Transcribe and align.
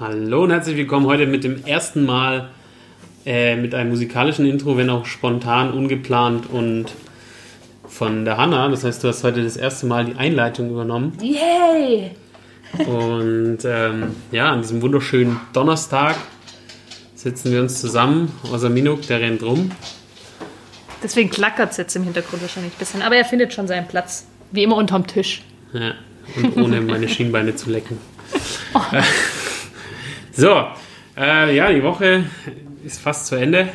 Hallo 0.00 0.44
und 0.44 0.50
herzlich 0.50 0.78
willkommen 0.78 1.04
heute 1.04 1.26
mit 1.26 1.44
dem 1.44 1.62
ersten 1.66 2.06
Mal 2.06 2.48
äh, 3.26 3.54
mit 3.56 3.74
einem 3.74 3.90
musikalischen 3.90 4.46
Intro, 4.46 4.78
wenn 4.78 4.88
auch 4.88 5.04
spontan, 5.04 5.74
ungeplant 5.74 6.48
und 6.48 6.86
von 7.86 8.24
der 8.24 8.38
Hanna. 8.38 8.70
Das 8.70 8.82
heißt, 8.82 9.04
du 9.04 9.08
hast 9.08 9.24
heute 9.24 9.44
das 9.44 9.58
erste 9.58 9.84
Mal 9.84 10.06
die 10.06 10.14
Einleitung 10.14 10.70
übernommen. 10.70 11.18
Yay! 11.20 12.12
Und 12.78 13.58
ähm, 13.66 14.16
ja, 14.32 14.50
an 14.50 14.62
diesem 14.62 14.80
wunderschönen 14.80 15.38
Donnerstag 15.52 16.16
sitzen 17.14 17.52
wir 17.52 17.60
uns 17.60 17.78
zusammen. 17.78 18.32
Außer 18.50 18.70
Minuk, 18.70 19.06
der 19.06 19.20
rennt 19.20 19.42
rum. 19.42 19.70
Deswegen 21.02 21.28
klackert 21.28 21.72
es 21.72 21.76
jetzt 21.76 21.94
im 21.94 22.04
Hintergrund 22.04 22.40
wahrscheinlich 22.40 22.72
ein 22.72 22.78
bisschen. 22.78 23.02
Aber 23.02 23.16
er 23.16 23.26
findet 23.26 23.52
schon 23.52 23.68
seinen 23.68 23.86
Platz. 23.86 24.26
Wie 24.50 24.62
immer 24.62 24.76
unterm 24.76 25.06
Tisch. 25.06 25.42
Ja, 25.74 25.92
und 26.36 26.56
ohne 26.56 26.80
meine 26.80 27.06
Schienbeine 27.06 27.54
zu 27.54 27.68
lecken. 27.68 27.98
Oh. 28.72 28.80
So, 30.40 30.64
äh, 31.18 31.54
ja, 31.54 31.70
die 31.70 31.82
Woche 31.82 32.24
ist 32.82 32.98
fast 32.98 33.26
zu 33.26 33.34
Ende. 33.34 33.68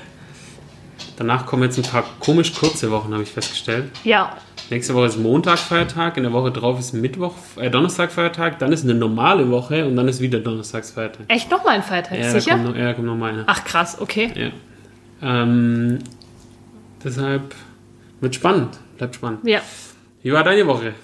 Danach 1.15 1.45
kommen 1.45 1.61
jetzt 1.61 1.77
ein 1.77 1.83
paar 1.83 2.03
komisch 2.19 2.55
kurze 2.55 2.89
Wochen, 2.89 3.13
habe 3.13 3.21
ich 3.21 3.29
festgestellt. 3.29 3.91
Ja. 4.03 4.35
Nächste 4.71 4.95
Woche 4.95 5.05
ist 5.05 5.17
Montag 5.17 5.59
Feiertag, 5.59 6.17
in 6.17 6.23
der 6.23 6.33
Woche 6.33 6.51
drauf 6.51 6.79
ist 6.79 6.93
Mittwoch, 6.93 7.35
äh, 7.57 7.69
Donnerstag 7.69 8.11
Feiertag, 8.11 8.57
dann 8.57 8.71
ist 8.71 8.83
eine 8.83 8.95
normale 8.95 9.51
Woche 9.51 9.85
und 9.85 9.95
dann 9.95 10.07
ist 10.07 10.21
wieder 10.21 10.39
Donnerstagsfeiertag. 10.39 11.25
Echt 11.27 11.51
nochmal 11.51 11.75
ein 11.75 11.83
Feiertag, 11.83 12.17
ja, 12.17 12.31
sicher? 12.31 12.57
Da 12.57 12.63
kommt, 12.63 12.69
noch, 12.69 12.75
ja, 12.75 12.85
da 12.85 12.93
kommt 12.93 13.07
nochmal 13.09 13.33
einer. 13.33 13.43
Ach 13.45 13.63
krass, 13.63 14.01
okay. 14.01 14.31
Ja. 15.21 15.43
Ähm, 15.43 15.99
deshalb 17.03 17.53
wird 18.21 18.33
spannend, 18.33 18.75
bleibt 18.97 19.13
spannend. 19.13 19.47
Ja. 19.47 19.61
Wie 20.23 20.33
war 20.33 20.43
deine 20.43 20.65
Woche? 20.65 20.95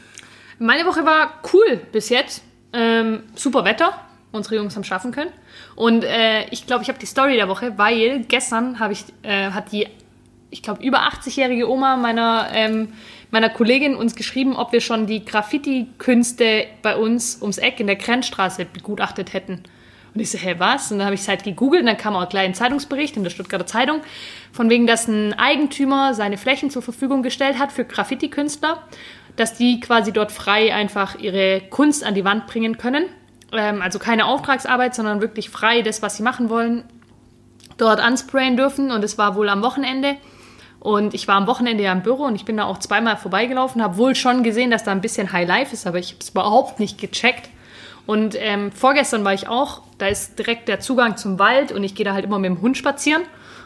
Meine 0.58 0.88
Woche 0.88 1.06
war 1.06 1.40
cool 1.54 1.82
bis 1.92 2.10
jetzt. 2.10 2.42
Ähm, 2.74 3.20
super 3.36 3.64
Wetter, 3.64 3.94
unsere 4.32 4.56
Jungs 4.56 4.76
haben 4.76 4.84
schaffen 4.84 5.12
können. 5.12 5.32
Und 5.76 6.04
äh, 6.04 6.46
ich 6.50 6.66
glaube, 6.66 6.84
ich 6.84 6.90
habe 6.90 7.00
die 7.00 7.06
Story 7.06 7.36
der 7.36 7.48
Woche, 7.48 7.78
weil 7.78 8.22
gestern 8.28 8.80
habe 8.80 8.94
ich, 8.94 9.04
äh, 9.24 9.52
hat 9.52 9.72
die, 9.72 9.88
ich 10.50 10.62
glaube, 10.62 10.84
über 10.84 11.00
80-jährige 11.08 11.70
Oma 11.70 11.98
meiner, 11.98 12.48
ähm, 12.54 12.94
meiner 13.30 13.50
Kollegin 13.50 13.96
uns 13.96 14.16
geschrieben, 14.16 14.56
ob 14.56 14.72
wir 14.72 14.82
schon 14.82 15.06
die 15.06 15.26
Graffiti-Künste 15.26 16.66
bei 16.82 16.96
uns 16.96 17.42
ums 17.42 17.58
Eck 17.58 17.80
in 17.80 17.88
der 17.88 17.96
Grenzstraße 17.96 18.66
begutachtet 18.66 19.34
hätten. 19.34 19.64
Und 20.14 20.20
ich 20.20 20.30
so, 20.30 20.38
hä, 20.38 20.56
was? 20.58 20.92
Und 20.92 21.00
dann 21.00 21.06
habe 21.06 21.16
ich 21.16 21.22
es 21.22 21.28
halt 21.30 21.44
gegoogelt 21.44 21.82
und 21.82 21.88
dann 21.88 21.98
kam 21.98 22.18
auch 22.18 22.28
gleich 22.28 22.46
ein 22.46 22.54
Zeitungsbericht 22.54 23.16
in 23.16 23.24
der 23.24 23.30
Stuttgarter 23.30 23.66
Zeitung, 23.66 24.02
von 24.52 24.70
wegen, 24.70 24.86
dass 24.86 25.08
ein 25.08 25.34
Eigentümer 25.34 26.14
seine 26.14 26.38
Flächen 26.38 26.70
zur 26.70 26.82
Verfügung 26.82 27.24
gestellt 27.24 27.58
hat 27.58 27.72
für 27.72 27.86
Graffiti-Künstler, 27.86 28.84
dass 29.38 29.54
die 29.54 29.80
quasi 29.80 30.12
dort 30.12 30.34
frei 30.34 30.74
einfach 30.74 31.18
ihre 31.18 31.62
Kunst 31.70 32.04
an 32.04 32.14
die 32.14 32.26
Wand 32.26 32.48
bringen 32.48 32.78
können 32.78 33.06
ähm, 33.52 33.82
also 33.82 34.00
keine 34.00 34.26
Auftragsarbeit, 34.26 34.96
sondern 34.96 35.22
wirklich 35.22 35.50
frei 35.50 35.82
das, 35.82 36.02
was 36.02 36.18
sie 36.18 36.24
machen 36.24 36.50
wollen, 36.50 36.84
dort 37.78 38.00
ansprayen 38.00 38.58
dürfen. 38.58 38.92
Und 38.92 39.04
es 39.04 39.18
war 39.18 39.36
wohl 39.36 39.50
am 39.50 39.64
Wochenende. 39.64 40.16
Und 40.80 41.14
ich 41.14 41.28
war 41.28 41.36
am 41.36 41.46
Wochenende 41.46 41.84
ja 41.84 41.92
im 41.92 42.02
Büro 42.02 42.24
und 42.24 42.34
ich 42.34 42.44
bin 42.44 42.58
da 42.58 42.64
auch 42.64 42.80
zweimal 42.80 43.16
vorbeigelaufen, 43.16 43.84
habe 43.84 43.98
wohl 43.98 44.16
schon 44.16 44.42
gesehen, 44.42 44.72
dass 44.72 44.84
da 44.84 44.92
ein 44.92 45.02
bisschen 45.02 45.32
High 45.32 45.48
Life 45.48 45.72
ist, 45.74 45.86
aber 45.86 46.00
ich 46.00 46.14
habe 46.14 46.22
es 46.22 46.30
überhaupt 46.30 46.80
nicht 46.80 47.00
gecheckt. 47.00 47.52
Und 48.08 48.36
ähm, 48.40 48.72
vorgestern 48.72 49.24
war 49.24 49.34
ich 49.36 49.48
auch, 49.48 49.84
da 50.00 50.08
ist 50.08 50.40
direkt 50.40 50.68
der 50.68 50.80
Zugang 50.80 51.18
zum 51.18 51.38
Wald 51.38 51.72
und 51.72 51.84
ich 51.84 51.94
gehe 51.94 52.04
da 52.04 52.14
halt 52.14 52.26
immer 52.26 52.40
mit 52.40 52.50
dem 52.50 52.62
Hund 52.62 52.78
spazieren. 52.78 53.22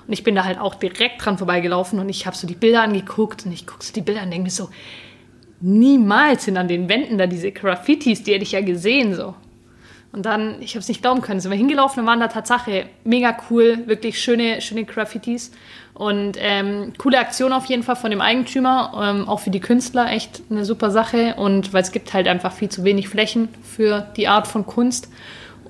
Und 0.05 0.13
ich 0.13 0.23
bin 0.23 0.35
da 0.35 0.43
halt 0.43 0.59
auch 0.59 0.75
direkt 0.75 1.23
dran 1.23 1.37
vorbeigelaufen 1.37 1.99
und 1.99 2.09
ich 2.09 2.25
habe 2.25 2.35
so 2.35 2.45
die 2.45 2.53
Bilder 2.53 2.81
angeguckt 2.81 3.45
und 3.45 3.53
ich 3.53 3.65
gucke 3.65 3.83
so 3.83 3.93
die 3.93 4.01
Bilder 4.01 4.21
und 4.23 4.31
denke 4.31 4.43
mir 4.43 4.51
so, 4.51 4.69
niemals 5.61 6.43
sind 6.43 6.57
an 6.57 6.67
den 6.67 6.89
Wänden 6.89 7.17
da 7.17 7.27
diese 7.27 7.51
Graffitis, 7.53 8.23
die 8.23 8.33
hätte 8.33 8.43
ich 8.43 8.51
ja 8.51 8.61
gesehen 8.61 9.15
so. 9.15 9.35
Und 10.15 10.25
dann, 10.25 10.61
ich 10.61 10.75
habe 10.75 10.79
es 10.79 10.87
nicht 10.87 11.01
glauben 11.01 11.21
können, 11.21 11.41
sind 11.41 11.51
wir 11.51 11.57
hingelaufen 11.57 11.99
und 11.99 12.05
waren 12.05 12.21
da 12.21 12.29
Tatsache 12.29 12.85
mega 13.03 13.35
cool, 13.49 13.79
wirklich 13.85 14.17
schöne, 14.17 14.61
schöne 14.61 14.85
Graffitis. 14.85 15.51
Und 15.93 16.37
ähm, 16.39 16.93
coole 16.97 17.19
Aktion 17.19 17.51
auf 17.51 17.65
jeden 17.65 17.83
Fall 17.83 17.97
von 17.97 18.11
dem 18.11 18.21
Eigentümer, 18.21 18.93
ähm, 19.03 19.27
auch 19.27 19.41
für 19.41 19.49
die 19.49 19.59
Künstler 19.59 20.09
echt 20.09 20.41
eine 20.49 20.63
super 20.63 20.89
Sache. 20.89 21.35
Und 21.35 21.73
weil 21.73 21.81
es 21.81 21.91
gibt 21.91 22.13
halt 22.13 22.29
einfach 22.29 22.53
viel 22.53 22.69
zu 22.69 22.85
wenig 22.85 23.09
Flächen 23.09 23.49
für 23.61 24.07
die 24.15 24.29
Art 24.29 24.47
von 24.47 24.65
Kunst. 24.65 25.09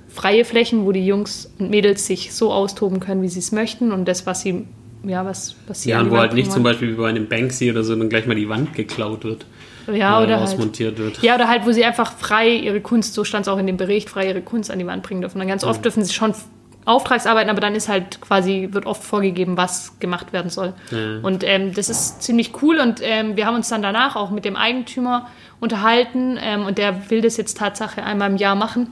Freie 0.09 0.45
Flächen, 0.45 0.85
wo 0.85 0.91
die 0.91 1.07
Jungs 1.07 1.51
und 1.57 1.71
Mädels 1.71 2.05
sich 2.05 2.31
so 2.31 2.53
austoben 2.53 2.99
können, 2.99 3.23
wie 3.23 3.29
sie 3.29 3.39
es 3.39 3.51
möchten. 3.51 3.91
Und 3.91 4.07
das, 4.07 4.27
was 4.27 4.41
sie, 4.41 4.67
ja, 5.07 5.25
was, 5.25 5.55
sie 5.71 5.89
Ja, 5.89 6.01
und 6.01 6.11
wo 6.11 6.17
halt 6.17 6.33
nicht 6.33 6.51
zum 6.51 6.61
Beispiel 6.61 6.91
wie 6.91 7.01
bei 7.01 7.09
einem 7.09 7.27
Banksy 7.27 7.71
oder 7.71 7.83
so 7.83 7.95
dann 7.95 8.09
gleich 8.09 8.27
mal 8.27 8.35
die 8.35 8.47
Wand 8.47 8.75
geklaut 8.75 9.23
wird 9.23 9.47
ja, 9.91 10.21
oder 10.21 10.41
ausmontiert 10.41 10.97
halt, 10.97 11.15
wird. 11.15 11.23
Ja, 11.23 11.35
oder 11.35 11.47
halt, 11.47 11.65
wo 11.65 11.71
sie 11.71 11.85
einfach 11.85 12.11
frei 12.13 12.49
ihre 12.49 12.81
Kunst, 12.81 13.13
so 13.13 13.23
stand 13.23 13.45
es 13.45 13.47
auch 13.47 13.57
in 13.57 13.67
dem 13.67 13.77
Bericht, 13.77 14.09
frei 14.09 14.27
ihre 14.27 14.41
Kunst 14.41 14.71
an 14.71 14.79
die 14.79 14.87
Wand 14.87 15.03
bringen 15.03 15.21
dürfen. 15.21 15.39
dann 15.39 15.47
ganz 15.47 15.63
oft 15.63 15.83
dürfen 15.83 16.03
sie 16.03 16.13
schon 16.13 16.33
Auftragsarbeiten, 16.85 17.49
aber 17.49 17.61
dann 17.61 17.73
ist 17.73 17.89
halt 17.89 18.21
quasi, 18.21 18.69
wird 18.71 18.85
oft 18.85 19.03
vorgegeben, 19.03 19.57
was 19.57 19.99
gemacht 19.99 20.33
werden 20.33 20.51
soll. 20.51 20.73
Ja. 20.91 21.19
Und 21.23 21.43
ähm, 21.43 21.73
das 21.73 21.89
ist 21.89 22.21
ziemlich 22.21 22.61
cool 22.61 22.79
und 22.79 22.99
ähm, 23.01 23.35
wir 23.35 23.47
haben 23.47 23.55
uns 23.55 23.69
dann 23.69 23.81
danach 23.81 24.15
auch 24.15 24.29
mit 24.29 24.45
dem 24.45 24.55
Eigentümer 24.55 25.27
unterhalten 25.59 26.37
ähm, 26.39 26.65
und 26.65 26.77
der 26.77 27.09
will 27.09 27.21
das 27.21 27.37
jetzt 27.37 27.57
Tatsache 27.57 28.03
einmal 28.03 28.29
im 28.29 28.37
Jahr 28.37 28.55
machen. 28.55 28.87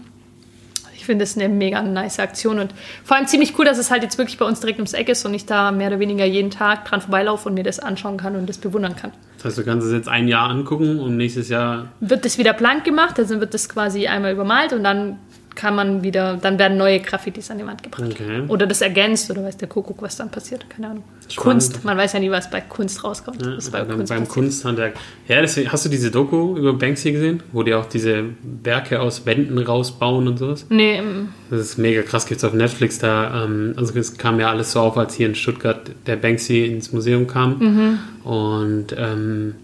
Ich 1.04 1.08
finde 1.08 1.26
das 1.26 1.36
eine 1.38 1.50
mega 1.50 1.82
nice 1.82 2.20
Aktion 2.20 2.60
und 2.60 2.74
vor 3.04 3.18
allem 3.18 3.28
ziemlich 3.28 3.60
cool, 3.60 3.66
dass 3.66 3.78
es 3.78 3.92
halt 3.92 4.04
jetzt 4.04 4.18
wirklich 4.18 4.38
bei 4.38 4.46
uns 4.46 4.62
direkt 4.62 4.80
ums 4.80 4.94
Eck 4.94 5.10
ist 5.10 5.26
und 5.26 5.34
ich 5.34 5.46
da 5.46 5.74
mehr 5.74 5.90
oder 5.90 6.00
weniger 6.00 6.24
jeden 6.24 6.50
Tag 6.50 6.86
dran 6.86 7.02
vorbeilaufe 7.02 7.50
und 7.50 7.56
mir 7.56 7.64
das 7.66 7.82
anschauen 7.82 8.16
kann 8.16 8.38
und 8.38 8.48
das 8.48 8.58
bewundern 8.58 8.96
kann. 8.96 9.12
Das 9.36 9.48
heißt, 9.48 9.58
du 9.58 9.66
kannst 9.66 9.86
es 9.86 9.92
jetzt 9.92 10.08
ein 10.08 10.30
Jahr 10.30 10.50
angucken 10.50 11.02
und 11.02 11.18
nächstes 11.18 11.50
Jahr. 11.50 11.90
Wird 12.00 12.24
das 12.24 12.38
wieder 12.38 12.54
blank 12.54 12.86
gemacht, 12.86 13.20
also 13.20 13.42
wird 13.42 13.54
das 13.54 13.68
quasi 13.68 14.08
einmal 14.08 14.32
übermalt 14.32 14.72
und 14.72 14.86
dann 14.86 15.18
kann 15.56 15.76
man 15.76 16.04
wieder, 16.04 16.38
dann 16.42 16.58
werden 16.60 16.78
neue 16.78 17.00
Graffitis 17.00 17.52
an 17.52 17.58
die 17.58 17.66
Wand 17.66 17.84
gebracht. 17.84 18.12
Okay. 18.12 18.44
Oder 18.48 18.66
das 18.68 18.82
ergänzt 18.82 19.30
oder 19.30 19.44
weiß 19.44 19.58
der 19.58 19.68
Kuckuck, 19.68 20.02
was 20.02 20.16
dann 20.16 20.30
passiert, 20.30 20.70
keine 20.70 20.90
Ahnung. 20.90 21.04
Spannend. 21.28 21.64
Kunst, 21.64 21.84
man 21.86 21.98
weiß 21.98 22.14
ja 22.14 22.20
nie, 22.20 22.32
was 22.32 22.50
bei 22.50 22.62
Kunst 22.62 23.04
rauskommt. 23.04 23.42
Ja, 23.42 23.58
bei 23.72 23.84
Kunst 23.86 24.10
beim 24.10 24.28
Kunsthandwerk. 24.28 24.96
Ja, 25.28 25.42
deswegen, 25.42 25.72
hast 25.72 25.86
du 25.86 25.90
diese 25.90 26.12
Doku 26.12 26.58
über 26.58 26.74
Banksy 26.74 27.12
gesehen, 27.12 27.44
wo 27.52 27.64
die 27.64 27.74
auch 27.74 27.86
diese 27.86 28.26
Werke 28.64 29.00
aus 29.00 29.26
Wänden 29.26 29.58
rausbauen 29.58 30.28
und 30.28 30.38
sowas? 30.38 30.66
Nee. 30.70 30.98
Ähm, 30.98 31.30
das 31.50 31.62
ist 31.62 31.78
mega 31.78 32.02
krass, 32.02 32.26
gibt 32.26 32.40
es 32.40 32.44
auf 32.44 32.54
Netflix 32.54 33.00
da. 33.00 33.46
Ähm, 33.46 33.74
also 33.78 33.98
es 33.98 34.18
kam 34.18 34.40
ja 34.40 34.50
alles 34.50 34.72
so 34.72 34.80
auf, 34.80 34.98
als 34.98 35.14
hier 35.16 35.28
in 35.28 35.36
Stuttgart 35.36 35.92
der 36.08 36.16
Banksy 36.16 36.66
ins 36.66 36.92
Museum 36.92 37.28
kam. 37.28 37.60
Mhm. 37.60 38.00
Und 38.24 38.96
ähm, 38.98 39.56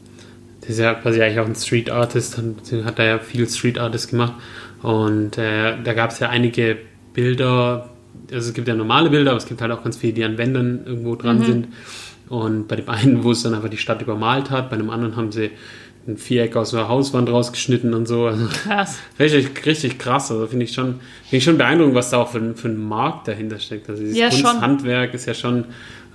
das 0.62 0.72
ist 0.72 0.80
ja 0.80 0.94
quasi 0.94 1.22
eigentlich 1.22 1.40
auch 1.40 1.48
ein 1.48 1.56
Street 1.56 1.90
Artist, 1.90 2.38
hat 2.38 3.00
da 3.00 3.04
ja 3.04 3.20
viel 3.20 3.50
Street 3.50 3.80
Artist 3.80 4.12
gemacht. 4.12 4.34
Und 4.82 5.38
äh, 5.38 5.76
da 5.84 5.94
gab 5.94 6.12
es 6.12 6.20
ja 6.20 6.30
einige 6.30 6.78
Bilder, 7.14 7.90
also 8.32 8.50
es 8.50 8.54
gibt 8.54 8.68
ja 8.68 8.76
normale 8.76 9.10
Bilder, 9.10 9.32
aber 9.32 9.38
es 9.38 9.46
gibt 9.46 9.62
halt 9.62 9.72
auch 9.72 9.84
ganz 9.84 9.98
viele, 9.98 10.14
die 10.14 10.24
an 10.24 10.38
Wänden 10.38 10.86
irgendwo 10.86 11.16
dran 11.16 11.40
mhm. 11.40 11.46
sind. 11.46 11.68
Und 12.30 12.68
bei 12.68 12.76
dem 12.76 12.88
einen, 12.90 13.24
wo 13.24 13.32
es 13.32 13.44
dann 13.44 13.56
einfach 13.56 13.70
die 13.70 13.78
Stadt 13.78 14.02
übermalt 14.02 14.52
hat, 14.52 14.70
bei 14.70 14.78
dem 14.78 14.90
anderen 14.90 15.16
haben 15.16 15.32
sie 15.32 15.50
ein 16.08 16.18
Viereck 16.18 16.56
aus 16.56 16.72
der 16.72 16.88
Hauswand 16.88 17.30
rausgeschnitten 17.30 17.94
und 17.94 18.08
so. 18.08 18.26
Also 18.26 18.48
krass. 18.48 18.98
Richtig, 19.20 19.66
richtig 19.66 20.00
krass. 20.00 20.32
Also 20.32 20.48
finde 20.48 20.66
ich 20.66 20.74
schon, 20.74 20.96
finde 21.24 21.38
ich 21.38 21.44
schon 21.44 21.58
beeindruckend, 21.58 21.96
was 21.96 22.10
da 22.10 22.18
auch 22.18 22.30
für, 22.30 22.56
für 22.56 22.70
ein 22.70 22.78
Markt 22.78 23.28
dahinter 23.28 23.60
steckt. 23.60 23.90
Also 23.90 24.02
dieses 24.02 24.18
ja, 24.18 24.30
Kunsthandwerk 24.30 25.14
ist 25.14 25.26
ja 25.26 25.34
schon, 25.34 25.66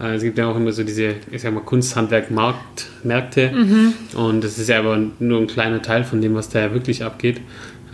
äh, 0.00 0.14
es 0.14 0.22
gibt 0.22 0.38
ja 0.38 0.48
auch 0.48 0.56
immer 0.56 0.72
so 0.72 0.84
diese, 0.84 1.14
ich 1.30 1.42
sag 1.42 1.52
mal, 1.52 1.60
Kunsthandwerk-Märkte. 1.60 3.52
Mhm. 3.52 3.92
Und 4.14 4.42
das 4.42 4.58
ist 4.58 4.68
ja 4.68 4.78
aber 4.78 4.98
nur 5.18 5.40
ein 5.40 5.46
kleiner 5.46 5.82
Teil 5.82 6.04
von 6.04 6.20
dem, 6.20 6.34
was 6.34 6.48
da 6.48 6.60
ja 6.60 6.74
wirklich 6.74 7.04
abgeht. 7.04 7.40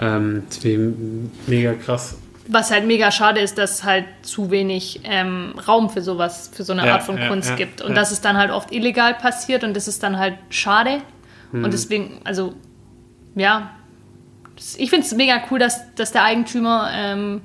Ähm, 0.00 0.44
deswegen 0.48 1.30
mega 1.46 1.74
krass. 1.74 2.16
Was 2.48 2.70
halt 2.70 2.86
mega 2.86 3.12
schade 3.12 3.40
ist, 3.40 3.58
dass 3.58 3.72
es 3.72 3.84
halt 3.84 4.06
zu 4.22 4.50
wenig 4.50 5.02
ähm, 5.04 5.54
Raum 5.68 5.90
für 5.90 6.02
sowas, 6.02 6.50
für 6.52 6.64
so 6.64 6.72
eine 6.72 6.86
ja, 6.86 6.94
Art 6.94 7.02
von 7.02 7.18
ja, 7.18 7.28
Kunst 7.28 7.50
ja, 7.50 7.56
gibt. 7.56 7.82
Und 7.82 7.94
dass 7.94 8.10
es 8.10 8.20
dann 8.20 8.36
halt 8.36 8.50
oft 8.50 8.72
illegal 8.72 9.14
passiert 9.14 9.62
und 9.62 9.76
das 9.76 9.86
ist 9.86 10.02
dann 10.02 10.18
halt 10.18 10.34
schade. 10.48 11.02
Hm. 11.52 11.64
Und 11.64 11.72
deswegen, 11.72 12.20
also, 12.24 12.54
ja, 13.34 13.70
ich 14.78 14.90
finde 14.90 15.06
es 15.06 15.14
mega 15.14 15.42
cool, 15.50 15.58
dass, 15.58 15.94
dass 15.94 16.12
der 16.12 16.24
Eigentümer 16.24 16.90
ähm, 16.92 17.42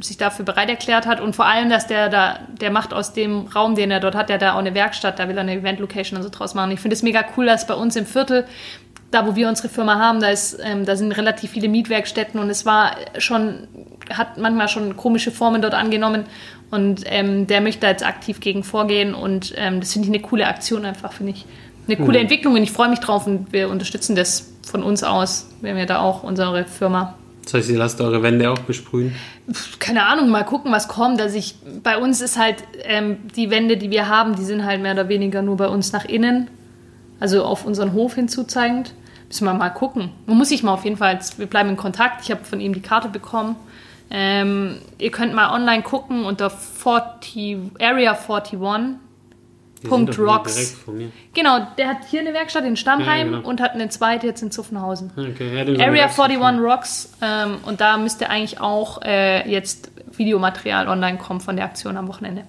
sich 0.00 0.16
dafür 0.16 0.44
bereit 0.44 0.70
erklärt 0.70 1.06
hat 1.06 1.20
und 1.20 1.36
vor 1.36 1.46
allem, 1.46 1.70
dass 1.70 1.86
der 1.86 2.08
da, 2.08 2.40
der 2.60 2.70
macht 2.70 2.92
aus 2.92 3.12
dem 3.12 3.46
Raum, 3.46 3.74
den 3.74 3.90
er 3.90 4.00
dort 4.00 4.14
hat, 4.14 4.28
der 4.28 4.38
da 4.38 4.54
auch 4.54 4.58
eine 4.58 4.74
Werkstatt, 4.74 5.18
da 5.18 5.28
will 5.28 5.36
er 5.36 5.42
eine 5.42 5.54
Event-Location 5.54 6.16
und 6.16 6.22
so 6.22 6.30
draus 6.30 6.54
machen. 6.54 6.70
Ich 6.72 6.80
finde 6.80 6.94
es 6.94 7.02
mega 7.02 7.24
cool, 7.36 7.46
dass 7.46 7.66
bei 7.66 7.74
uns 7.74 7.96
im 7.96 8.06
Viertel 8.06 8.46
da 9.10 9.26
wo 9.26 9.36
wir 9.36 9.48
unsere 9.48 9.68
Firma 9.68 9.98
haben, 9.98 10.20
da, 10.20 10.28
ist, 10.28 10.58
ähm, 10.62 10.84
da 10.84 10.96
sind 10.96 11.12
relativ 11.12 11.50
viele 11.50 11.68
Mietwerkstätten 11.68 12.40
und 12.40 12.48
es 12.48 12.64
war 12.64 12.96
schon, 13.18 13.66
hat 14.12 14.38
manchmal 14.38 14.68
schon 14.68 14.96
komische 14.96 15.30
Formen 15.30 15.62
dort 15.62 15.74
angenommen 15.74 16.24
und 16.70 17.02
ähm, 17.06 17.46
der 17.46 17.60
möchte 17.60 17.80
da 17.80 17.88
jetzt 17.88 18.06
aktiv 18.06 18.40
gegen 18.40 18.62
vorgehen 18.62 19.14
und 19.14 19.52
ähm, 19.56 19.80
das 19.80 19.92
finde 19.92 20.08
ich 20.08 20.14
eine 20.14 20.22
coole 20.22 20.46
Aktion 20.46 20.84
einfach, 20.84 21.12
finde 21.12 21.32
ich. 21.32 21.44
Eine 21.86 21.96
coole 21.96 22.18
mhm. 22.18 22.24
Entwicklung 22.24 22.54
und 22.54 22.62
ich 22.62 22.70
freue 22.70 22.88
mich 22.88 23.00
drauf 23.00 23.26
und 23.26 23.52
wir 23.52 23.68
unterstützen 23.68 24.14
das 24.14 24.52
von 24.62 24.82
uns 24.84 25.02
aus. 25.02 25.48
Wir 25.60 25.70
haben 25.70 25.78
ja 25.78 25.86
da 25.86 26.00
auch 26.00 26.22
unsere 26.22 26.64
Firma. 26.64 27.14
Das 27.42 27.54
heißt, 27.54 27.70
ihr 27.70 27.78
lasst 27.78 28.00
eure 28.00 28.22
Wände 28.22 28.48
auch 28.50 28.60
besprühen? 28.60 29.16
Keine 29.80 30.04
Ahnung, 30.04 30.28
mal 30.28 30.44
gucken, 30.44 30.70
was 30.70 30.86
kommt. 30.86 31.20
Also 31.20 31.36
ich, 31.36 31.56
bei 31.82 31.98
uns 31.98 32.20
ist 32.20 32.38
halt 32.38 32.56
ähm, 32.84 33.16
die 33.34 33.50
Wände, 33.50 33.76
die 33.76 33.90
wir 33.90 34.08
haben, 34.08 34.36
die 34.36 34.44
sind 34.44 34.64
halt 34.64 34.80
mehr 34.80 34.92
oder 34.92 35.08
weniger 35.08 35.42
nur 35.42 35.56
bei 35.56 35.66
uns 35.66 35.92
nach 35.92 36.04
innen, 36.04 36.48
also 37.18 37.44
auf 37.44 37.64
unseren 37.64 37.92
Hof 37.92 38.14
hinzuzeigend. 38.14 38.94
Müssen 39.30 39.44
wir 39.44 39.54
mal 39.54 39.70
gucken. 39.70 40.10
Man 40.26 40.36
muss 40.38 40.48
sich 40.48 40.64
mal 40.64 40.74
auf 40.74 40.82
jeden 40.84 40.96
Fall, 40.96 41.16
wir 41.36 41.46
bleiben 41.46 41.68
in 41.68 41.76
Kontakt. 41.76 42.22
Ich 42.24 42.32
habe 42.32 42.44
von 42.44 42.60
ihm 42.60 42.74
die 42.74 42.82
Karte 42.82 43.08
bekommen. 43.08 43.54
Ähm, 44.10 44.78
ihr 44.98 45.12
könnt 45.12 45.34
mal 45.34 45.54
online 45.54 45.82
gucken 45.84 46.24
unter 46.24 46.50
40, 46.50 47.58
Area 47.80 48.10
41. 48.14 48.58
Die 49.82 49.86
Punkt 49.88 50.14
sind 50.14 50.26
doch 50.26 50.34
Rocks. 50.34 50.54
direkt 50.56 50.72
vor 50.72 50.94
mir. 50.94 51.12
Genau, 51.32 51.60
der 51.78 51.86
hat 51.88 51.98
hier 52.10 52.20
eine 52.20 52.34
Werkstatt 52.34 52.64
in 52.64 52.76
Stammheim 52.76 53.30
Ja, 53.30 53.36
genau. 53.38 53.48
und 53.48 53.60
hat 53.60 53.74
eine 53.74 53.88
zweite 53.88 54.26
jetzt 54.26 54.42
in 54.42 54.50
Zuffenhausen. 54.50 55.12
Okay, 55.16 55.54
ja, 55.54 55.60
Area 55.60 55.86
haben 55.86 55.94
wir 55.94 56.02
41 56.26 56.60
Rocks 56.60 57.12
ähm, 57.22 57.58
und 57.64 57.80
da 57.80 57.98
müsste 57.98 58.28
eigentlich 58.28 58.60
auch 58.60 59.00
äh, 59.02 59.48
jetzt 59.48 59.92
Videomaterial 60.10 60.88
online 60.88 61.18
kommen 61.18 61.40
von 61.40 61.54
der 61.54 61.66
Aktion 61.66 61.96
am 61.96 62.08
Wochenende. 62.08 62.42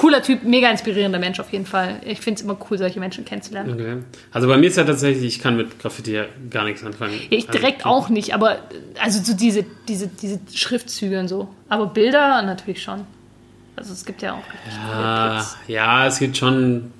Cooler 0.00 0.22
Typ, 0.22 0.44
mega 0.44 0.70
inspirierender 0.70 1.18
Mensch 1.18 1.38
auf 1.40 1.52
jeden 1.52 1.66
Fall. 1.66 2.00
Ich 2.06 2.22
finde 2.22 2.38
es 2.38 2.42
immer 2.42 2.56
cool, 2.70 2.78
solche 2.78 2.98
Menschen 2.98 3.26
kennenzulernen. 3.26 3.74
Okay. 3.74 3.98
Also 4.32 4.48
bei 4.48 4.56
mir 4.56 4.68
ist 4.68 4.78
ja 4.78 4.84
tatsächlich, 4.84 5.24
ich 5.24 5.40
kann 5.40 5.58
mit 5.58 5.78
Graffiti 5.78 6.12
ja 6.12 6.24
gar 6.48 6.64
nichts 6.64 6.82
anfangen. 6.82 7.12
Ja, 7.12 7.36
ich 7.36 7.46
direkt 7.48 7.84
also, 7.84 7.88
auch 7.90 8.08
nicht, 8.08 8.32
aber 8.32 8.60
also 8.98 9.22
so 9.22 9.36
diese, 9.36 9.66
diese, 9.88 10.08
diese 10.08 10.40
Schriftzüge 10.54 11.20
und 11.20 11.28
so. 11.28 11.48
Aber 11.68 11.86
Bilder 11.86 12.40
natürlich 12.40 12.82
schon. 12.82 13.02
Also 13.76 13.92
es 13.92 14.06
gibt 14.06 14.22
ja 14.22 14.32
auch 14.32 14.42
Ja, 14.90 15.46
ja, 15.68 16.06
es 16.06 16.18
gibt 16.18 16.38
schon, 16.38 16.92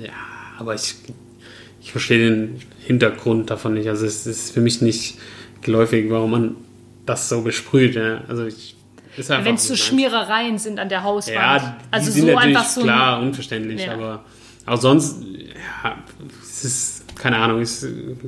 ja, 0.00 0.14
aber 0.58 0.74
ich, 0.74 0.94
ich 1.82 1.92
verstehe 1.92 2.30
den 2.30 2.62
Hintergrund 2.86 3.50
davon 3.50 3.74
nicht. 3.74 3.90
Also 3.90 4.06
es 4.06 4.26
ist 4.26 4.54
für 4.54 4.62
mich 4.62 4.80
nicht 4.80 5.18
geläufig, 5.60 6.06
warum 6.08 6.30
man 6.30 6.56
das 7.04 7.28
so 7.28 7.42
besprüht. 7.42 7.96
Ja. 7.96 8.22
Also 8.28 8.46
ich, 8.46 8.76
Wenn 9.16 9.54
es 9.54 9.66
so. 9.68 9.76
Schmierereien 9.76 10.58
sind 10.58 10.78
an 10.78 10.88
der 10.88 11.02
Hauswand. 11.02 11.36
Ja, 11.36 11.58
die 11.58 11.64
also 11.92 12.10
sind 12.10 12.20
so 12.22 12.26
natürlich 12.34 12.56
einfach 12.56 12.68
so 12.70 12.80
ein- 12.80 12.86
klar 12.86 13.20
unverständlich, 13.20 13.84
Ja. 13.86 13.94
aber 13.94 14.24
auch 14.66 14.80
sonst, 14.80 15.22
ja, 15.84 15.96
es 16.42 16.64
ist, 16.64 17.04
keine 17.16 17.36
Ahnung, 17.38 17.60
es 17.60 17.82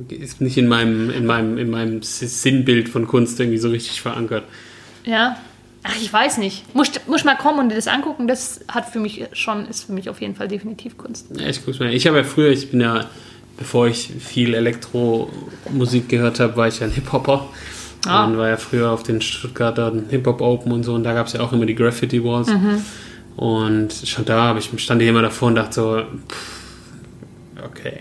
ist 0.09 0.41
nicht 0.41 0.57
in 0.57 0.67
meinem, 0.67 1.09
in 1.11 1.25
meinem, 1.25 1.57
in 1.57 1.69
meinem 1.69 2.01
Sinnbild 2.01 2.89
von 2.89 3.07
Kunst 3.07 3.39
irgendwie 3.39 3.57
so 3.59 3.69
richtig 3.69 4.01
verankert. 4.01 4.43
Ja. 5.03 5.37
Ach, 5.83 5.95
ich 6.01 6.11
weiß 6.11 6.39
nicht. 6.39 6.75
Muss, 6.75 6.91
muss 7.07 7.23
mal 7.23 7.35
kommen 7.35 7.59
und 7.59 7.69
dir 7.69 7.75
das 7.75 7.87
angucken. 7.87 8.27
Das 8.27 8.59
hat 8.67 8.89
für 8.89 8.99
mich 8.99 9.25
schon, 9.31 9.65
ist 9.67 9.85
für 9.85 9.93
mich 9.93 10.09
auf 10.09 10.19
jeden 10.19 10.35
Fall 10.35 10.49
definitiv 10.49 10.97
Kunst. 10.97 11.27
Ja, 11.37 11.47
ich 11.47 11.63
guck's 11.65 11.79
mir. 11.79 11.91
Ich 11.93 12.05
habe 12.05 12.17
ja 12.17 12.23
früher, 12.25 12.49
ich 12.51 12.69
bin 12.69 12.81
ja, 12.81 13.05
bevor 13.57 13.87
ich 13.87 14.11
viel 14.19 14.53
Elektromusik 14.55 16.09
gehört 16.09 16.39
habe, 16.41 16.57
war 16.57 16.67
ich 16.67 16.79
ja 16.79 16.87
ein 16.87 16.91
Hip-Hopper. 16.91 17.47
Ah. 18.07 18.25
Und 18.25 18.37
war 18.37 18.47
ja 18.47 18.57
früher 18.57 18.91
auf 18.91 19.03
den 19.03 19.21
Stuttgarter 19.21 19.93
Hip-Hop 20.09 20.41
Open 20.41 20.71
und 20.71 20.83
so 20.83 20.93
und 20.93 21.03
da 21.03 21.13
gab 21.13 21.27
es 21.27 21.33
ja 21.33 21.41
auch 21.41 21.51
immer 21.51 21.65
die 21.65 21.75
Graffiti 21.75 22.23
Walls. 22.23 22.47
Mhm. 22.47 22.83
Und 23.35 23.93
schon 24.05 24.25
da 24.25 24.43
habe 24.43 24.59
ich 24.59 24.69
stand 24.81 25.01
ich 25.01 25.07
immer 25.07 25.21
davor 25.21 25.49
und 25.49 25.55
dachte 25.55 25.73
so, 25.73 26.01
pff, 26.27 27.65
okay. 27.65 27.99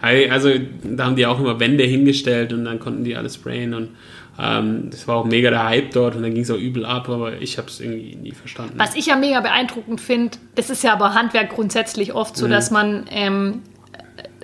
also 0.30 0.50
da 0.82 1.06
haben 1.06 1.16
die 1.16 1.26
auch 1.26 1.38
immer 1.38 1.58
Wände 1.60 1.84
hingestellt 1.84 2.52
und 2.52 2.64
dann 2.64 2.78
konnten 2.78 3.04
die 3.04 3.16
alles 3.16 3.36
sprayen 3.36 3.74
und 3.74 3.88
ähm, 4.38 4.88
das 4.90 5.06
war 5.06 5.16
auch 5.16 5.24
mega 5.24 5.50
der 5.50 5.64
Hype 5.64 5.90
dort 5.92 6.16
und 6.16 6.22
dann 6.22 6.32
ging 6.32 6.42
es 6.42 6.50
auch 6.50 6.56
übel 6.56 6.84
ab, 6.84 7.08
aber 7.08 7.40
ich 7.40 7.58
habe 7.58 7.68
es 7.68 7.80
irgendwie 7.80 8.16
nie 8.16 8.32
verstanden. 8.32 8.74
Was 8.76 8.94
ich 8.96 9.06
ja 9.06 9.16
mega 9.16 9.40
beeindruckend 9.40 10.00
finde, 10.00 10.38
das 10.54 10.70
ist 10.70 10.82
ja 10.82 10.92
aber 10.94 11.14
Handwerk 11.14 11.50
grundsätzlich 11.50 12.14
oft 12.14 12.36
Mhm. 12.36 12.40
so, 12.40 12.48
dass 12.48 12.70
man, 12.70 13.04
ähm, 13.10 13.62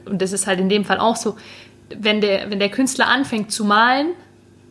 und 0.04 0.20
das 0.20 0.32
ist 0.32 0.46
halt 0.46 0.60
in 0.60 0.68
dem 0.68 0.84
Fall 0.84 0.98
auch 0.98 1.16
so, 1.16 1.36
wenn 1.96 2.20
der, 2.20 2.50
wenn 2.50 2.58
der 2.58 2.70
Künstler 2.70 3.08
anfängt 3.08 3.52
zu 3.52 3.64
malen, 3.64 4.08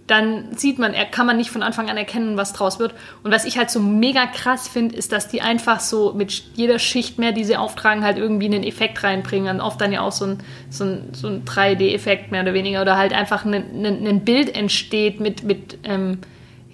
dann 0.08 0.56
sieht 0.56 0.80
man, 0.80 0.94
er 0.94 1.06
kann 1.06 1.26
man 1.26 1.36
nicht 1.36 1.52
von 1.52 1.62
Anfang 1.62 1.90
an 1.90 1.98
erkennen, 1.98 2.38
was 2.38 2.54
draus 2.54 2.80
wird. 2.80 2.94
Und 3.24 3.32
was 3.32 3.44
ich 3.44 3.58
halt 3.58 3.70
so 3.70 3.82
mega 3.82 4.26
krass 4.26 4.70
finde, 4.70 4.96
ist, 4.96 5.12
dass 5.12 5.28
die 5.28 5.42
einfach 5.42 5.82
so 5.82 6.14
mit 6.14 6.32
jeder 6.56 6.80
Schicht 6.80 7.20
mehr, 7.20 7.34
die 7.34 7.44
sie 7.44 7.58
auftragen, 7.58 8.06
halt 8.06 8.18
irgendwie 8.18 8.46
einen 8.46 8.64
Effekt 8.64 9.04
reinbringen. 9.04 9.56
Und 9.56 9.62
oft 9.62 9.82
dann 9.82 9.92
ja 9.92 10.02
auch 10.02 10.14
so 10.14 10.26
ein, 10.26 10.38
so 10.70 10.86
ein, 10.86 11.10
so 11.12 11.28
ein 11.28 11.44
3D-Effekt 11.44 12.32
mehr 12.32 12.44
oder 12.44 12.54
weniger. 12.54 12.82
Oder 12.82 12.98
halt 12.98 13.12
einfach 13.12 13.44
ein, 13.44 13.54
ein, 13.54 14.08
ein 14.08 14.24
Bild 14.24 14.56
entsteht 14.56 15.20
mit, 15.20 15.44
mit 15.44 15.78
ähm, 15.84 16.20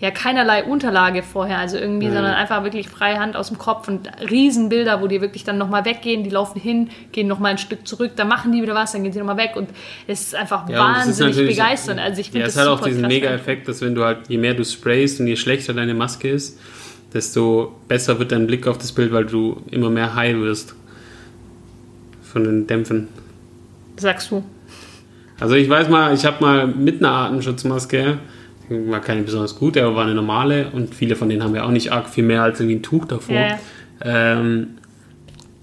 ja, 0.03 0.11
keinerlei 0.11 0.65
Unterlage 0.65 1.23
vorher. 1.23 1.59
Also 1.59 1.77
irgendwie, 1.77 2.07
Mhm. 2.07 2.13
sondern 2.15 2.33
einfach 2.33 2.61
wirklich 2.63 2.89
freie 2.89 3.19
Hand 3.19 3.37
aus 3.37 3.47
dem 3.47 3.57
Kopf 3.57 3.87
und 3.87 4.09
Riesenbilder, 4.29 5.01
wo 5.01 5.07
die 5.07 5.21
wirklich 5.21 5.45
dann 5.45 5.57
nochmal 5.57 5.85
weggehen, 5.85 6.25
die 6.25 6.29
laufen 6.29 6.59
hin, 6.59 6.89
gehen 7.13 7.25
nochmal 7.27 7.51
ein 7.51 7.57
Stück 7.57 7.87
zurück, 7.87 8.11
dann 8.17 8.27
machen 8.27 8.51
die 8.51 8.61
wieder 8.61 8.75
was, 8.75 8.91
dann 8.91 9.03
gehen 9.03 9.13
sie 9.13 9.19
nochmal 9.19 9.37
weg. 9.37 9.51
Und 9.55 9.69
es 10.05 10.21
ist 10.23 10.35
einfach 10.35 10.67
Ja, 10.67 10.75
ist 10.75 10.97
wahnsinnig 11.07 11.35
natürlich- 11.37 11.55
begeisternd. 11.57 11.99
Also 12.01 12.19
ich 12.19 12.27
finde 12.27 12.39
Ja, 12.41 12.45
das 12.47 12.55
es 12.55 12.61
hat 12.61 12.67
auch 12.67 12.81
diesen 12.81 13.07
Mega-Effekt, 13.07 13.67
dass 13.69 13.79
wenn 13.81 13.95
du 13.95 14.03
halt, 14.03 14.27
je 14.27 14.37
mehr 14.37 14.53
du 14.53 14.65
sprayst 14.65 15.21
und 15.21 15.27
je 15.27 15.37
schlechter 15.37 15.73
deine 15.73 15.93
Maske 15.93 16.29
ist, 16.29 16.59
desto 17.13 17.73
besser 17.87 18.19
wird 18.19 18.33
dein 18.33 18.45
Blick 18.45 18.67
auf 18.67 18.77
das 18.77 18.91
Bild, 18.91 19.13
weil 19.13 19.25
du 19.25 19.61
immer 19.71 19.89
mehr 19.89 20.15
high 20.15 20.35
wirst. 20.35 20.75
Von 22.23 22.43
den 22.43 22.67
Dämpfen. 22.67 23.07
Sagst 23.95 24.31
du. 24.31 24.43
Also 25.39 25.55
ich 25.55 25.69
weiß 25.69 25.87
mal, 25.87 26.13
ich 26.13 26.25
habe 26.25 26.37
mal 26.43 26.67
mit 26.67 26.99
einer 27.01 27.11
Atemschutzmaske, 27.13 28.17
die 28.17 28.42
war 28.69 29.01
keine 29.01 29.23
besonders 29.23 29.57
gute, 29.57 29.83
aber 29.83 29.95
war 29.95 30.03
eine 30.05 30.15
normale 30.15 30.71
und 30.71 30.95
viele 30.95 31.15
von 31.15 31.29
denen 31.29 31.43
haben 31.43 31.55
ja 31.55 31.63
auch 31.63 31.71
nicht 31.71 31.91
arg 31.91 32.09
viel 32.09 32.23
mehr 32.23 32.43
als 32.43 32.59
irgendwie 32.59 32.77
ein 32.77 32.83
Tuch 32.83 33.05
davor. 33.05 33.35
Ja. 33.35 33.59
Ähm, 34.01 34.77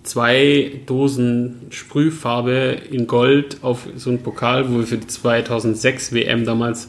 zwei 0.03 0.81
Dosen 0.87 1.67
Sprühfarbe 1.71 2.77
in 2.91 3.07
Gold 3.07 3.59
auf 3.63 3.87
so 3.97 4.11
einen 4.11 4.23
Pokal, 4.23 4.71
wo 4.71 4.79
wir 4.79 4.87
für 4.87 4.99
die 4.99 5.07
2006 5.07 6.13
WM 6.13 6.45
damals 6.45 6.89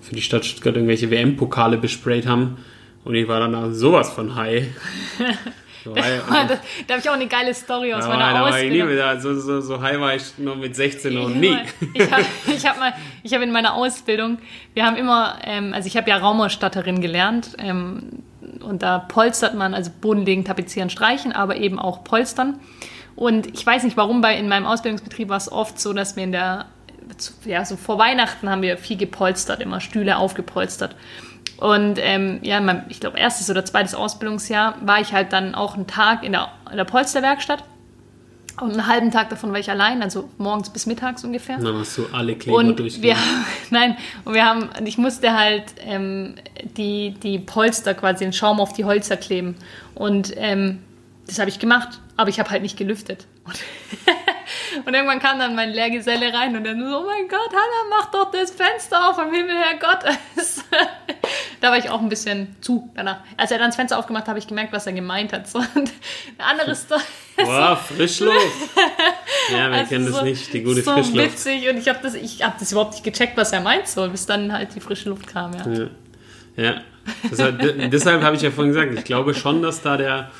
für 0.00 0.14
die 0.14 0.22
Stadt 0.22 0.44
Stuttgart 0.44 0.74
irgendwelche 0.74 1.10
WM-Pokale 1.10 1.78
besprayt 1.78 2.26
haben. 2.26 2.56
Und 3.04 3.14
ich 3.14 3.28
war 3.28 3.40
danach 3.40 3.72
sowas 3.72 4.10
von 4.10 4.34
high. 4.34 4.66
So 5.84 5.94
high 5.96 6.22
da 6.28 6.58
da 6.86 6.94
habe 6.94 7.00
ich 7.00 7.08
auch 7.08 7.14
eine 7.14 7.26
geile 7.26 7.54
Story 7.54 7.92
aus 7.94 8.06
meiner 8.06 8.20
war, 8.20 8.34
da 8.34 8.40
war 8.42 8.60
ich 8.62 8.70
nie 8.70 8.82
Ausbildung. 8.82 9.20
so, 9.20 9.40
so, 9.40 9.60
so 9.60 9.80
high 9.80 9.98
war 9.98 10.14
ich 10.14 10.38
noch 10.38 10.56
mit 10.56 10.76
16 10.76 11.14
noch 11.14 11.28
nie. 11.28 11.56
Ich 11.94 12.10
habe 12.10 12.24
ich 12.46 12.66
hab 12.66 12.78
mal, 12.78 12.94
ich 13.22 13.34
habe 13.34 13.44
in 13.44 13.52
meiner 13.52 13.74
Ausbildung, 13.74 14.38
wir 14.74 14.84
haben 14.84 14.96
immer, 14.96 15.38
ähm, 15.44 15.72
also 15.74 15.86
ich 15.86 15.96
habe 15.96 16.10
ja 16.10 16.16
Raumausstatterin 16.18 17.00
gelernt 17.00 17.50
ähm, 17.58 18.22
und 18.60 18.82
da 18.82 18.98
polstert 18.98 19.54
man, 19.54 19.74
also 19.74 19.90
Bodenlegen, 20.00 20.44
Tapezieren, 20.44 20.90
Streichen, 20.90 21.32
aber 21.32 21.56
eben 21.56 21.78
auch 21.78 22.04
polstern. 22.04 22.60
Und 23.14 23.52
ich 23.52 23.64
weiß 23.64 23.84
nicht 23.84 23.96
warum, 23.96 24.20
bei 24.20 24.36
in 24.36 24.48
meinem 24.48 24.66
Ausbildungsbetrieb 24.66 25.28
war 25.28 25.36
es 25.36 25.50
oft 25.50 25.78
so, 25.78 25.92
dass 25.92 26.16
wir 26.16 26.24
in 26.24 26.32
der, 26.32 26.66
ja, 27.44 27.64
so 27.64 27.76
vor 27.76 27.98
Weihnachten 27.98 28.48
haben 28.48 28.62
wir 28.62 28.78
viel 28.78 28.96
gepolstert, 28.96 29.60
immer 29.60 29.80
Stühle 29.80 30.16
aufgepolstert. 30.16 30.96
Und 31.62 32.00
ähm, 32.00 32.40
ja, 32.42 32.58
in 32.58 32.64
meinem, 32.64 32.82
ich 32.88 32.98
glaube, 32.98 33.20
erstes 33.20 33.48
oder 33.48 33.64
zweites 33.64 33.94
Ausbildungsjahr 33.94 34.74
war 34.80 35.00
ich 35.00 35.12
halt 35.12 35.32
dann 35.32 35.54
auch 35.54 35.76
einen 35.76 35.86
Tag 35.86 36.24
in 36.24 36.32
der, 36.32 36.48
in 36.68 36.76
der 36.76 36.82
Polsterwerkstatt. 36.82 37.62
Und 38.60 38.72
einen 38.72 38.88
halben 38.88 39.12
Tag 39.12 39.30
davon 39.30 39.52
war 39.52 39.60
ich 39.60 39.70
allein, 39.70 40.02
also 40.02 40.28
morgens 40.38 40.70
bis 40.70 40.86
mittags 40.86 41.22
ungefähr. 41.22 41.58
Dann 41.58 41.78
hast 41.78 41.96
du 41.96 42.06
alle 42.10 42.34
Kleber 42.34 42.56
Und 42.56 43.00
wir, 43.00 43.14
nein, 43.70 43.96
und 44.24 44.34
wir 44.34 44.44
haben, 44.44 44.70
ich 44.84 44.98
musste 44.98 45.38
halt 45.38 45.66
ähm, 45.86 46.34
die, 46.76 47.14
die 47.22 47.38
Polster 47.38 47.94
quasi 47.94 48.24
den 48.24 48.32
Schaum 48.32 48.58
auf 48.58 48.72
die 48.72 48.84
Holzer 48.84 49.16
kleben. 49.16 49.54
Und 49.94 50.32
ähm, 50.36 50.80
das 51.28 51.38
habe 51.38 51.48
ich 51.48 51.60
gemacht, 51.60 52.00
aber 52.16 52.28
ich 52.28 52.40
habe 52.40 52.50
halt 52.50 52.62
nicht 52.62 52.76
gelüftet. 52.76 53.28
Und, 53.44 53.60
und 54.84 54.94
irgendwann 54.94 55.20
kam 55.20 55.38
dann 55.38 55.54
mein 55.54 55.70
Lehrgeselle 55.70 56.34
rein 56.34 56.56
und 56.56 56.64
dann 56.64 56.80
so, 56.80 56.98
oh 56.98 57.04
mein 57.06 57.28
Gott, 57.28 57.50
Hannah, 57.50 57.88
mach 57.88 58.10
doch 58.10 58.32
das 58.32 58.50
Fenster 58.50 59.08
auf, 59.08 59.14
vom 59.14 59.32
Himmel 59.32 59.56
her 59.56 59.78
Gott. 59.78 60.04
da 61.62 61.70
war 61.70 61.78
ich 61.78 61.88
auch 61.88 62.00
ein 62.02 62.08
bisschen 62.10 62.54
zu 62.60 62.90
danach. 62.94 63.20
Als 63.38 63.50
er 63.50 63.58
dann 63.58 63.68
das 63.68 63.76
Fenster 63.76 63.98
aufgemacht 63.98 64.22
hat, 64.24 64.28
habe 64.30 64.38
ich 64.38 64.46
gemerkt, 64.46 64.72
was 64.72 64.86
er 64.86 64.92
gemeint 64.92 65.32
hat. 65.32 65.48
So, 65.48 65.58
eine 65.74 65.88
andere 66.38 66.74
Story. 66.74 67.00
Boah, 67.36 67.76
Frischluft. 67.76 68.36
Ja, 69.50 69.70
wer 69.70 69.72
Also 69.72 69.88
kennt 69.88 70.08
das 70.08 70.16
so- 70.16 70.24
nicht, 70.24 70.52
die 70.52 70.62
gute 70.62 70.82
so 70.82 70.92
Frischluft. 70.92 71.16
witzig 71.32 71.68
und 71.70 71.78
ich 71.78 71.88
habe 71.88 71.98
das, 72.02 72.14
ich 72.14 72.42
hab 72.42 72.58
das 72.58 72.72
überhaupt 72.72 72.92
nicht 72.92 73.04
gecheckt, 73.04 73.36
was 73.36 73.52
er 73.52 73.60
meint, 73.60 73.88
so, 73.88 74.06
bis 74.08 74.26
dann 74.26 74.52
halt 74.52 74.74
die 74.74 74.80
frische 74.80 75.08
Luft 75.08 75.26
kam, 75.26 75.52
ja. 75.54 75.66
Ja. 75.72 75.88
ja. 76.64 76.74
Deshalb, 77.30 77.58
de- 77.60 77.88
deshalb 77.88 78.22
habe 78.22 78.36
ich 78.36 78.42
ja 78.42 78.50
vorhin 78.50 78.72
gesagt, 78.72 78.92
ich 78.96 79.04
glaube 79.04 79.34
schon, 79.34 79.62
dass 79.62 79.80
da 79.82 79.96
der, 79.96 80.30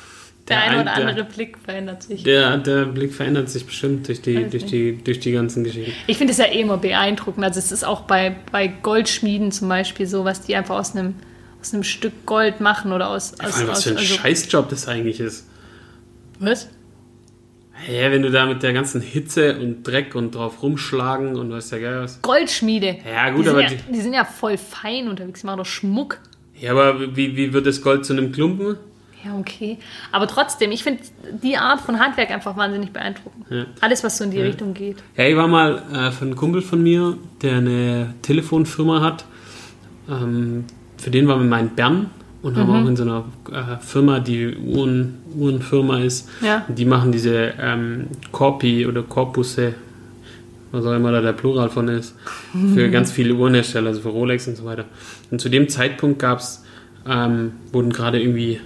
Der 0.49 0.61
ein 0.61 0.73
oder 0.75 0.83
der, 0.83 1.07
andere 1.07 1.23
Blick 1.25 1.57
verändert 1.57 2.03
sich. 2.03 2.23
Der, 2.23 2.57
der 2.57 2.85
Blick 2.85 3.13
verändert 3.13 3.49
sich 3.49 3.65
bestimmt 3.65 4.07
durch 4.09 4.21
die, 4.21 4.43
Weiß 4.43 4.51
durch 4.51 4.63
nicht. 4.63 4.73
die, 4.73 5.03
durch 5.03 5.19
die 5.21 5.31
ganzen 5.31 5.63
Geschichten. 5.63 5.93
Ich 6.07 6.17
finde 6.17 6.31
es 6.33 6.37
ja 6.37 6.45
eh 6.45 6.59
immer 6.59 6.77
beeindruckend. 6.77 7.45
Also 7.45 7.59
es 7.59 7.71
ist 7.71 7.85
auch 7.85 8.01
bei, 8.01 8.35
bei 8.51 8.67
Goldschmieden 8.67 9.51
zum 9.53 9.69
Beispiel 9.69 10.05
so, 10.05 10.25
was 10.25 10.41
die 10.41 10.55
einfach 10.57 10.75
aus 10.77 10.95
einem, 10.95 11.15
aus 11.61 11.73
einem 11.73 11.83
Stück 11.83 12.25
Gold 12.25 12.59
machen 12.59 12.91
oder 12.91 13.09
aus... 13.09 13.35
Vor 13.39 13.47
aus, 13.47 13.57
allem, 13.57 13.67
was 13.69 13.77
aus 13.77 13.83
für 13.85 13.89
ein 13.91 13.97
also, 13.97 14.15
Scheißjob 14.15 14.67
das 14.69 14.87
eigentlich 14.89 15.21
ist. 15.21 15.47
Was? 16.39 16.67
Ja, 17.89 18.11
wenn 18.11 18.21
du 18.21 18.29
da 18.29 18.45
mit 18.45 18.63
der 18.63 18.73
ganzen 18.73 18.99
Hitze 19.01 19.57
und 19.59 19.83
Dreck 19.83 20.13
und 20.13 20.35
drauf 20.35 20.61
rumschlagen 20.61 21.35
und 21.37 21.51
weißt 21.51 21.71
ja 21.71 21.79
geil 21.79 22.01
was. 22.01 22.21
Goldschmiede. 22.21 22.97
Ja, 23.09 23.29
gut, 23.29 23.45
die 23.45 23.49
aber 23.49 23.61
ja, 23.61 23.69
die- 23.69 23.93
die 23.93 24.01
sind 24.01 24.13
ja 24.13 24.25
voll 24.25 24.57
fein 24.57 25.07
unterwegs, 25.07 25.39
die 25.41 25.45
machen 25.47 25.57
doch 25.59 25.65
Schmuck. 25.65 26.19
Ja, 26.59 26.71
aber 26.71 27.15
wie, 27.15 27.35
wie 27.35 27.51
wird 27.53 27.65
das 27.65 27.81
Gold 27.81 28.05
zu 28.05 28.13
einem 28.13 28.31
Klumpen? 28.33 28.77
Ja, 29.25 29.37
okay. 29.37 29.77
Aber 30.11 30.27
trotzdem, 30.27 30.71
ich 30.71 30.83
finde 30.83 31.01
die 31.41 31.57
Art 31.57 31.81
von 31.81 31.99
Handwerk 31.99 32.31
einfach 32.31 32.57
wahnsinnig 32.57 32.91
beeindruckend. 32.91 33.45
Ja. 33.49 33.65
Alles, 33.79 34.03
was 34.03 34.17
so 34.17 34.23
in 34.23 34.31
die 34.31 34.41
Richtung 34.41 34.73
geht. 34.73 34.97
Ja, 35.15 35.25
ich 35.25 35.35
war 35.35 35.47
mal 35.47 35.81
äh, 35.93 36.11
für 36.11 36.25
einen 36.25 36.35
Kumpel 36.35 36.61
von 36.61 36.83
mir, 36.83 37.17
der 37.41 37.57
eine 37.57 38.13
Telefonfirma 38.21 39.01
hat. 39.01 39.25
Ähm, 40.09 40.65
für 40.97 41.11
den 41.11 41.27
waren 41.27 41.39
wir 41.39 41.47
mal 41.47 41.61
in 41.61 41.69
Bern 41.69 42.09
und 42.41 42.57
haben 42.57 42.69
auch 42.69 42.85
in 42.85 42.97
so 42.97 43.03
einer 43.03 43.23
äh, 43.51 43.77
Firma, 43.79 44.19
die 44.19 44.57
Uhren, 44.57 45.19
Uhrenfirma 45.33 45.99
ist. 45.99 46.29
Ja. 46.41 46.65
Die 46.67 46.85
machen 46.85 47.13
diese 47.13 47.53
ähm, 47.57 48.07
Korpi 48.33 48.85
oder 48.85 49.03
Korpusse. 49.03 49.75
was 50.71 50.85
auch 50.85 50.93
immer 50.93 51.11
da 51.13 51.21
der 51.21 51.31
Plural 51.33 51.69
von 51.69 51.87
ist, 51.87 52.15
für 52.73 52.89
ganz 52.91 53.11
viele 53.11 53.35
Uhrenhersteller, 53.35 53.89
also 53.89 54.01
für 54.01 54.09
Rolex 54.09 54.47
und 54.47 54.57
so 54.57 54.65
weiter. 54.65 54.85
Und 55.31 55.39
zu 55.39 55.47
dem 55.47 55.69
Zeitpunkt 55.69 56.19
gab's, 56.19 56.65
ähm, 57.07 57.53
wurden 57.71 57.93
gerade 57.93 58.19
irgendwie 58.19 58.59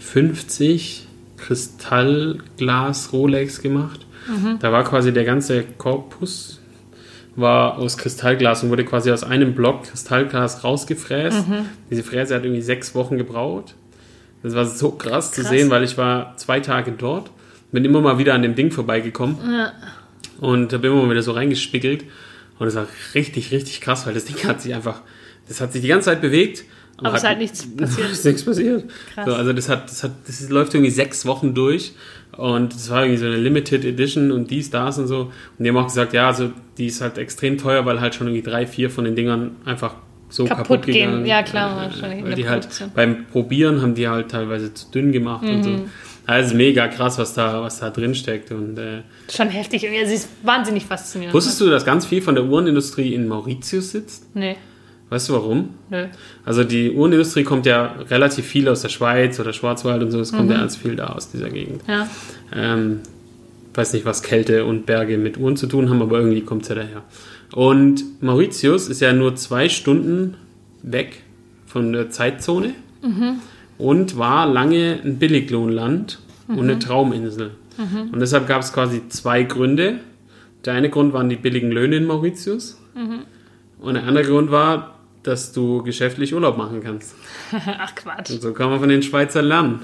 50 0.00 1.06
Kristallglas 1.36 3.12
Rolex 3.12 3.62
gemacht. 3.62 4.06
Da 4.60 4.70
war 4.72 4.84
quasi 4.84 5.12
der 5.12 5.24
ganze 5.24 5.62
Korpus 5.78 6.56
war 7.36 7.78
aus 7.78 7.96
Kristallglas 7.96 8.62
und 8.64 8.70
wurde 8.70 8.84
quasi 8.84 9.10
aus 9.10 9.22
einem 9.24 9.54
Block 9.54 9.84
Kristallglas 9.84 10.62
rausgefräst. 10.64 11.44
Diese 11.90 12.02
Fräse 12.02 12.34
hat 12.34 12.44
irgendwie 12.44 12.60
sechs 12.60 12.94
Wochen 12.94 13.16
gebraucht. 13.16 13.74
Das 14.42 14.54
war 14.54 14.66
so 14.66 14.90
krass, 14.92 15.32
zu 15.32 15.40
Krass. 15.42 15.50
sehen, 15.50 15.70
weil 15.70 15.84
ich 15.84 15.96
war 15.96 16.36
zwei 16.36 16.60
Tage 16.60 16.92
dort, 16.92 17.30
bin 17.72 17.84
immer 17.84 18.00
mal 18.00 18.18
wieder 18.18 18.34
an 18.34 18.42
dem 18.42 18.54
Ding 18.56 18.70
vorbeigekommen 18.72 19.36
Ja. 19.50 19.72
und 20.40 20.72
habe 20.72 20.86
immer 20.88 21.02
mal 21.02 21.10
wieder 21.10 21.22
so 21.22 21.32
reingespiegelt. 21.32 22.04
Und 22.58 22.66
es 22.66 22.74
war 22.74 22.86
richtig, 23.14 23.52
richtig 23.52 23.80
krass, 23.80 24.06
weil 24.06 24.14
das 24.14 24.24
Ding 24.26 24.36
hat 24.44 24.60
sich 24.60 24.74
einfach, 24.74 25.00
das 25.48 25.60
hat 25.60 25.72
sich 25.72 25.82
die 25.82 25.88
ganze 25.88 26.06
Zeit 26.06 26.20
bewegt. 26.20 26.64
Aber 27.08 27.16
es 27.16 27.22
ist 27.22 27.28
halt 27.28 27.38
nichts 27.38 27.66
passiert. 27.76 28.10
ist 28.10 28.24
nichts 28.24 28.44
passiert. 28.44 28.84
Krass. 29.14 29.26
So, 29.26 29.34
also 29.34 29.52
das 29.52 29.68
hat, 29.68 29.90
das 29.90 30.02
hat, 30.04 30.12
das 30.26 30.48
läuft 30.48 30.74
irgendwie 30.74 30.90
sechs 30.90 31.24
Wochen 31.26 31.54
durch 31.54 31.92
und 32.36 32.72
das 32.74 32.90
war 32.90 33.02
irgendwie 33.04 33.18
so 33.20 33.26
eine 33.26 33.36
Limited 33.36 33.84
Edition 33.84 34.30
und 34.30 34.50
dies, 34.50 34.70
das 34.70 34.98
und 34.98 35.06
so. 35.06 35.20
Und 35.58 35.64
die 35.64 35.68
haben 35.68 35.76
auch 35.76 35.86
gesagt, 35.86 36.12
ja, 36.12 36.28
also 36.28 36.50
die 36.78 36.86
ist 36.86 37.00
halt 37.00 37.18
extrem 37.18 37.58
teuer, 37.58 37.84
weil 37.86 38.00
halt 38.00 38.14
schon 38.14 38.26
irgendwie 38.28 38.48
drei, 38.48 38.66
vier 38.66 38.90
von 38.90 39.04
den 39.04 39.14
Dingern 39.16 39.52
einfach 39.64 39.94
so 40.28 40.44
kaputt, 40.44 40.66
Kaputt 40.68 40.86
gehen. 40.86 41.08
gegangen. 41.10 41.26
Ja, 41.26 41.42
klar, 41.42 41.76
wahrscheinlich 41.76 42.20
in 42.20 42.24
Weil 42.26 42.34
die 42.34 42.48
halt 42.48 42.68
beim 42.94 43.26
Probieren 43.26 43.82
haben 43.82 43.94
die 43.96 44.08
halt 44.08 44.30
teilweise 44.30 44.72
zu 44.72 44.90
dünn 44.90 45.10
gemacht 45.12 45.42
und 45.44 45.58
Mhm. 45.58 45.62
so. 45.64 45.70
Also 46.26 46.54
mega 46.54 46.86
krass, 46.86 47.18
was 47.18 47.34
da, 47.34 47.60
was 47.62 47.80
da 47.80 47.90
drin 47.90 48.14
steckt. 48.14 48.52
Und 48.52 48.78
äh, 48.78 49.02
Schon 49.28 49.48
heftig. 49.48 49.80
sie 49.80 49.88
ist 50.14 50.28
wahnsinnig 50.44 50.84
faszinierend. 50.86 51.34
wusstest 51.34 51.60
du, 51.60 51.68
dass 51.68 51.84
ganz 51.84 52.06
viel 52.06 52.22
von 52.22 52.36
der 52.36 52.44
Uhrenindustrie 52.44 53.12
in 53.14 53.26
Mauritius 53.26 53.90
sitzt? 53.90 54.26
Nee, 54.36 54.54
Weißt 55.10 55.28
du 55.28 55.32
warum? 55.34 55.70
nö. 55.90 56.06
Also 56.44 56.64
die 56.64 56.92
Uhrenindustrie 56.92 57.42
kommt 57.44 57.66
ja 57.66 57.96
relativ 58.10 58.46
viel 58.46 58.68
aus 58.68 58.82
der 58.82 58.88
Schweiz 58.90 59.38
oder 59.40 59.52
Schwarzwald 59.52 60.02
und 60.02 60.10
so. 60.12 60.20
Es 60.20 60.30
kommt 60.32 60.46
Mhm. 60.46 60.52
ja 60.52 60.58
ganz 60.60 60.76
viel 60.76 60.96
da 60.96 61.08
aus 61.08 61.30
dieser 61.30 61.50
Gegend. 61.50 61.82
Ja. 61.88 62.08
Ähm, 62.54 63.00
weiß 63.74 63.92
nicht, 63.92 64.04
was 64.06 64.22
Kälte 64.22 64.64
und 64.64 64.86
Berge 64.86 65.18
mit 65.18 65.36
Uhren 65.36 65.56
zu 65.56 65.66
tun 65.66 65.90
haben, 65.90 66.00
aber 66.00 66.18
irgendwie 66.20 66.40
kommt 66.42 66.62
es 66.62 66.68
ja 66.68 66.76
daher. 66.76 67.02
Und 67.52 68.22
Mauritius 68.22 68.88
ist 68.88 69.00
ja 69.00 69.12
nur 69.12 69.34
zwei 69.36 69.68
Stunden 69.68 70.36
weg 70.82 71.22
von 71.66 71.92
der 71.92 72.10
Zeitzone 72.10 72.70
und 73.78 74.16
war 74.18 74.46
lange 74.46 74.98
ein 75.04 75.18
Billiglohnland 75.18 76.18
und 76.48 76.60
eine 76.60 76.78
Trauminsel. 76.78 77.50
Und 78.12 78.20
deshalb 78.20 78.46
gab 78.46 78.60
es 78.62 78.72
quasi 78.72 79.02
zwei 79.08 79.42
Gründe. 79.42 79.94
Der 80.64 80.74
eine 80.74 80.90
Grund 80.90 81.12
waren 81.12 81.28
die 81.28 81.36
billigen 81.36 81.70
Löhne 81.72 81.96
in 81.96 82.06
Mauritius 82.06 82.78
und 83.80 83.94
der 83.94 84.04
andere 84.04 84.24
Grund 84.24 84.50
war, 84.50 84.99
dass 85.22 85.52
du 85.52 85.82
geschäftlich 85.82 86.34
Urlaub 86.34 86.56
machen 86.56 86.82
kannst. 86.82 87.14
Ach 87.52 87.94
Quatsch. 87.94 88.30
Und 88.30 88.42
so 88.42 88.52
kann 88.52 88.70
man 88.70 88.80
von 88.80 88.88
den 88.88 89.02
Schweizern 89.02 89.44
lernen. 89.44 89.80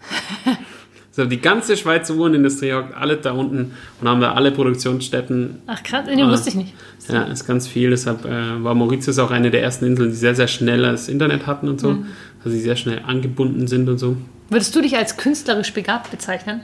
so, 1.10 1.24
die 1.24 1.40
ganze 1.40 1.76
Schweizer 1.76 2.14
Uhrenindustrie 2.14 2.72
hockt 2.72 2.94
alle 2.94 3.16
da 3.16 3.32
unten 3.32 3.72
und 4.00 4.08
haben 4.08 4.20
da 4.20 4.32
alle 4.32 4.50
Produktionsstätten. 4.52 5.62
Ach 5.66 5.82
krass, 5.82 6.06
nee, 6.06 6.22
Ah. 6.22 6.30
wusste 6.30 6.50
ich 6.50 6.54
nicht. 6.54 6.74
Ja, 7.08 7.24
ist 7.24 7.46
ganz 7.46 7.66
viel. 7.66 7.90
Deshalb 7.90 8.24
äh, 8.24 8.62
war 8.62 8.74
Mauritius 8.74 9.18
auch 9.18 9.30
eine 9.30 9.50
der 9.50 9.62
ersten 9.62 9.86
Inseln, 9.86 10.10
die 10.10 10.16
sehr, 10.16 10.34
sehr 10.34 10.48
schnell 10.48 10.82
das 10.82 11.08
Internet 11.08 11.46
hatten 11.46 11.68
und 11.68 11.80
so. 11.80 11.92
Mhm. 11.92 12.06
Also 12.44 12.50
die 12.50 12.62
sehr 12.62 12.76
schnell 12.76 13.02
angebunden 13.06 13.66
sind 13.66 13.88
und 13.88 13.98
so. 13.98 14.16
Würdest 14.50 14.74
du 14.74 14.80
dich 14.80 14.96
als 14.96 15.16
künstlerisch 15.16 15.72
begabt 15.74 16.10
bezeichnen? 16.10 16.60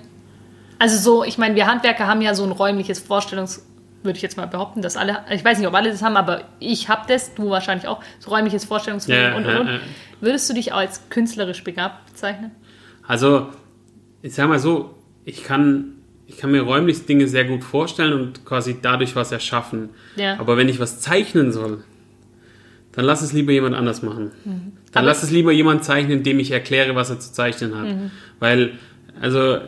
Also 0.78 0.98
so, 0.98 1.24
ich 1.24 1.36
meine, 1.38 1.54
wir 1.54 1.66
Handwerker 1.66 2.06
haben 2.06 2.22
ja 2.22 2.34
so 2.34 2.44
ein 2.44 2.52
räumliches 2.52 3.00
Vorstellungs... 3.00 3.64
Würde 4.04 4.16
ich 4.18 4.22
jetzt 4.22 4.36
mal 4.36 4.46
behaupten, 4.46 4.82
dass 4.82 4.96
alle, 4.98 5.20
ich 5.30 5.42
weiß 5.44 5.58
nicht, 5.58 5.66
ob 5.66 5.74
alle 5.74 5.90
das 5.90 6.02
haben, 6.02 6.16
aber 6.16 6.44
ich 6.60 6.88
habe 6.90 7.02
das, 7.08 7.34
du 7.34 7.48
wahrscheinlich 7.48 7.88
auch, 7.88 8.02
so 8.18 8.30
räumliches 8.30 8.64
Vorstellungsvermögen 8.66 9.30
Ja, 9.32 9.36
und, 9.38 9.46
und, 9.46 9.52
ja, 9.52 9.60
und. 9.60 9.66
ja. 9.66 9.80
Würdest 10.20 10.48
du 10.50 10.54
dich 10.54 10.72
als 10.74 11.08
künstlerisch 11.08 11.64
begabt 11.64 12.06
bezeichnen? 12.12 12.50
Also, 13.06 13.48
ich 14.22 14.34
sag 14.34 14.48
mal 14.48 14.58
so, 14.58 14.94
ich 15.24 15.42
kann, 15.42 15.94
ich 16.26 16.36
kann 16.36 16.50
mir 16.50 16.60
räumlich 16.62 17.06
Dinge 17.06 17.26
sehr 17.28 17.44
gut 17.46 17.64
vorstellen 17.64 18.12
und 18.12 18.44
quasi 18.44 18.76
dadurch 18.80 19.16
was 19.16 19.32
erschaffen. 19.32 19.88
Ja. 20.16 20.38
Aber 20.38 20.56
wenn 20.58 20.68
ich 20.68 20.78
was 20.80 21.00
zeichnen 21.00 21.50
soll, 21.50 21.82
dann 22.92 23.06
lass 23.06 23.22
es 23.22 23.32
lieber 23.32 23.52
jemand 23.52 23.74
anders 23.74 24.02
machen. 24.02 24.32
Dann 24.44 24.52
Mhm. 24.54 24.72
Aber- 24.92 25.06
lass 25.06 25.22
es 25.22 25.30
lieber 25.30 25.50
jemand 25.50 25.82
zeichnen, 25.82 26.22
dem 26.22 26.38
ich 26.38 26.50
erkläre, 26.50 26.94
was 26.94 27.08
er 27.10 27.18
zu 27.20 27.32
zeichnen 27.32 27.74
hat. 27.74 27.86
Mhm. 27.86 28.10
Weil, 28.38 28.72
also, 29.20 29.58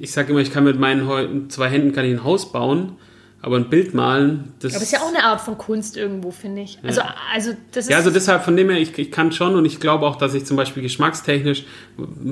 ich 0.00 0.10
sage 0.12 0.32
immer, 0.32 0.40
ich 0.40 0.50
kann 0.52 0.64
mit 0.64 0.78
meinen 0.80 1.48
zwei 1.48 1.68
Händen 1.68 1.92
kann 1.92 2.04
ich 2.04 2.12
ein 2.12 2.24
Haus 2.24 2.50
bauen, 2.52 2.96
aber 3.44 3.56
ein 3.56 3.68
Bild 3.68 3.92
malen, 3.92 4.54
das 4.60 4.74
Aber 4.74 4.82
ist 4.82 4.92
ja 4.92 5.00
auch 5.00 5.08
eine 5.08 5.22
Art 5.22 5.38
von 5.42 5.58
Kunst 5.58 5.98
irgendwo, 5.98 6.30
finde 6.30 6.62
ich. 6.62 6.78
Also, 6.82 7.02
also 7.34 7.50
das 7.72 7.84
ist... 7.84 7.90
ja, 7.90 7.98
also 7.98 8.10
deshalb 8.10 8.42
von 8.42 8.56
dem 8.56 8.70
her, 8.70 8.80
ich, 8.80 8.98
ich 8.98 9.10
kann 9.10 9.32
schon 9.32 9.54
und 9.54 9.66
ich 9.66 9.80
glaube 9.80 10.06
auch, 10.06 10.16
dass 10.16 10.32
ich 10.32 10.46
zum 10.46 10.56
Beispiel 10.56 10.82
geschmackstechnisch 10.82 11.64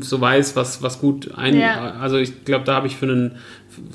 so 0.00 0.20
weiß, 0.22 0.56
was, 0.56 0.82
was 0.82 1.00
gut 1.00 1.34
ein. 1.36 1.58
Ja. 1.60 1.96
Also 2.00 2.16
ich 2.16 2.46
glaube, 2.46 2.64
da 2.64 2.76
habe 2.76 2.86
ich 2.86 2.96
für 2.96 3.04
einen 3.04 3.36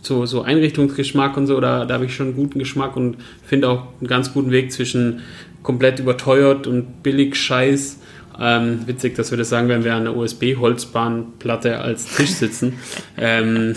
so, 0.03 0.27
so 0.27 0.43
Einrichtungsgeschmack 0.43 1.35
und 1.37 1.47
so, 1.47 1.59
da, 1.59 1.85
da 1.85 1.95
habe 1.95 2.05
ich 2.05 2.15
schon 2.15 2.27
einen 2.27 2.35
guten 2.35 2.59
Geschmack 2.59 2.95
und 2.95 3.17
finde 3.43 3.69
auch 3.69 3.87
einen 3.99 4.07
ganz 4.07 4.31
guten 4.31 4.51
Weg 4.51 4.71
zwischen 4.71 5.21
komplett 5.63 5.97
überteuert 5.97 6.67
und 6.67 7.01
billig 7.01 7.35
Scheiß. 7.35 7.97
Ähm, 8.39 8.81
witzig, 8.85 9.15
dass 9.15 9.31
wir 9.31 9.39
das 9.39 9.49
sagen, 9.49 9.69
wenn 9.69 9.83
wir 9.83 9.95
an 9.95 10.01
einer 10.01 10.15
USB-Holzbahnplatte 10.15 11.79
als 11.79 12.15
Tisch 12.15 12.29
sitzen. 12.29 12.77
ähm, 13.17 13.73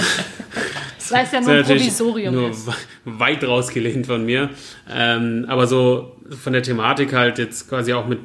war 1.12 1.20
jetzt 1.20 1.32
ja 1.32 1.40
nur 1.40 1.50
ein 1.50 1.64
Provisorium. 1.64 2.34
Nur 2.34 2.50
ist. 2.50 2.66
we- 2.66 2.72
weit 3.18 3.44
rausgelehnt 3.44 4.06
von 4.06 4.24
mir. 4.24 4.50
Ähm, 4.90 5.44
aber 5.48 5.66
so 5.66 6.16
von 6.42 6.52
der 6.52 6.62
Thematik 6.62 7.12
halt 7.12 7.38
jetzt 7.38 7.68
quasi 7.68 7.92
auch 7.92 8.06
mit, 8.06 8.18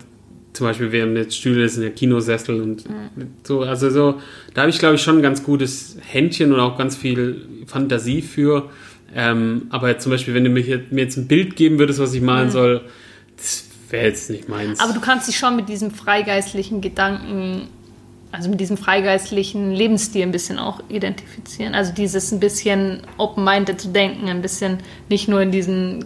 zum 0.53 0.67
Beispiel, 0.67 0.91
wir 0.91 1.01
haben 1.03 1.15
jetzt 1.15 1.35
Stühle, 1.35 1.63
das 1.63 1.73
sind 1.75 1.83
ja 1.83 1.89
Kinosessel 1.89 2.61
und 2.61 2.85
so, 3.43 3.61
also 3.61 3.89
so, 3.89 4.21
da 4.53 4.61
habe 4.61 4.69
ich 4.69 4.79
glaube 4.79 4.95
ich 4.95 5.01
schon 5.01 5.17
ein 5.17 5.21
ganz 5.21 5.43
gutes 5.43 5.97
Händchen 6.01 6.53
und 6.53 6.59
auch 6.59 6.77
ganz 6.77 6.95
viel 6.95 7.47
Fantasie 7.67 8.21
für. 8.21 8.69
Ähm, 9.13 9.67
aber 9.69 9.89
jetzt 9.89 10.03
zum 10.03 10.11
Beispiel, 10.11 10.33
wenn 10.33 10.43
du 10.43 10.49
mir, 10.49 10.61
hier, 10.61 10.81
mir 10.91 11.03
jetzt 11.03 11.17
ein 11.17 11.27
Bild 11.27 11.55
geben 11.55 11.77
würdest, 11.79 11.99
was 11.99 12.13
ich 12.13 12.21
malen 12.21 12.51
soll, 12.51 12.81
das 13.37 13.65
wäre 13.89 14.05
jetzt 14.07 14.29
nicht 14.29 14.49
meins. 14.49 14.79
Aber 14.79 14.93
du 14.93 14.99
kannst 14.99 15.27
dich 15.27 15.37
schon 15.37 15.55
mit 15.55 15.69
diesem 15.69 15.91
freigeistlichen 15.91 16.81
Gedanken, 16.81 17.67
also 18.35 18.49
mit 18.49 18.59
diesem 18.59 18.77
freigeistlichen 18.77 19.71
Lebensstil 19.71 20.23
ein 20.23 20.31
bisschen 20.31 20.59
auch 20.59 20.81
identifizieren. 20.89 21.73
Also 21.75 21.93
dieses 21.93 22.31
ein 22.31 22.39
bisschen 22.39 23.01
open-minded 23.17 23.79
zu 23.79 23.87
denken, 23.89 24.27
ein 24.27 24.41
bisschen 24.41 24.79
nicht 25.09 25.27
nur 25.27 25.41
in 25.41 25.51
diesen 25.51 26.05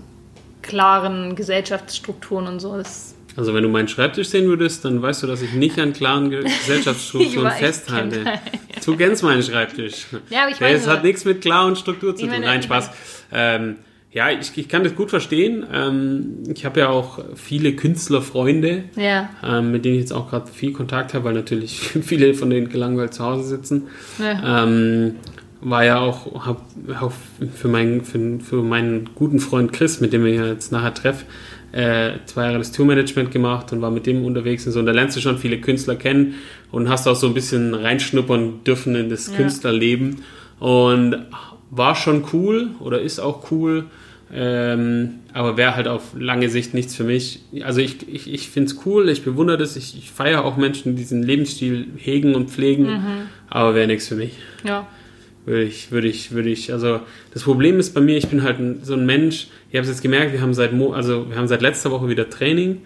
klaren 0.61 1.35
Gesellschaftsstrukturen 1.35 2.47
und 2.47 2.59
so. 2.59 2.75
Das, 2.77 3.15
Also 3.35 3.53
wenn 3.53 3.63
du 3.63 3.69
meinen 3.69 3.87
Schreibtisch 3.87 4.29
sehen 4.29 4.45
würdest, 4.47 4.85
dann 4.85 5.01
weißt 5.01 5.23
du, 5.23 5.27
dass 5.27 5.41
ich 5.41 5.53
nicht 5.53 5.79
an 5.79 5.93
klaren 5.93 6.29
Ge- 6.29 6.43
Gesellschaftsstrukturen 6.65 7.51
festhalte. 7.51 8.23
kenn- 8.23 8.39
Du 8.85 8.95
kennst 8.95 9.23
meinen 9.23 9.43
Schreibtisch. 9.43 10.05
Ja, 10.29 10.43
aber 10.43 10.51
ich 10.51 10.59
meine 10.59 10.77
nur- 10.77 10.87
hat 10.87 11.03
nichts 11.03 11.25
mit 11.25 11.41
klar 11.41 11.65
und 11.65 11.77
Struktur 11.77 12.15
zu 12.15 12.21
tun. 12.23 12.29
meine, 12.31 12.45
Nein, 12.45 12.63
Spaß. 12.63 12.89
Ähm, 13.31 13.77
ja, 14.11 14.29
ich, 14.31 14.57
ich 14.57 14.67
kann 14.67 14.83
das 14.83 14.95
gut 14.95 15.09
verstehen. 15.11 15.65
Ähm, 15.71 16.37
ich 16.53 16.65
habe 16.65 16.79
ja 16.79 16.89
auch 16.89 17.19
viele 17.35 17.73
Künstlerfreunde, 17.73 18.85
ja, 18.95 19.29
ähm, 19.43 19.71
mit 19.71 19.85
denen 19.85 19.95
ich 19.95 20.01
jetzt 20.01 20.13
auch 20.13 20.29
gerade 20.29 20.51
viel 20.51 20.73
Kontakt 20.73 21.13
habe, 21.13 21.25
weil 21.25 21.33
natürlich 21.33 21.79
viele 22.01 22.33
von 22.33 22.49
denen 22.49 22.69
gelangweilt 22.69 23.13
zu 23.13 23.23
Hause 23.23 23.43
sitzen. 23.47 23.83
ja. 24.19 24.63
Ähm, 24.63 25.15
war 25.61 25.83
ja 25.83 25.99
auch, 25.99 26.45
hab, 26.45 26.61
auch 27.01 27.11
für, 27.53 27.67
meinen, 27.67 28.05
für, 28.05 28.39
für 28.39 28.63
meinen 28.63 29.09
guten 29.13 29.41
Freund 29.41 29.73
Chris, 29.73 29.99
mit 29.99 30.13
dem 30.13 30.25
ich 30.25 30.37
ja 30.37 30.47
jetzt 30.47 30.71
nachher 30.71 30.93
treff, 30.93 31.25
äh, 31.73 32.11
zwei 32.27 32.45
Jahre 32.45 32.59
das 32.59 32.71
Tourmanagement 32.71 33.29
gemacht 33.31 33.73
und 33.73 33.81
war 33.81 33.91
mit 33.91 34.05
dem 34.05 34.23
unterwegs 34.23 34.65
und 34.65 34.71
so. 34.71 34.79
Und 34.79 34.85
da 34.85 34.93
lernst 34.93 35.17
du 35.17 35.21
schon 35.21 35.37
viele 35.37 35.59
Künstler 35.59 35.97
kennen 35.97 36.35
und 36.71 36.87
hast 36.87 37.07
auch 37.09 37.15
so 37.17 37.27
ein 37.27 37.33
bisschen 37.33 37.73
reinschnuppern 37.73 38.63
dürfen 38.63 38.95
in 38.95 39.09
das 39.09 39.27
Ja. 39.27 39.35
Künstlerleben. 39.35 40.21
Und 40.61 41.17
war 41.71 41.95
schon 41.95 42.23
cool 42.33 42.71
oder 42.79 43.01
ist 43.01 43.19
auch 43.19 43.51
cool, 43.51 43.85
ähm, 44.31 45.15
aber 45.33 45.57
wäre 45.57 45.75
halt 45.75 45.87
auf 45.87 46.13
lange 46.17 46.49
Sicht 46.49 46.73
nichts 46.73 46.95
für 46.95 47.03
mich. 47.03 47.41
Also 47.63 47.81
ich, 47.81 48.07
ich, 48.07 48.31
ich 48.31 48.49
finde 48.49 48.71
es 48.71 48.85
cool, 48.85 49.09
ich 49.09 49.23
bewundere 49.23 49.57
das, 49.57 49.75
ich, 49.75 49.97
ich 49.97 50.11
feiere 50.11 50.45
auch 50.45 50.57
Menschen, 50.57 50.95
die 50.95 51.01
diesen 51.01 51.23
Lebensstil 51.23 51.87
hegen 51.97 52.35
und 52.35 52.49
pflegen, 52.49 52.87
aber 53.49 53.73
wäre 53.75 53.87
nichts 53.87 54.07
für 54.07 54.15
mich. 54.15 54.33
ja. 54.63 54.87
Würde 55.45 55.63
ich, 55.63 55.89
würde 55.89 56.07
ich, 56.07 56.31
würde 56.31 56.49
ich, 56.49 56.73
also 56.73 56.99
das 57.33 57.43
Problem 57.43 57.79
ist 57.79 57.95
bei 57.95 58.01
mir, 58.01 58.17
ich 58.17 58.27
bin 58.27 58.43
halt 58.43 58.57
so 58.83 58.93
ein 58.93 59.05
Mensch, 59.07 59.47
ich 59.71 59.77
habe 59.77 59.83
es 59.83 59.87
jetzt 59.89 60.03
gemerkt, 60.03 60.31
wir 60.33 60.41
haben 60.41 60.53
seit, 60.53 60.73
Mo 60.73 60.91
also 60.91 61.27
wir 61.29 61.37
haben 61.37 61.47
seit 61.47 61.61
letzter 61.63 61.89
Woche 61.89 62.07
wieder 62.07 62.29
Training 62.29 62.81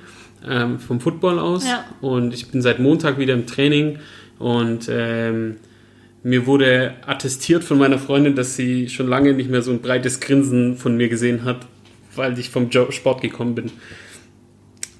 ähm, 0.47 0.79
vom 0.79 1.01
Football 1.01 1.39
aus 1.39 1.65
Ja. 1.67 1.83
und 1.99 2.33
ich 2.33 2.47
bin 2.51 2.61
seit 2.61 2.79
Montag 2.79 3.17
wieder 3.17 3.33
im 3.33 3.47
Training 3.47 3.97
und 4.39 4.87
ähm, 4.89 5.57
mir 6.23 6.45
wurde 6.45 6.93
attestiert 7.05 7.63
von 7.63 7.77
meiner 7.77 7.99
Freundin, 7.99 8.35
dass 8.35 8.55
sie 8.55 8.87
schon 8.89 9.07
lange 9.07 9.33
nicht 9.33 9.49
mehr 9.49 9.61
so 9.61 9.71
ein 9.71 9.81
breites 9.81 10.19
Grinsen 10.19 10.77
von 10.77 10.95
mir 10.95 11.09
gesehen 11.09 11.43
hat, 11.43 11.65
weil 12.15 12.37
ich 12.39 12.49
vom 12.49 12.69
Sport 12.91 13.21
gekommen 13.21 13.55
bin. 13.55 13.71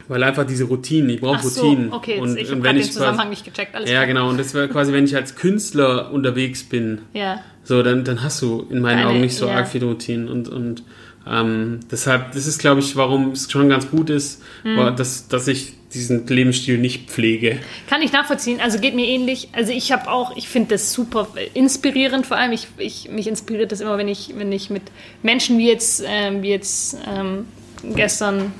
Weil 0.10 0.22
einfach 0.24 0.46
diese 0.46 0.66
Routinen, 0.66 1.10
ich 1.12 1.22
brauche 1.22 1.48
so, 1.48 1.62
Routinen. 1.62 1.94
okay, 1.94 2.20
und, 2.20 2.38
ich 2.38 2.52
habe 2.52 2.60
den 2.62 2.76
ich 2.76 2.84
quasi- 2.88 2.92
Zusammenhang 2.92 3.30
nicht 3.30 3.46
gecheckt. 3.46 3.74
Alles 3.74 3.90
ja, 3.90 3.98
klar. 4.04 4.08
genau. 4.08 4.30
Und 4.30 4.38
das 4.38 4.54
wäre 4.54 4.68
quasi, 4.68 4.92
wenn 4.92 5.06
ich 5.06 5.16
als 5.16 5.36
Künstler 5.36 6.12
unterwegs 6.12 6.64
bin, 6.64 7.00
Ja, 7.14 7.40
so, 7.64 7.82
dann, 7.84 8.04
dann 8.04 8.22
hast 8.22 8.42
du 8.42 8.68
in 8.70 8.82
meinen 8.82 8.98
Keine- 8.98 9.10
Augen 9.10 9.22
nicht 9.22 9.36
so 9.38 9.48
ja. 9.48 9.56
arg 9.56 9.68
viele 9.70 9.86
Routinen. 9.86 10.28
Und, 10.28 10.50
und 10.50 10.84
Ähm, 11.26 11.80
deshalb, 11.90 12.34
das 12.34 12.48
ist, 12.48 12.60
glaube 12.60 12.82
ich, 12.82 12.98
warum 12.98 13.32
es 13.32 13.50
schon 13.50 13.70
ganz 13.70 13.90
gut 13.90 14.10
ist, 14.10 14.42
Mhm. 14.66 14.94
dass, 14.98 15.30
dass 15.30 15.48
ich 15.48 15.72
diesen 15.94 16.26
Lebensstil 16.28 16.78
nicht 16.78 17.10
pflege. 17.10 17.60
Kann 17.90 18.02
ich 18.02 18.12
nachvollziehen. 18.12 18.60
Also 18.62 18.80
geht 18.80 18.96
mir 18.96 19.06
ähnlich. 19.06 19.50
Also 19.54 19.72
ich 19.72 19.92
habe 19.92 20.10
auch, 20.10 20.36
ich 20.36 20.48
finde 20.48 20.70
das 20.70 20.94
super 20.94 21.28
inspirierend. 21.54 22.26
Vor 22.26 22.38
allem, 22.38 22.52
ich, 22.52 22.68
ich 22.78 23.10
mich 23.10 23.28
inspiriert 23.28 23.72
das 23.72 23.82
immer, 23.82 23.98
wenn 23.98 24.08
ich, 24.08 24.34
wenn 24.36 24.52
ich 24.52 24.70
mit 24.70 24.84
Menschen 25.22 25.58
wie 25.58 25.68
jetzt, 25.68 26.04
ähm, 26.08 26.42
wie 26.42 26.50
jetzt 26.50 26.98
ähm, 27.08 27.48
gestern 27.96 28.54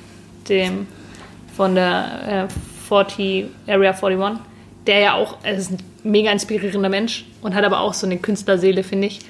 dem 0.48 0.86
von 1.56 1.74
der 1.74 2.48
äh, 2.48 2.88
40 2.88 3.46
Area 3.66 3.92
41, 3.92 4.44
der 4.86 5.00
ja 5.00 5.14
auch, 5.14 5.38
er 5.42 5.56
ist 5.56 5.70
ein 5.70 5.78
mega 6.02 6.30
inspirierender 6.30 6.88
Mensch 6.88 7.24
und 7.40 7.54
hat 7.54 7.64
aber 7.64 7.80
auch 7.80 7.94
so 7.94 8.06
eine 8.06 8.18
Künstlerseele, 8.18 8.82
finde 8.82 9.06
ich. 9.06 9.20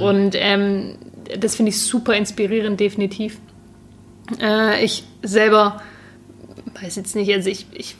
Und 0.00 0.34
ähm, 0.34 0.96
das 1.38 1.56
finde 1.56 1.70
ich 1.70 1.80
super 1.80 2.14
inspirierend, 2.14 2.78
definitiv. 2.78 3.38
Äh, 4.40 4.84
ich 4.84 5.04
selber 5.22 5.82
weiß 6.82 6.96
jetzt 6.96 7.14
nicht, 7.16 7.32
also 7.32 7.48
ich, 7.48 7.66
ich 7.72 7.96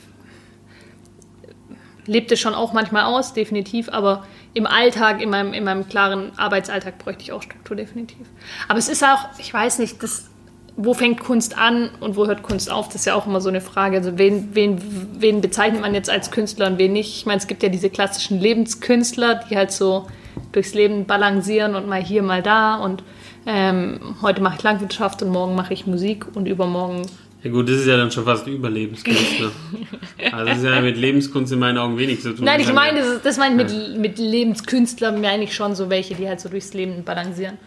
lebte 2.05 2.37
schon 2.37 2.55
auch 2.55 2.73
manchmal 2.73 3.05
aus, 3.05 3.33
definitiv, 3.33 3.89
aber 3.89 4.25
im 4.53 4.65
Alltag, 4.65 5.21
in 5.21 5.29
meinem, 5.29 5.53
in 5.53 5.63
meinem 5.63 5.87
klaren 5.87 6.31
Arbeitsalltag 6.37 6.97
bräuchte 6.97 7.21
ich 7.21 7.31
auch 7.31 7.41
Struktur, 7.41 7.75
definitiv. 7.75 8.27
Aber 8.67 8.79
es 8.79 8.89
ist 8.89 9.03
auch, 9.03 9.27
ich 9.37 9.53
weiß 9.53 9.79
nicht, 9.79 10.01
das, 10.01 10.29
wo 10.75 10.93
fängt 10.93 11.19
Kunst 11.19 11.57
an 11.57 11.91
und 11.99 12.15
wo 12.15 12.25
hört 12.25 12.41
Kunst 12.41 12.71
auf? 12.71 12.87
Das 12.87 12.95
ist 12.95 13.05
ja 13.05 13.13
auch 13.13 13.27
immer 13.27 13.41
so 13.41 13.49
eine 13.49 13.61
Frage. 13.61 13.97
Also 13.97 14.17
wen, 14.17 14.49
wen, 14.53 14.81
wen 15.19 15.41
bezeichnet 15.41 15.81
man 15.81 15.93
jetzt 15.93 16.09
als 16.09 16.31
Künstler 16.31 16.67
und 16.67 16.77
wen 16.77 16.93
nicht? 16.93 17.15
Ich 17.15 17.25
meine, 17.25 17.37
es 17.37 17.47
gibt 17.47 17.61
ja 17.61 17.69
diese 17.69 17.89
klassischen 17.89 18.39
Lebenskünstler, 18.39 19.41
die 19.49 19.55
halt 19.55 19.71
so 19.71 20.07
durchs 20.51 20.73
Leben 20.73 21.05
balancieren 21.05 21.75
und 21.75 21.87
mal 21.87 22.01
hier, 22.01 22.23
mal 22.23 22.41
da 22.41 22.75
und 22.75 23.03
ähm, 23.45 24.15
heute 24.21 24.41
mache 24.41 24.55
ich 24.57 24.63
Landwirtschaft 24.63 25.21
und 25.21 25.29
morgen 25.29 25.53
mache 25.53 25.73
ich 25.73 25.85
Musik 25.85 26.25
und 26.33 26.47
übermorgen 26.47 27.03
Ja 27.41 27.51
gut, 27.51 27.69
das 27.69 27.77
ist 27.77 27.87
ja 27.87 27.95
dann 27.95 28.11
schon 28.11 28.25
fast 28.25 28.47
Überlebenskunst. 28.47 29.39
Ne? 29.39 29.51
Also 30.31 30.45
das 30.45 30.57
ist 30.57 30.63
ja 30.65 30.81
mit 30.81 30.97
Lebenskunst 30.97 31.53
in 31.53 31.59
meinen 31.59 31.77
Augen 31.77 31.97
wenig 31.97 32.21
zu 32.21 32.35
tun. 32.35 32.43
Nein, 32.45 32.59
ich 32.59 32.71
meine, 32.73 32.99
ja- 32.99 33.05
das, 33.13 33.21
das 33.23 33.37
meine 33.37 33.63
ich 33.63 33.71
mit, 33.71 33.97
mit 33.97 34.19
Lebenskünstler, 34.19 35.13
meine 35.13 35.45
ich 35.45 35.55
schon 35.55 35.75
so 35.75 35.89
welche, 35.89 36.13
die 36.13 36.27
halt 36.27 36.41
so 36.41 36.49
durchs 36.49 36.73
Leben 36.73 37.03
balancieren. 37.05 37.57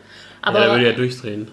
ja, 0.44 0.52
der 0.52 0.60
Aber 0.62 0.72
würde 0.74 0.86
ja 0.86 0.92
durchdrehen. 0.92 1.48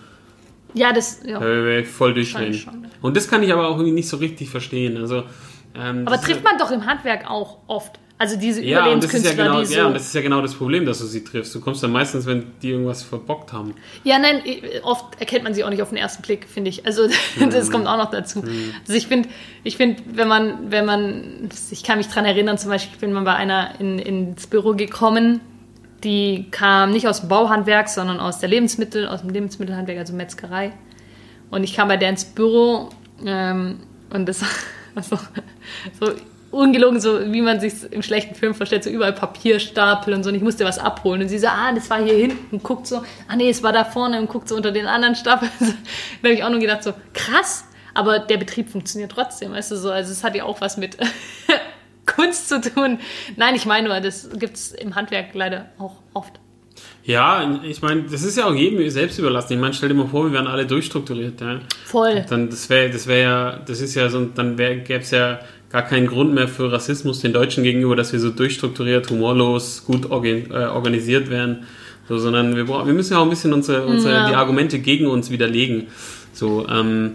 ja, 0.73 0.91
das, 0.91 1.21
ja. 1.25 1.39
Da 1.39 1.45
würde 1.45 1.85
voll 1.85 2.13
durchdrehen. 2.13 2.53
Schon, 2.53 2.83
ja. 2.83 2.89
Und 3.01 3.15
das 3.15 3.29
kann 3.29 3.41
ich 3.43 3.53
aber 3.53 3.69
auch 3.69 3.77
irgendwie 3.77 3.93
nicht 3.93 4.09
so 4.09 4.17
richtig 4.17 4.49
verstehen. 4.49 4.97
Also, 4.97 5.23
ähm, 5.73 6.03
Aber 6.05 6.19
trifft 6.19 6.43
man 6.43 6.57
doch 6.57 6.71
im 6.71 6.85
Handwerk 6.85 7.29
auch 7.29 7.59
oft. 7.67 7.97
Also 8.21 8.35
diese 8.35 8.61
ja, 8.61 8.65
ist 8.65 8.69
ja 8.69 8.79
Überlebenskünstler, 8.81 9.33
genau, 9.33 9.59
die 9.61 9.65
so. 9.65 9.75
ja, 9.75 9.87
und 9.87 9.93
das 9.93 10.07
ist 10.07 10.13
ja 10.13 10.19
genau 10.19 10.41
das 10.41 10.53
Problem, 10.53 10.85
dass 10.85 10.99
du 10.99 11.05
sie 11.05 11.23
triffst. 11.23 11.55
Du 11.55 11.61
kommst 11.61 11.81
dann 11.81 11.93
meistens, 11.93 12.25
wenn 12.25 12.51
die 12.61 12.71
irgendwas 12.71 13.01
verbockt 13.01 13.53
haben. 13.53 13.73
Ja, 14.03 14.19
nein, 14.19 14.41
oft 14.83 15.17
erkennt 15.21 15.45
man 15.45 15.53
sie 15.53 15.63
auch 15.63 15.69
nicht 15.69 15.81
auf 15.81 15.87
den 15.87 15.97
ersten 15.97 16.21
Blick, 16.21 16.45
finde 16.49 16.69
ich. 16.69 16.85
Also 16.85 17.07
das 17.39 17.71
kommt 17.71 17.87
auch 17.87 17.95
noch 17.95 18.11
dazu. 18.11 18.43
Also 18.81 18.93
ich 18.93 19.07
finde, 19.07 19.29
ich 19.63 19.77
finde, 19.77 20.03
wenn 20.13 20.27
man, 20.27 20.69
wenn 20.69 20.85
man, 20.85 21.49
ich 21.71 21.81
kann 21.81 21.97
mich 21.97 22.09
dran 22.09 22.25
erinnern, 22.25 22.57
zum 22.57 22.69
Beispiel, 22.69 22.93
ich 22.93 22.99
bin 22.99 23.13
mal 23.13 23.23
bei 23.23 23.35
einer 23.35 23.79
in, 23.79 23.99
ins 23.99 24.47
Büro 24.47 24.73
gekommen, 24.73 25.39
die 26.03 26.47
kam 26.51 26.91
nicht 26.91 27.07
aus 27.07 27.21
dem 27.21 27.29
Bauhandwerk, 27.29 27.87
sondern 27.87 28.19
aus 28.19 28.39
der 28.39 28.49
Lebensmittel, 28.49 29.07
aus 29.07 29.21
dem 29.21 29.29
Lebensmittelhandwerk, 29.29 29.97
also 29.97 30.13
Metzgerei. 30.13 30.73
Und 31.51 31.63
ich 31.63 31.73
kam 31.73 31.87
bei 31.87 31.95
der 31.95 32.09
ins 32.09 32.25
Büro 32.25 32.89
ähm, 33.25 33.79
und 34.09 34.27
das 34.27 34.43
also, 34.95 35.17
so 35.97 36.11
ungelogen, 36.51 36.99
so 36.99 37.31
wie 37.31 37.41
man 37.41 37.59
sich 37.59 37.73
im 37.91 38.01
schlechten 38.01 38.35
Film 38.35 38.53
vorstellt, 38.53 38.83
so 38.83 38.89
überall 38.89 39.13
Papierstapel 39.13 40.13
und 40.13 40.23
so. 40.23 40.29
Und 40.29 40.35
ich 40.35 40.41
musste 40.41 40.65
was 40.65 40.79
abholen. 40.79 41.21
Und 41.21 41.29
sie 41.29 41.39
so, 41.39 41.47
ah, 41.47 41.71
das 41.73 41.89
war 41.89 42.03
hier 42.03 42.15
hinten. 42.15 42.55
Und 42.55 42.63
guckt 42.63 42.87
so, 42.87 43.03
ah 43.27 43.35
nee, 43.35 43.49
es 43.49 43.63
war 43.63 43.71
da 43.71 43.85
vorne 43.85 44.19
und 44.19 44.29
guckt 44.29 44.49
so 44.49 44.55
unter 44.55 44.71
den 44.71 44.87
anderen 44.87 45.15
Stapel. 45.15 45.49
da 45.59 45.65
habe 46.23 46.33
ich 46.33 46.43
auch 46.43 46.49
nur 46.49 46.59
gedacht, 46.59 46.83
so, 46.83 46.93
krass. 47.13 47.65
Aber 47.93 48.19
der 48.19 48.37
Betrieb 48.37 48.69
funktioniert 48.69 49.11
trotzdem, 49.11 49.51
weißt 49.51 49.71
du 49.71 49.75
so. 49.75 49.91
Also 49.91 50.11
es 50.11 50.23
hat 50.23 50.35
ja 50.35 50.43
auch 50.43 50.61
was 50.61 50.77
mit 50.77 50.97
Kunst 52.05 52.49
zu 52.49 52.61
tun. 52.61 52.99
Nein, 53.35 53.55
ich 53.55 53.65
meine 53.65 53.89
nur, 53.89 53.99
das 53.99 54.29
gibt 54.37 54.55
es 54.55 54.71
im 54.71 54.95
Handwerk 54.95 55.33
leider 55.33 55.69
auch 55.77 55.95
oft. 56.13 56.39
Ja, 57.03 57.59
ich 57.63 57.81
meine, 57.81 58.03
das 58.03 58.23
ist 58.23 58.37
ja 58.37 58.45
auch 58.45 58.53
jedem 58.53 58.87
selbst 58.89 59.17
überlassen. 59.17 59.53
Ich 59.53 59.59
meine, 59.59 59.73
stell 59.73 59.89
dir 59.89 59.95
mal 59.95 60.07
vor, 60.07 60.25
wir 60.25 60.33
wären 60.33 60.47
alle 60.47 60.65
durchstrukturiert. 60.65 61.41
Ja? 61.41 61.59
Voll. 61.85 62.25
Dann 62.29 62.49
das 62.49 62.69
wäre, 62.69 62.89
das 62.89 63.07
wäre 63.07 63.21
ja, 63.21 63.59
das 63.65 63.81
ist 63.81 63.95
ja 63.95 64.09
so, 64.09 64.25
dann 64.25 64.55
gäbe 64.55 64.95
es 64.95 65.11
ja 65.11 65.39
gar 65.69 65.83
keinen 65.83 66.07
Grund 66.07 66.33
mehr 66.33 66.47
für 66.47 66.71
Rassismus 66.71 67.19
den 67.19 67.33
Deutschen 67.33 67.63
gegenüber, 67.63 67.95
dass 67.95 68.11
wir 68.11 68.19
so 68.19 68.29
durchstrukturiert, 68.29 69.09
humorlos, 69.09 69.83
gut 69.85 70.09
organ, 70.09 70.51
äh, 70.51 70.65
organisiert 70.65 71.29
werden. 71.29 71.65
So, 72.07 72.17
sondern 72.17 72.55
wir, 72.55 72.65
brauchen, 72.65 72.87
wir 72.87 72.93
müssen 72.93 73.13
ja 73.13 73.19
auch 73.19 73.23
ein 73.23 73.29
bisschen 73.29 73.53
unsere, 73.53 73.85
unsere 73.85 74.13
Ja. 74.13 74.29
die 74.29 74.35
Argumente 74.35 74.79
gegen 74.79 75.05
uns 75.05 75.29
widerlegen. 75.29 75.87
So, 76.33 76.67
ähm, 76.67 77.11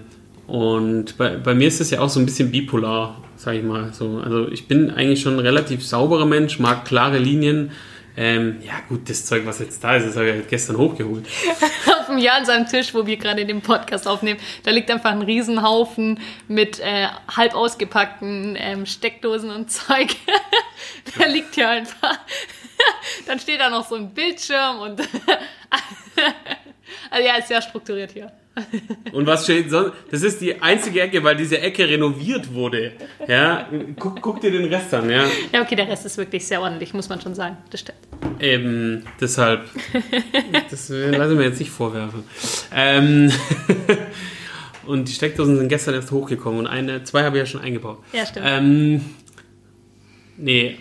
und 0.47 1.19
bei, 1.19 1.37
bei 1.37 1.55
mir 1.55 1.67
ist 1.67 1.81
das 1.81 1.91
ja 1.91 2.01
auch 2.01 2.09
so 2.09 2.21
ein 2.21 2.27
bisschen 2.27 2.53
bipolar, 2.53 3.21
sag 3.37 3.57
ich 3.57 3.65
mal. 3.65 3.93
So, 3.93 4.21
also 4.25 4.47
ich 4.49 4.69
bin 4.69 4.91
eigentlich 4.91 5.21
schon 5.21 5.35
ein 5.35 5.41
relativ 5.41 5.85
sauberer 5.85 6.27
Mensch, 6.27 6.61
mag 6.61 6.85
klare 6.85 7.19
Linien. 7.19 7.71
Ähm, 8.17 8.63
ja 8.65 8.75
gut, 8.89 9.11
das 9.11 9.27
Zeug, 9.27 9.45
was 9.45 9.59
jetzt 9.59 9.83
da 9.83 9.97
ist, 9.97 10.07
das 10.07 10.17
habe 10.17 10.29
ich 10.29 10.35
halt 10.35 10.49
gestern 10.49 10.77
hochgeholt. 10.77 11.27
auf 11.99 12.07
dem 12.07 12.19
Jahr 12.19 12.37
an 12.37 12.45
seinem 12.45 12.67
Tisch, 12.67 12.95
wo 12.95 13.07
wir 13.07 13.17
gerade 13.17 13.45
den 13.45 13.61
Podcast 13.61 14.07
aufnehmen, 14.07 14.39
da 14.63 14.71
liegt 14.71 14.91
einfach 14.91 15.11
ein 15.11 15.23
Riesenhaufen 15.23 16.21
mit 16.47 16.79
äh, 16.79 17.09
halb 17.35 17.55
ausgepackten 17.55 18.57
ähm, 18.59 18.87
Steckdosen 18.87 19.51
und 19.51 19.71
Zeug. 19.71 20.15
da 21.19 21.27
liegt 21.27 21.57
ja 21.57 21.71
einfach. 21.71 22.19
Dann 23.27 23.41
steht 23.41 23.61
da 23.61 23.71
noch 23.71 23.89
so 23.89 23.97
ein 23.97 24.15
Bildschirm 24.15 24.79
und. 24.81 25.01
also 27.11 27.27
ja, 27.27 27.37
ist 27.37 27.49
sehr 27.49 27.63
strukturiert 27.63 28.13
hier. 28.13 28.31
Und 29.13 29.27
was 29.27 29.45
steht 29.45 29.71
sonst? 29.71 29.93
Das 30.11 30.23
ist 30.23 30.41
die 30.41 30.61
einzige 30.63 31.01
Ecke, 31.01 31.23
weil 31.25 31.37
diese 31.37 31.61
Ecke 31.61 31.89
renoviert 31.89 32.53
wurde. 32.53 32.93
Ja, 33.27 33.69
guck, 33.99 34.21
guck 34.21 34.41
dir 34.41 34.51
den 34.51 34.73
Rest 34.73 34.95
an, 34.95 35.11
ja. 35.11 35.25
Ja, 35.53 35.63
okay, 35.63 35.75
der 35.75 35.89
Rest 35.89 36.07
ist 36.07 36.17
wirklich 36.19 36.47
sehr 36.47 36.61
ordentlich, 36.61 36.95
muss 36.95 37.09
man 37.09 37.21
schon 37.21 37.35
sagen. 37.35 37.57
Das 37.71 37.81
stimmt. 37.81 37.99
Eben, 38.41 39.05
deshalb. 39.21 39.65
Das 40.71 40.89
lassen 40.89 41.39
wir 41.39 41.47
jetzt 41.47 41.59
nicht 41.59 41.71
vorwerfen. 41.71 42.25
Ähm, 42.75 43.31
und 44.87 45.09
die 45.09 45.13
Steckdosen 45.13 45.57
sind 45.57 45.69
gestern 45.69 45.95
erst 45.95 46.11
hochgekommen 46.11 46.61
und 46.61 46.67
eine, 46.67 47.05
zwei 47.05 47.23
habe 47.23 47.37
ich 47.37 47.43
ja 47.43 47.47
schon 47.47 47.61
eingebaut. 47.61 47.99
Ja, 48.13 48.27
stimmt. 48.27 48.47
Ähm, 48.49 49.05
nee. 50.37 50.79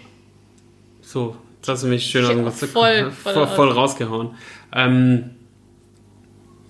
So, 1.01 1.36
jetzt 1.57 1.67
hast 1.67 1.83
du 1.83 1.88
mich 1.88 2.05
schön 2.05 2.23
Voll, 2.23 2.31
irgendwas 2.31 2.59
voll, 2.59 3.12
voll, 3.12 3.47
voll 3.47 3.71
rausgehauen. 3.71 4.36
Ähm, 4.73 5.31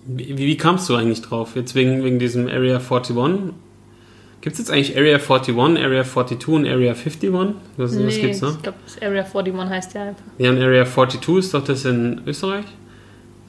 wie, 0.06 0.36
wie 0.36 0.56
kamst 0.56 0.88
du 0.88 0.96
eigentlich 0.96 1.22
drauf? 1.22 1.56
Jetzt 1.56 1.74
wegen, 1.74 2.04
wegen 2.04 2.18
diesem 2.18 2.48
Area 2.48 2.76
41? 2.76 3.16
Gibt 4.40 4.52
es 4.54 4.58
jetzt 4.58 4.70
eigentlich 4.70 4.96
Area 4.96 5.16
41, 5.16 5.56
Area 5.56 6.04
42 6.04 6.48
und 6.48 6.66
Area 6.66 6.92
51? 6.92 7.32
Was, 7.32 7.54
was 7.78 7.92
Nee, 7.94 8.20
gibt's 8.20 8.42
noch? 8.42 8.56
ich 8.56 8.62
glaube, 8.62 8.78
Area 9.00 9.22
41 9.24 9.68
heißt 9.70 9.94
ja 9.94 10.02
einfach. 10.02 10.24
Ja, 10.38 10.50
und 10.50 10.60
Area 10.60 10.84
42 10.84 11.36
ist 11.38 11.54
doch 11.54 11.64
das 11.64 11.84
in 11.86 12.20
Österreich. 12.26 12.66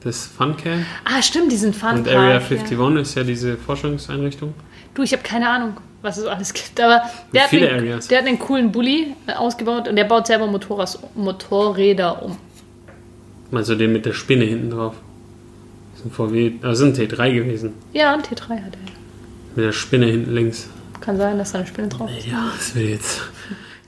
Das 0.02 0.26
Funcamp. 0.26 0.84
Ah, 1.04 1.20
stimmt, 1.20 1.50
diesen 1.52 1.74
Fun 1.74 1.96
Und 1.98 2.08
Area 2.08 2.38
51 2.38 2.78
ist 3.00 3.14
ja 3.16 3.24
diese 3.24 3.56
Forschungseinrichtung. 3.56 4.54
Du, 4.94 5.02
ich 5.02 5.12
habe 5.12 5.22
keine 5.22 5.48
Ahnung, 5.50 5.76
was 6.00 6.16
es 6.16 6.24
so 6.24 6.30
alles 6.30 6.54
gibt. 6.54 6.80
Aber 6.80 7.02
der 7.34 7.42
hat, 7.42 7.50
viele 7.50 7.68
einen, 7.68 7.80
Areas. 7.80 8.08
der 8.08 8.20
hat 8.20 8.26
einen 8.26 8.38
coolen 8.38 8.72
Bulli 8.72 9.14
äh, 9.26 9.32
ausgebaut 9.32 9.88
und 9.88 9.96
der 9.96 10.04
baut 10.04 10.26
selber 10.26 10.46
Motorräder 11.14 12.22
um. 12.22 12.38
Also 13.52 13.74
den 13.74 13.92
mit 13.92 14.06
der 14.06 14.12
Spinne 14.14 14.44
hinten 14.44 14.70
drauf. 14.70 14.94
Ein 16.06 16.10
VW, 16.12 16.52
also 16.62 16.84
ein 16.84 16.94
T3 16.94 17.34
gewesen. 17.34 17.74
Ja, 17.92 18.14
ein 18.14 18.22
T3 18.22 18.50
hat 18.50 18.74
er. 18.74 19.56
Mit 19.56 19.64
der 19.64 19.72
Spinne 19.72 20.06
hinten 20.06 20.34
links. 20.34 20.68
Kann 21.00 21.16
sein, 21.16 21.36
dass 21.36 21.52
da 21.52 21.58
eine 21.58 21.66
Spinne 21.66 21.88
drauf 21.88 22.10
ist. 22.16 22.26
Ja, 22.26 22.52
das 22.56 22.74
will 22.76 22.90
jetzt. 22.90 23.22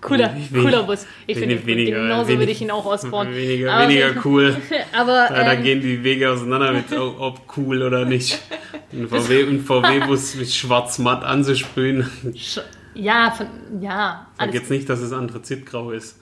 Cooler, 0.01 0.33
Wenig- 0.35 0.53
cooler 0.65 0.83
Bus. 0.85 1.07
Ich 1.27 1.37
finde 1.39 1.55
wenig- 1.57 1.63
ihn 1.63 1.67
weniger- 1.67 1.97
cool. 1.99 2.03
Genauso 2.09 2.29
wenig- 2.29 2.39
würde 2.41 2.53
ich 2.53 2.63
ihn 2.63 2.71
auch 2.71 2.87
ausbauen. 2.87 3.35
Weniger, 3.35 3.73
Aber- 3.73 3.89
weniger 3.89 4.15
cool. 4.25 4.57
Aber 4.93 5.13
Ja, 5.31 5.45
da 5.45 5.53
ähm, 5.53 5.63
gehen 5.63 5.81
die 5.81 6.03
Wege 6.03 6.31
auseinander 6.31 6.73
mit, 6.73 6.93
ob, 6.93 7.41
cool 7.57 7.83
oder 7.83 8.05
nicht. 8.05 8.39
Ein 8.93 9.09
VW, 9.09 9.59
VW-Bus 9.59 10.35
mit 10.37 10.51
schwarz-matt 10.53 11.23
anzusprühen. 11.25 12.05
sch- 12.35 12.61
ja, 12.95 13.31
von, 13.37 13.47
ja, 13.81 14.27
Sag 14.39 14.55
jetzt 14.55 14.71
nicht, 14.71 14.89
dass 14.89 15.01
es 15.01 15.13
anthrazitgrau 15.13 15.91
ist. 15.93 16.17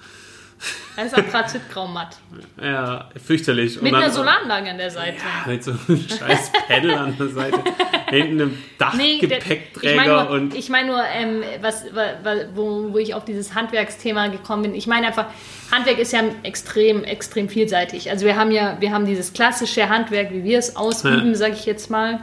Das 0.97 1.07
ist 1.07 1.15
Anthrazitgrau 1.15 1.87
matt. 1.87 2.17
Ja, 2.63 3.11
fürchterlich. 3.23 3.81
Mit 3.83 3.93
dann- 3.93 4.03
einer 4.03 4.11
Solaranlage 4.13 4.71
an 4.71 4.79
der 4.79 4.91
Seite. 4.91 5.19
Mit 5.47 5.63
so 5.63 5.73
einem 5.73 6.09
scheiß 6.19 6.53
Pedal 6.67 6.97
an 6.97 7.17
der 7.19 7.29
Seite. 7.29 7.59
Hinten 8.09 8.41
einem 8.41 8.59
Nee, 8.97 9.19
der- 9.19 9.39
Dachgepäckträger 9.41 9.91
ich 9.91 9.97
meine 9.97 10.39
nur, 10.47 10.55
ich 10.55 10.69
mein 10.71 10.87
nur 10.87 11.03
ähm, 11.15 11.43
was, 11.61 11.85
wa- 11.95 12.15
wa- 12.23 12.47
wo, 12.55 12.93
wo 12.95 12.99
ich 12.99 13.13
auf 13.15 13.27
dieses 13.27 13.55
Handwerksthema 13.55 14.29
gekommen 14.29 14.63
bin. 14.63 14.75
Ich 14.75 14.87
meine 14.87 15.09
einfach, 15.09 15.27
Handwerk 15.71 15.99
ist 15.99 16.13
ja 16.15 16.23
extrem, 16.45 17.05
extrem 17.05 17.51
vielseitig. 17.51 18.11
Also 18.11 18.25
wir 18.25 18.37
haben 18.37 18.51
ja, 18.51 18.77
wir 18.81 18.93
haben 18.93 19.05
dieses 19.05 19.35
klassische 19.35 19.91
Handwerk, 19.91 20.31
wie 20.33 20.45
wir 20.45 20.59
es 20.59 20.77
ausüben, 20.77 21.29
Ja. 21.29 21.35
sage 21.35 21.53
ich 21.55 21.67
jetzt 21.67 21.91
mal. 21.91 22.21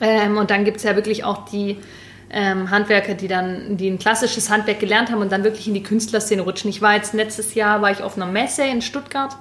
Ähm, 0.00 0.36
und 0.36 0.50
dann 0.50 0.64
gibt 0.64 0.78
es 0.78 0.82
ja 0.82 0.96
wirklich 0.96 1.22
auch 1.22 1.44
die 1.48 1.76
ähm, 2.32 2.70
Handwerker, 2.70 3.14
die 3.14 3.28
dann, 3.28 3.76
die 3.76 3.88
ein 3.90 3.98
klassisches 3.98 4.48
Handwerk 4.50 4.80
gelernt 4.80 5.10
haben 5.10 5.20
und 5.20 5.30
dann 5.30 5.44
wirklich 5.44 5.68
in 5.68 5.74
die 5.74 5.82
Künstlerszene 5.82 6.42
rutschen. 6.42 6.70
Ich 6.70 6.80
war 6.80 6.94
jetzt 6.94 7.12
letztes 7.14 7.54
Jahr 7.54 7.82
war 7.82 7.90
ich 7.90 8.02
auf 8.02 8.16
einer 8.16 8.26
Messe 8.26 8.64
in 8.64 8.80
Stuttgart 8.82 9.36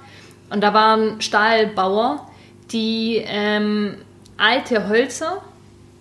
und 0.49 0.61
da 0.61 0.73
waren 0.73 1.21
Stahlbauer, 1.21 2.27
die 2.71 3.21
ähm, 3.25 3.95
alte 4.37 4.87
Hölzer, 4.89 5.41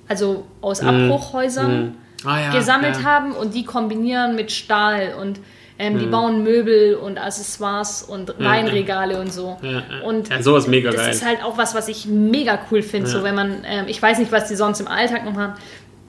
also 0.08 0.44
aus 0.60 0.80
Abbruchhäusern, 0.80 1.80
Mhm. 1.84 1.94
Ah, 2.22 2.38
ja, 2.38 2.50
gesammelt 2.52 2.96
ja. 2.98 3.04
haben 3.04 3.32
und 3.32 3.54
die 3.54 3.64
kombinieren 3.64 4.36
mit 4.36 4.52
Stahl 4.52 5.14
und 5.18 5.40
ähm, 5.78 5.94
Mhm. 5.94 5.98
die 6.00 6.06
bauen 6.06 6.44
Möbel 6.44 6.94
und 6.96 7.16
Accessoires 7.16 8.02
und 8.02 8.34
Weinregale 8.38 9.18
und 9.18 9.32
so. 9.32 9.56
Ja, 9.62 9.70
ja. 9.70 9.82
Und 10.04 10.28
Ja, 10.28 10.42
sowas 10.42 10.66
mega 10.66 10.90
das 10.90 11.00
geil. 11.00 11.10
ist 11.14 11.24
halt 11.24 11.42
auch 11.42 11.56
was, 11.56 11.74
was 11.74 11.88
ich 11.88 12.04
mega 12.04 12.58
cool 12.70 12.82
finde. 12.82 13.08
Ja. 13.08 13.16
So, 13.16 13.24
wenn 13.24 13.34
man, 13.34 13.64
ähm, 13.64 13.86
ich 13.88 14.02
weiß 14.02 14.18
nicht, 14.18 14.30
was 14.32 14.48
die 14.48 14.56
sonst 14.56 14.80
im 14.80 14.88
Alltag 14.88 15.24
noch 15.24 15.32
machen. 15.32 15.54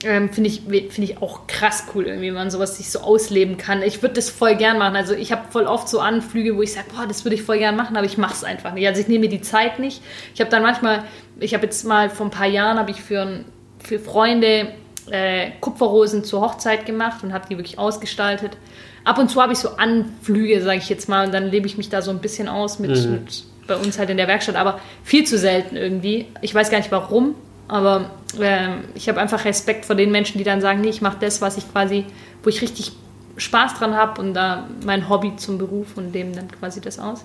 Ähm, 0.04 0.30
finde 0.30 0.50
ich, 0.50 0.62
finde 0.62 1.12
ich 1.12 1.22
auch 1.22 1.46
krass 1.46 1.84
cool, 1.94 2.06
irgendwie, 2.06 2.28
wenn 2.28 2.34
man 2.34 2.50
sowas 2.50 2.76
sich 2.76 2.90
so 2.90 3.00
ausleben 3.00 3.56
kann. 3.56 3.82
Ich 3.82 4.02
würde 4.02 4.16
das 4.16 4.30
voll 4.30 4.56
gern 4.56 4.78
machen. 4.78 4.96
Also 4.96 5.14
ich 5.14 5.30
habe 5.30 5.42
voll 5.50 5.64
oft 5.66 5.88
so 5.88 6.00
Anflüge, 6.00 6.56
wo 6.56 6.62
ich 6.62 6.72
sage, 6.72 6.86
boah, 6.94 7.06
das 7.06 7.24
würde 7.24 7.36
ich 7.36 7.42
voll 7.42 7.58
gern 7.58 7.76
machen, 7.76 7.96
aber 7.96 8.06
ich 8.06 8.18
mache 8.18 8.34
es 8.34 8.42
einfach 8.42 8.74
nicht. 8.74 8.86
Also 8.86 9.00
ich 9.00 9.06
nehme 9.08 9.20
mir 9.20 9.30
die 9.30 9.42
Zeit 9.42 9.78
nicht. 9.78 10.02
Ich 10.34 10.40
habe 10.40 10.50
dann 10.50 10.62
manchmal, 10.62 11.04
ich 11.38 11.54
habe 11.54 11.64
jetzt 11.64 11.84
mal 11.84 12.10
vor 12.10 12.26
ein 12.26 12.30
paar 12.30 12.48
Jahren, 12.48 12.78
habe 12.78 12.90
ich 12.90 13.00
für, 13.00 13.44
für 13.78 14.00
Freunde 14.00 14.72
äh, 15.10 15.50
Kupferrosen 15.60 16.24
zur 16.24 16.40
Hochzeit 16.40 16.84
gemacht 16.86 17.22
und 17.22 17.32
habe 17.32 17.46
die 17.48 17.56
wirklich 17.56 17.78
ausgestaltet. 17.78 18.56
Ab 19.04 19.18
und 19.18 19.30
zu 19.30 19.40
habe 19.40 19.52
ich 19.52 19.58
so 19.58 19.76
Anflüge, 19.76 20.62
sage 20.62 20.78
ich 20.78 20.88
jetzt 20.88 21.08
mal, 21.08 21.26
und 21.26 21.32
dann 21.34 21.48
lebe 21.48 21.66
ich 21.66 21.76
mich 21.76 21.88
da 21.88 22.02
so 22.02 22.10
ein 22.10 22.18
bisschen 22.18 22.48
aus 22.48 22.78
mit, 22.78 22.90
Mhm. 22.90 23.12
mit 23.12 23.44
bei 23.66 23.76
uns 23.76 23.98
halt 23.98 24.10
in 24.10 24.16
der 24.16 24.26
Werkstatt, 24.26 24.56
aber 24.56 24.80
viel 25.04 25.24
zu 25.24 25.38
selten 25.38 25.76
irgendwie. 25.76 26.26
Ich 26.40 26.52
weiß 26.54 26.70
gar 26.70 26.78
nicht 26.78 26.90
warum, 26.90 27.34
aber 27.72 28.10
ähm, 28.38 28.84
ich 28.94 29.08
habe 29.08 29.18
einfach 29.18 29.46
Respekt 29.46 29.86
vor 29.86 29.96
den 29.96 30.12
Menschen, 30.12 30.36
die 30.36 30.44
dann 30.44 30.60
sagen, 30.60 30.82
nee, 30.82 30.90
ich 30.90 31.00
mache 31.00 31.16
das, 31.20 31.40
was 31.40 31.56
ich 31.56 31.70
quasi, 31.72 32.04
wo 32.42 32.50
ich 32.50 32.60
richtig 32.60 32.92
Spaß 33.38 33.78
dran 33.78 33.94
habe 33.94 34.20
und 34.20 34.34
da 34.34 34.68
mein 34.84 35.08
Hobby 35.08 35.36
zum 35.36 35.56
Beruf 35.56 35.96
und 35.96 36.12
leben 36.12 36.34
dann 36.34 36.50
quasi 36.50 36.82
das 36.82 36.98
aus. 36.98 37.24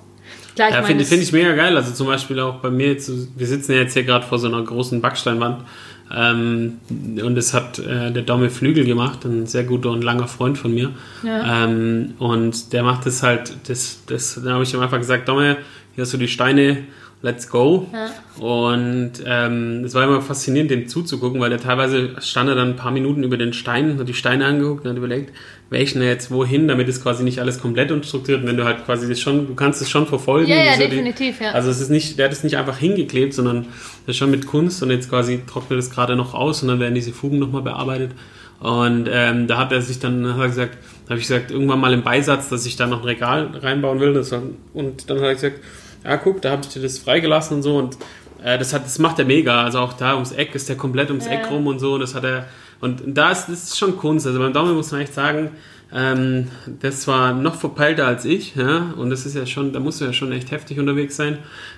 Klar, 0.56 0.70
ich 0.70 0.76
Ja, 0.76 0.84
finde 0.84 1.04
find 1.04 1.22
ich 1.22 1.34
mega 1.34 1.54
geil. 1.54 1.76
Also 1.76 1.92
zum 1.94 2.08
Beispiel 2.08 2.40
auch 2.40 2.60
bei 2.60 2.70
mir, 2.70 2.88
jetzt, 2.88 3.12
wir 3.38 3.46
sitzen 3.46 3.74
ja 3.74 3.80
jetzt 3.80 3.94
hier 3.94 4.04
gerade 4.04 4.26
vor 4.26 4.40
so 4.40 4.48
einer 4.48 4.62
großen 4.64 5.02
Backsteinwand. 5.02 5.66
Ähm, 6.16 6.80
und 6.90 7.36
das 7.36 7.54
hat 7.54 7.80
äh, 7.80 8.12
der 8.14 8.24
Domme 8.24 8.50
Flügel 8.50 8.86
gemacht, 8.86 9.26
ein 9.26 9.48
sehr 9.48 9.66
guter 9.66 9.92
und 9.92 10.02
langer 10.02 10.30
Freund 10.30 10.58
von 10.58 10.74
mir. 10.74 10.92
Ja. 11.24 11.66
Ähm, 11.66 12.14
und 12.20 12.72
der 12.72 12.84
macht 12.84 13.06
das 13.06 13.22
halt, 13.22 13.54
das, 13.68 14.00
das, 14.08 14.40
da 14.42 14.52
habe 14.52 14.64
ich 14.64 14.74
ihm 14.74 14.80
einfach 14.80 15.00
gesagt, 15.00 15.28
Domme, 15.28 15.58
hier 15.96 16.04
hast 16.04 16.14
du 16.14 16.18
die 16.18 16.30
Steine, 16.30 16.86
let's 17.28 17.50
go. 17.50 17.86
Ja. 17.92 18.10
Und 18.44 19.12
ähm, 19.26 19.84
es 19.86 19.94
war 19.94 20.04
immer 20.06 20.22
faszinierend, 20.22 20.72
dem 20.72 20.88
zuzugucken, 20.88 21.42
weil 21.42 21.50
der 21.50 21.60
teilweise 21.60 22.12
stand 22.22 22.48
er 22.50 22.56
dann 22.56 22.70
ein 22.70 22.76
paar 22.78 22.92
Minuten 22.92 23.24
über 23.24 23.36
den 23.38 23.52
Steinen, 23.52 24.00
hat 24.00 24.08
die 24.08 24.14
Steine 24.14 24.46
angeguckt 24.46 24.86
und 24.86 24.92
hat 24.92 24.98
überlegt, 24.98 25.34
welchen 25.70 26.02
er 26.02 26.08
jetzt 26.08 26.32
wohin, 26.32 26.68
damit 26.70 26.88
es 26.88 27.04
quasi 27.04 27.24
nicht 27.26 27.40
alles 27.40 27.60
komplett 27.60 27.92
unstrukturiert. 27.92 28.42
Und 28.44 28.48
wenn 28.48 28.56
du 28.58 28.64
halt 28.64 28.86
quasi 28.86 29.10
das 29.10 29.20
schon, 29.20 29.48
du 29.48 29.56
kannst 29.56 29.82
es 29.82 29.90
schon 29.90 30.08
verfolgen. 30.08 30.50
Ja, 30.50 30.56
ja, 30.56 30.72
wie 30.72 30.76
so 30.76 30.84
die- 30.84 30.90
definitiv, 30.92 31.42
ja. 31.42 31.52
Also 31.52 31.70
es 31.70 31.82
ist 31.82 31.90
nicht, 31.90 32.18
der 32.18 32.26
hat 32.26 32.32
es 32.32 32.44
nicht 32.46 32.56
einfach 32.58 32.78
hingeklebt, 32.78 33.34
sondern 33.34 33.64
das 34.06 34.14
ist 34.14 34.18
schon 34.18 34.32
mit 34.32 34.48
Kunst 34.48 34.82
und 34.82 34.90
jetzt 34.90 35.10
quasi 35.10 35.42
trocknet 35.46 35.80
es 35.80 35.90
gerade 35.92 36.16
noch 36.16 36.34
aus 36.34 36.62
und 36.62 36.70
dann 36.70 36.80
werden 36.80 36.96
diese 36.96 37.12
Fugen 37.12 37.40
nochmal 37.40 37.64
bearbeitet. 37.64 38.12
Und 38.60 39.08
ähm, 39.12 39.48
da 39.48 39.58
hat 39.58 39.72
er 39.72 39.82
sich 39.82 40.00
dann, 40.00 40.34
hat 40.34 40.40
er 40.42 40.48
gesagt, 40.48 40.78
da 41.06 41.12
habe 41.12 41.20
ich 41.20 41.28
gesagt, 41.28 41.52
irgendwann 41.52 41.80
mal 41.80 41.94
im 41.94 42.04
Beisatz, 42.04 42.50
dass 42.50 42.66
ich 42.66 42.76
da 42.76 42.88
noch 42.88 43.00
ein 43.02 43.06
Regal 43.06 43.50
reinbauen 43.62 44.00
will. 44.00 44.14
Das 44.14 44.32
und 44.32 45.10
dann 45.10 45.18
hat 45.18 45.26
er 45.26 45.34
gesagt, 45.36 45.60
ja 46.08 46.18
guck, 46.18 46.42
da 46.42 46.52
habe 46.52 46.62
ich 46.64 46.70
dir 46.70 46.82
das 46.82 47.00
freigelassen 47.00 47.58
und 47.58 47.64
so 47.64 47.78
und 47.78 47.98
äh, 48.44 48.58
das 48.58 48.74
hat, 48.74 48.86
das 48.86 49.00
macht 49.00 49.20
er 49.20 49.26
mega. 49.26 49.64
Also 49.64 49.80
auch 49.80 49.94
da 49.94 50.14
ums 50.14 50.32
Eck 50.32 50.56
ist 50.56 50.70
der 50.70 50.78
komplett 50.78 51.10
ums 51.10 51.26
Ja. 51.26 51.34
Eck 51.34 51.52
rum 51.52 51.68
und 51.68 51.80
so. 51.80 51.96
Und 51.96 52.02
das 52.02 52.16
hat 52.16 52.24
er 52.24 52.46
und 52.80 53.02
da 53.06 53.32
ist 53.32 53.48
das 53.48 53.64
ist 53.64 53.78
schon 53.78 53.98
Kunst. 53.98 54.28
Also 54.28 54.40
beim 54.40 54.54
Daumen 54.54 54.76
muss 54.76 54.92
man 54.92 55.02
echt 55.02 55.14
sagen, 55.14 55.52
ähm, 55.94 56.50
das 56.82 57.08
war 57.08 57.34
noch 57.34 57.56
verpeilter 57.56 58.06
als 58.06 58.26
ich, 58.26 58.56
ja. 58.56 58.94
Und 58.98 59.10
das 59.10 59.26
ist 59.26 59.36
ja 59.36 59.46
schon, 59.46 59.72
da 59.72 59.80
musst 59.80 60.02
du 60.02 60.06
ja 60.06 60.12
schon 60.12 60.32
echt 60.34 60.52
heftig 60.52 60.80
unterwegs 60.80 61.16
sein. 61.16 61.38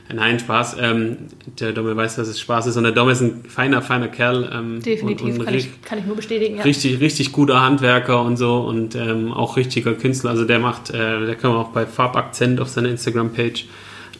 Äh, 0.09 0.15
nein, 0.15 0.39
Spaß. 0.39 0.77
Ähm, 0.81 1.17
der 1.59 1.73
Domme 1.73 1.95
weiß, 1.95 2.15
dass 2.15 2.27
es 2.27 2.39
Spaß 2.39 2.67
ist. 2.67 2.77
Und 2.77 2.83
der 2.83 2.91
Domme 2.91 3.11
ist 3.11 3.21
ein 3.21 3.43
feiner, 3.47 3.81
feiner 3.81 4.07
Kerl. 4.07 4.49
Ähm, 4.51 4.81
definitiv, 4.81 5.27
und, 5.27 5.39
und 5.39 5.45
kann, 5.45 5.53
ich, 5.53 5.81
kann 5.83 5.99
ich 5.99 6.05
nur 6.05 6.15
bestätigen. 6.15 6.57
Ja. 6.57 6.63
richtig, 6.63 6.99
richtig 6.99 7.31
guter 7.31 7.61
Handwerker 7.61 8.21
und 8.23 8.37
so 8.37 8.61
und 8.61 8.95
ähm, 8.95 9.31
auch 9.31 9.57
richtiger 9.57 9.93
Künstler. 9.93 10.31
Also 10.31 10.43
der 10.43 10.59
macht, 10.59 10.89
äh, 10.89 11.25
der 11.25 11.35
kann 11.35 11.51
man 11.51 11.59
auch 11.59 11.69
bei 11.69 11.85
Farbakzent 11.85 12.59
auf 12.59 12.69
seiner 12.69 12.89
Instagram-Page. 12.89 13.67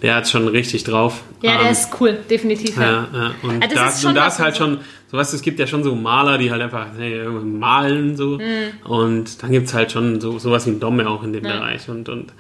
Der 0.02 0.16
hat 0.16 0.30
schon 0.30 0.48
richtig 0.48 0.84
drauf. 0.86 1.24
Ja, 1.42 1.58
der 1.58 1.66
Ähm, 1.68 1.72
ist 1.74 1.90
cool, 2.00 2.18
definitiv. 2.30 2.78
Ja. 2.78 2.84
ja, 2.84 3.08
ja. 3.14 3.32
Und 3.44 3.64
Ah, 3.64 3.68
das 3.68 3.74
da, 3.74 3.88
ist 3.90 4.02
schon 4.02 4.10
und 4.10 4.16
da 4.16 4.28
ist 4.28 4.40
halt 4.40 4.54
also- 4.54 4.64
schon, 4.76 4.78
so 5.12 5.18
was, 5.18 5.34
es 5.34 5.42
gibt 5.42 5.60
ja 5.60 5.68
schon 5.68 5.84
so 5.84 5.94
Maler, 5.96 6.38
die 6.38 6.52
halt 6.52 6.62
einfach 6.62 6.88
hey, 6.98 7.26
malen 7.28 8.16
so. 8.16 8.38
Mhm. 8.38 8.88
Und 8.90 9.44
dann 9.44 9.52
gibt 9.52 9.68
es 9.68 9.74
halt 9.74 9.92
schon 9.92 10.22
so 10.22 10.40
sowas 10.40 10.66
wie 10.68 10.72
ein 10.72 10.80
Domme 10.80 11.10
auch 11.10 11.24
in 11.24 11.34
dem 11.34 11.44
Ja. 11.44 11.54
Bereich. 11.58 11.90
Und, 11.90 12.08
und 12.10 12.32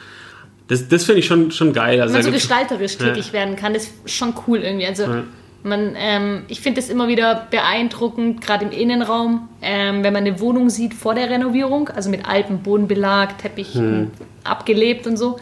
das, 0.69 0.88
das 0.88 1.04
finde 1.04 1.19
ich 1.19 1.26
schon, 1.26 1.52
schon 1.52 1.74
geil. 1.74 2.00
Also 2.02 2.13
Wenn 2.13 2.22
man 2.22 2.32
so 2.32 2.38
gestalterisch 2.38 2.98
Ja. 3.00 3.08
tätig 3.08 3.34
werden 3.34 3.56
kann, 3.56 3.74
das 3.74 3.84
ist 4.06 4.12
schon 4.15 4.34
cool 4.48 4.60
irgendwie. 4.60 4.86
Also 4.86 5.04
Ja. 5.04 5.24
man, 5.63 5.95
ähm, 5.98 6.43
ich 6.48 6.62
finde 6.62 6.80
es 6.80 6.89
immer 6.89 7.08
wieder 7.10 7.48
beeindruckend, 7.52 8.39
gerade 8.41 8.65
im 8.65 8.72
Innenraum, 8.72 9.50
ähm, 9.62 10.04
wenn 10.04 10.13
man 10.13 10.24
eine 10.26 10.39
Wohnung 10.39 10.69
sieht 10.69 10.93
vor 10.93 11.15
der 11.15 11.30
Renovierung, 11.30 11.89
also 11.89 12.10
mit 12.10 12.26
altem 12.26 12.60
Bodenbelag, 12.60 13.38
Teppich 13.39 13.74
Hm. 13.74 14.12
abgelebt 14.45 15.08
und 15.08 15.17
so. 15.17 15.39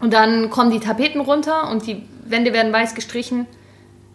Und 0.00 0.12
dann 0.12 0.50
kommen 0.50 0.70
die 0.70 0.80
Tapeten 0.80 1.20
runter 1.20 1.70
und 1.70 1.86
die 1.86 2.02
Wände 2.24 2.52
werden 2.52 2.72
weiß 2.72 2.94
gestrichen, 2.94 3.46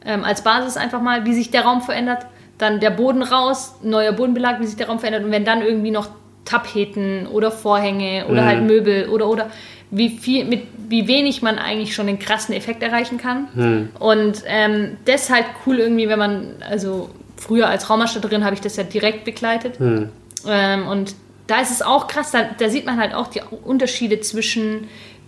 ähm, 0.04 0.24
als 0.24 0.44
Basis 0.44 0.78
einfach 0.78 1.02
mal, 1.02 1.26
wie 1.26 1.34
sich 1.34 1.52
der 1.52 1.64
Raum 1.64 1.82
verändert. 1.82 2.26
Dann 2.58 2.80
der 2.80 2.90
Boden 2.90 3.22
raus, 3.22 3.76
neuer 3.84 4.14
Bodenbelag, 4.14 4.60
wie 4.62 4.66
sich 4.66 4.78
der 4.78 4.88
Raum 4.88 5.00
verändert. 5.00 5.24
Und 5.26 5.32
wenn 5.32 5.46
dann 5.46 5.62
irgendwie 5.62 5.92
noch 5.92 6.08
Tapeten 6.46 7.28
oder 7.28 7.52
Vorhänge 7.52 8.26
oder 8.28 8.44
Mhm. 8.44 8.46
halt 8.46 8.64
Möbel 8.64 9.10
oder 9.10 9.28
oder 9.28 9.50
wie 9.92 10.10
viel 10.18 10.46
mit 10.46 10.64
wie 10.88 11.08
wenig 11.08 11.42
man 11.42 11.58
eigentlich 11.58 11.96
schon 11.96 12.06
den 12.06 12.20
krassen 12.20 12.54
Effekt 12.54 12.84
erreichen 12.84 13.18
kann. 13.18 13.48
Mhm. 13.56 13.90
Und 14.00 14.44
ähm, 14.46 14.98
das 15.06 15.24
ist 15.24 15.30
halt 15.34 15.46
cool 15.66 15.80
irgendwie, 15.80 16.08
wenn 16.08 16.20
man, 16.20 16.48
also 16.70 17.10
früher 17.38 17.68
als 17.68 17.90
Raumausstatterin 17.90 18.46
habe 18.46 18.54
ich 18.54 18.62
das 18.62 18.76
ja 18.76 18.84
direkt 18.84 19.26
begleitet. 19.26 19.80
Mhm. 19.80 20.10
Ähm, 20.48 20.88
und 20.88 21.16
da 21.48 21.60
ist 21.60 21.72
es 21.72 21.82
auch 21.82 22.08
krass, 22.08 22.32
da, 22.32 22.44
da 22.58 22.70
sieht 22.70 22.86
man 22.86 23.00
halt 23.00 23.16
auch 23.16 23.28
die 23.28 23.42
Unterschiede 23.64 24.20
zwischen 24.20 24.88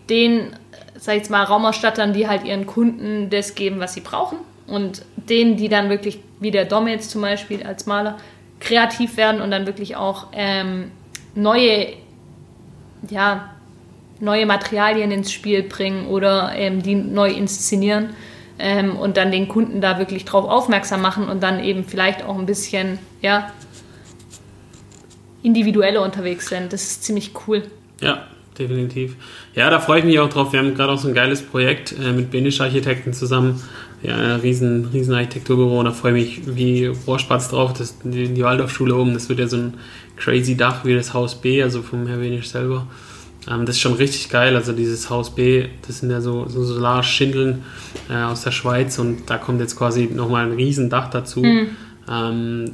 den, 0.09 0.55
sag 0.95 1.15
ich 1.15 1.21
jetzt 1.21 1.31
mal, 1.31 1.43
Raumausstattern, 1.43 2.13
die 2.13 2.27
halt 2.27 2.43
ihren 2.43 2.65
Kunden 2.65 3.29
das 3.29 3.55
geben, 3.55 3.79
was 3.79 3.93
sie 3.93 4.01
brauchen. 4.01 4.37
Und 4.67 5.03
denen, 5.15 5.55
die 5.55 5.69
dann 5.69 5.89
wirklich, 5.89 6.19
wie 6.39 6.51
der 6.51 6.65
Dom 6.65 6.87
jetzt 6.87 7.11
zum 7.11 7.21
Beispiel 7.21 7.63
als 7.63 7.85
Maler, 7.85 8.17
kreativ 8.59 9.17
werden 9.17 9.41
und 9.41 9.51
dann 9.51 9.65
wirklich 9.65 9.95
auch 9.95 10.27
ähm, 10.33 10.91
neue, 11.35 11.93
ja, 13.09 13.51
neue 14.19 14.45
Materialien 14.45 15.11
ins 15.11 15.31
Spiel 15.31 15.63
bringen 15.63 16.07
oder 16.07 16.53
ähm, 16.55 16.81
die 16.81 16.95
neu 16.95 17.29
inszenieren 17.29 18.09
ähm, 18.57 18.97
und 18.97 19.15
dann 19.17 19.31
den 19.31 19.47
Kunden 19.47 19.79
da 19.79 19.99
wirklich 19.99 20.25
drauf 20.25 20.49
aufmerksam 20.49 21.01
machen 21.01 21.29
und 21.29 21.43
dann 21.43 21.63
eben 21.63 21.83
vielleicht 21.83 22.23
auch 22.23 22.37
ein 22.37 22.47
bisschen, 22.47 22.97
ja, 23.21 23.51
individueller 25.43 26.01
unterwegs 26.01 26.49
sind. 26.49 26.73
Das 26.73 26.83
ist 26.83 27.03
ziemlich 27.03 27.31
cool. 27.47 27.63
Ja, 28.01 28.27
definitiv. 28.57 29.15
Ja, 29.55 29.69
da 29.69 29.79
freue 29.79 29.99
ich 29.99 30.05
mich 30.05 30.19
auch 30.19 30.29
drauf. 30.29 30.53
Wir 30.53 30.59
haben 30.59 30.73
gerade 30.73 30.91
auch 30.91 30.97
so 30.97 31.07
ein 31.07 31.13
geiles 31.13 31.41
Projekt 31.41 31.95
äh, 31.99 32.11
mit 32.11 32.31
Benisch 32.31 32.61
Architekten 32.61 33.13
zusammen. 33.13 33.61
Ja, 34.03 34.15
ein 34.15 34.39
riesen, 34.41 34.85
riesen 34.93 35.13
Architekturbüro. 35.13 35.79
Und 35.79 35.85
da 35.85 35.91
freue 35.91 36.17
ich 36.17 36.39
mich 36.45 36.55
wie 36.55 36.85
Rohrspatz 36.85 37.49
drauf. 37.49 37.73
Das, 37.73 37.95
die, 38.03 38.29
die 38.29 38.43
Waldorfschule 38.43 38.95
oben, 38.95 39.13
das 39.13 39.29
wird 39.29 39.39
ja 39.39 39.47
so 39.47 39.57
ein 39.57 39.73
crazy 40.15 40.55
Dach 40.55 40.85
wie 40.85 40.93
das 40.93 41.13
Haus 41.13 41.35
B, 41.35 41.63
also 41.63 41.81
vom 41.81 42.07
Herr 42.07 42.17
Benisch 42.17 42.49
selber. 42.49 42.87
Ähm, 43.49 43.65
das 43.65 43.77
ist 43.77 43.81
schon 43.81 43.93
richtig 43.93 44.29
geil. 44.29 44.55
Also 44.55 44.73
dieses 44.73 45.09
Haus 45.09 45.33
B, 45.33 45.65
das 45.85 45.99
sind 45.99 46.11
ja 46.11 46.21
so, 46.21 46.47
so 46.47 46.63
Solarschindeln 46.63 47.63
äh, 48.09 48.23
aus 48.23 48.43
der 48.43 48.51
Schweiz. 48.51 48.99
Und 48.99 49.29
da 49.29 49.37
kommt 49.37 49.59
jetzt 49.59 49.75
quasi 49.75 50.09
nochmal 50.13 50.45
ein 50.45 50.53
riesen 50.53 50.89
Dach 50.89 51.09
dazu. 51.09 51.43
Ähm, 52.09 52.71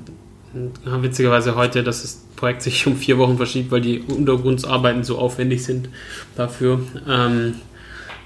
witzigerweise 0.53 1.55
heute, 1.55 1.83
dass 1.83 2.01
das 2.01 2.21
Projekt 2.35 2.61
sich 2.61 2.85
um 2.87 2.95
vier 2.95 3.17
Wochen 3.17 3.37
verschiebt, 3.37 3.71
weil 3.71 3.81
die 3.81 3.99
Untergrundsarbeiten 4.01 5.03
so 5.03 5.17
aufwendig 5.17 5.63
sind 5.63 5.89
dafür. 6.35 6.79
Ähm, 7.09 7.55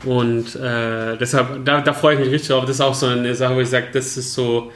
und 0.05 0.55
äh, 0.55 1.17
deshalb, 1.17 1.65
da, 1.65 1.81
da 1.81 1.93
freue 1.93 2.15
ich 2.15 2.19
mich 2.19 2.29
richtig 2.31 2.49
drauf. 2.49 2.61
Das 2.65 2.75
ist 2.75 2.81
auch 2.81 2.93
so 2.93 3.07
eine 3.07 3.33
Sache, 3.33 3.55
wo 3.55 3.59
ich 3.61 3.69
sage, 3.69 3.87
das 3.93 4.15
ist 4.17 4.33
so 4.33 4.71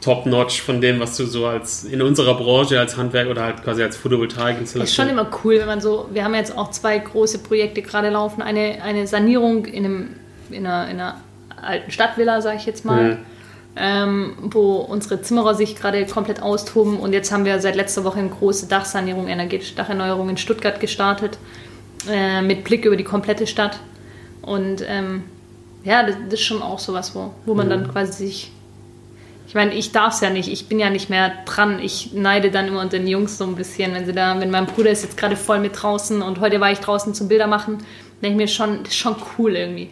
top-notch 0.00 0.62
von 0.62 0.80
dem, 0.80 0.98
was 0.98 1.16
du 1.18 1.26
so 1.26 1.46
als 1.46 1.84
in 1.84 2.00
unserer 2.00 2.34
Branche 2.34 2.80
als 2.80 2.96
Handwerk 2.96 3.28
oder 3.28 3.42
halt 3.42 3.62
quasi 3.62 3.82
als 3.82 3.96
Ist 3.96 4.02
Photovoltaikinstallation. 4.02 5.06
schon 5.06 5.12
immer 5.12 5.30
cool, 5.44 5.58
wenn 5.58 5.66
man 5.66 5.80
so, 5.80 6.08
wir 6.12 6.24
haben 6.24 6.34
jetzt 6.34 6.56
auch 6.56 6.70
zwei 6.70 6.98
große 6.98 7.40
Projekte 7.40 7.82
gerade 7.82 8.08
laufen. 8.08 8.40
Eine, 8.42 8.82
eine 8.82 9.06
Sanierung 9.06 9.66
in, 9.66 9.84
einem, 9.84 10.08
in, 10.50 10.66
einer, 10.66 10.90
in 10.90 11.00
einer 11.00 11.20
alten 11.60 11.90
Stadtvilla, 11.90 12.40
sage 12.40 12.56
ich 12.56 12.66
jetzt 12.66 12.84
mal, 12.84 13.02
Mhm. 13.16 13.18
Ähm, 13.76 14.34
wo 14.42 14.76
unsere 14.76 15.22
Zimmerer 15.22 15.54
sich 15.54 15.76
gerade 15.76 16.04
komplett 16.06 16.42
austoben. 16.42 16.98
Und 16.98 17.12
jetzt 17.12 17.32
haben 17.32 17.44
wir 17.44 17.60
seit 17.60 17.76
letzter 17.76 18.04
Woche 18.04 18.18
eine 18.18 18.28
große 18.28 18.66
Dachsanierung, 18.66 19.28
energetische 19.28 19.74
Dacherneuerung 19.74 20.28
in 20.28 20.36
Stuttgart 20.36 20.80
gestartet, 20.80 21.38
äh, 22.08 22.42
mit 22.42 22.64
Blick 22.64 22.84
über 22.84 22.96
die 22.96 23.04
komplette 23.04 23.46
Stadt. 23.46 23.78
Und 24.42 24.84
ähm, 24.86 25.24
ja, 25.84 26.02
das, 26.02 26.16
das 26.24 26.34
ist 26.34 26.44
schon 26.44 26.62
auch 26.62 26.78
sowas, 26.78 27.14
wo, 27.14 27.32
wo 27.46 27.54
man 27.54 27.70
dann 27.70 27.90
quasi 27.90 28.26
sich 28.26 28.52
ich 29.50 29.54
meine, 29.56 29.74
ich 29.74 29.90
darf 29.90 30.14
es 30.14 30.20
ja 30.20 30.30
nicht. 30.30 30.48
Ich 30.48 30.68
bin 30.68 30.78
ja 30.78 30.90
nicht 30.90 31.10
mehr 31.10 31.32
dran. 31.44 31.80
Ich 31.80 32.12
neide 32.12 32.52
dann 32.52 32.68
immer 32.68 32.86
den 32.86 33.08
Jungs 33.08 33.36
so 33.36 33.42
ein 33.42 33.56
bisschen, 33.56 33.92
wenn 33.94 34.06
sie 34.06 34.12
da, 34.12 34.38
wenn 34.38 34.48
mein 34.48 34.66
Bruder 34.66 34.92
ist 34.92 35.02
jetzt 35.02 35.16
gerade 35.16 35.34
voll 35.34 35.58
mit 35.58 35.72
draußen 35.82 36.22
und 36.22 36.38
heute 36.38 36.60
war 36.60 36.70
ich 36.70 36.78
draußen 36.78 37.14
zum 37.14 37.26
Bildermachen, 37.26 37.78
denke 38.22 38.28
ich 38.28 38.36
mir 38.36 38.46
schon, 38.46 38.84
das 38.84 38.92
ist 38.92 38.98
schon 38.98 39.16
cool 39.36 39.56
irgendwie. 39.56 39.90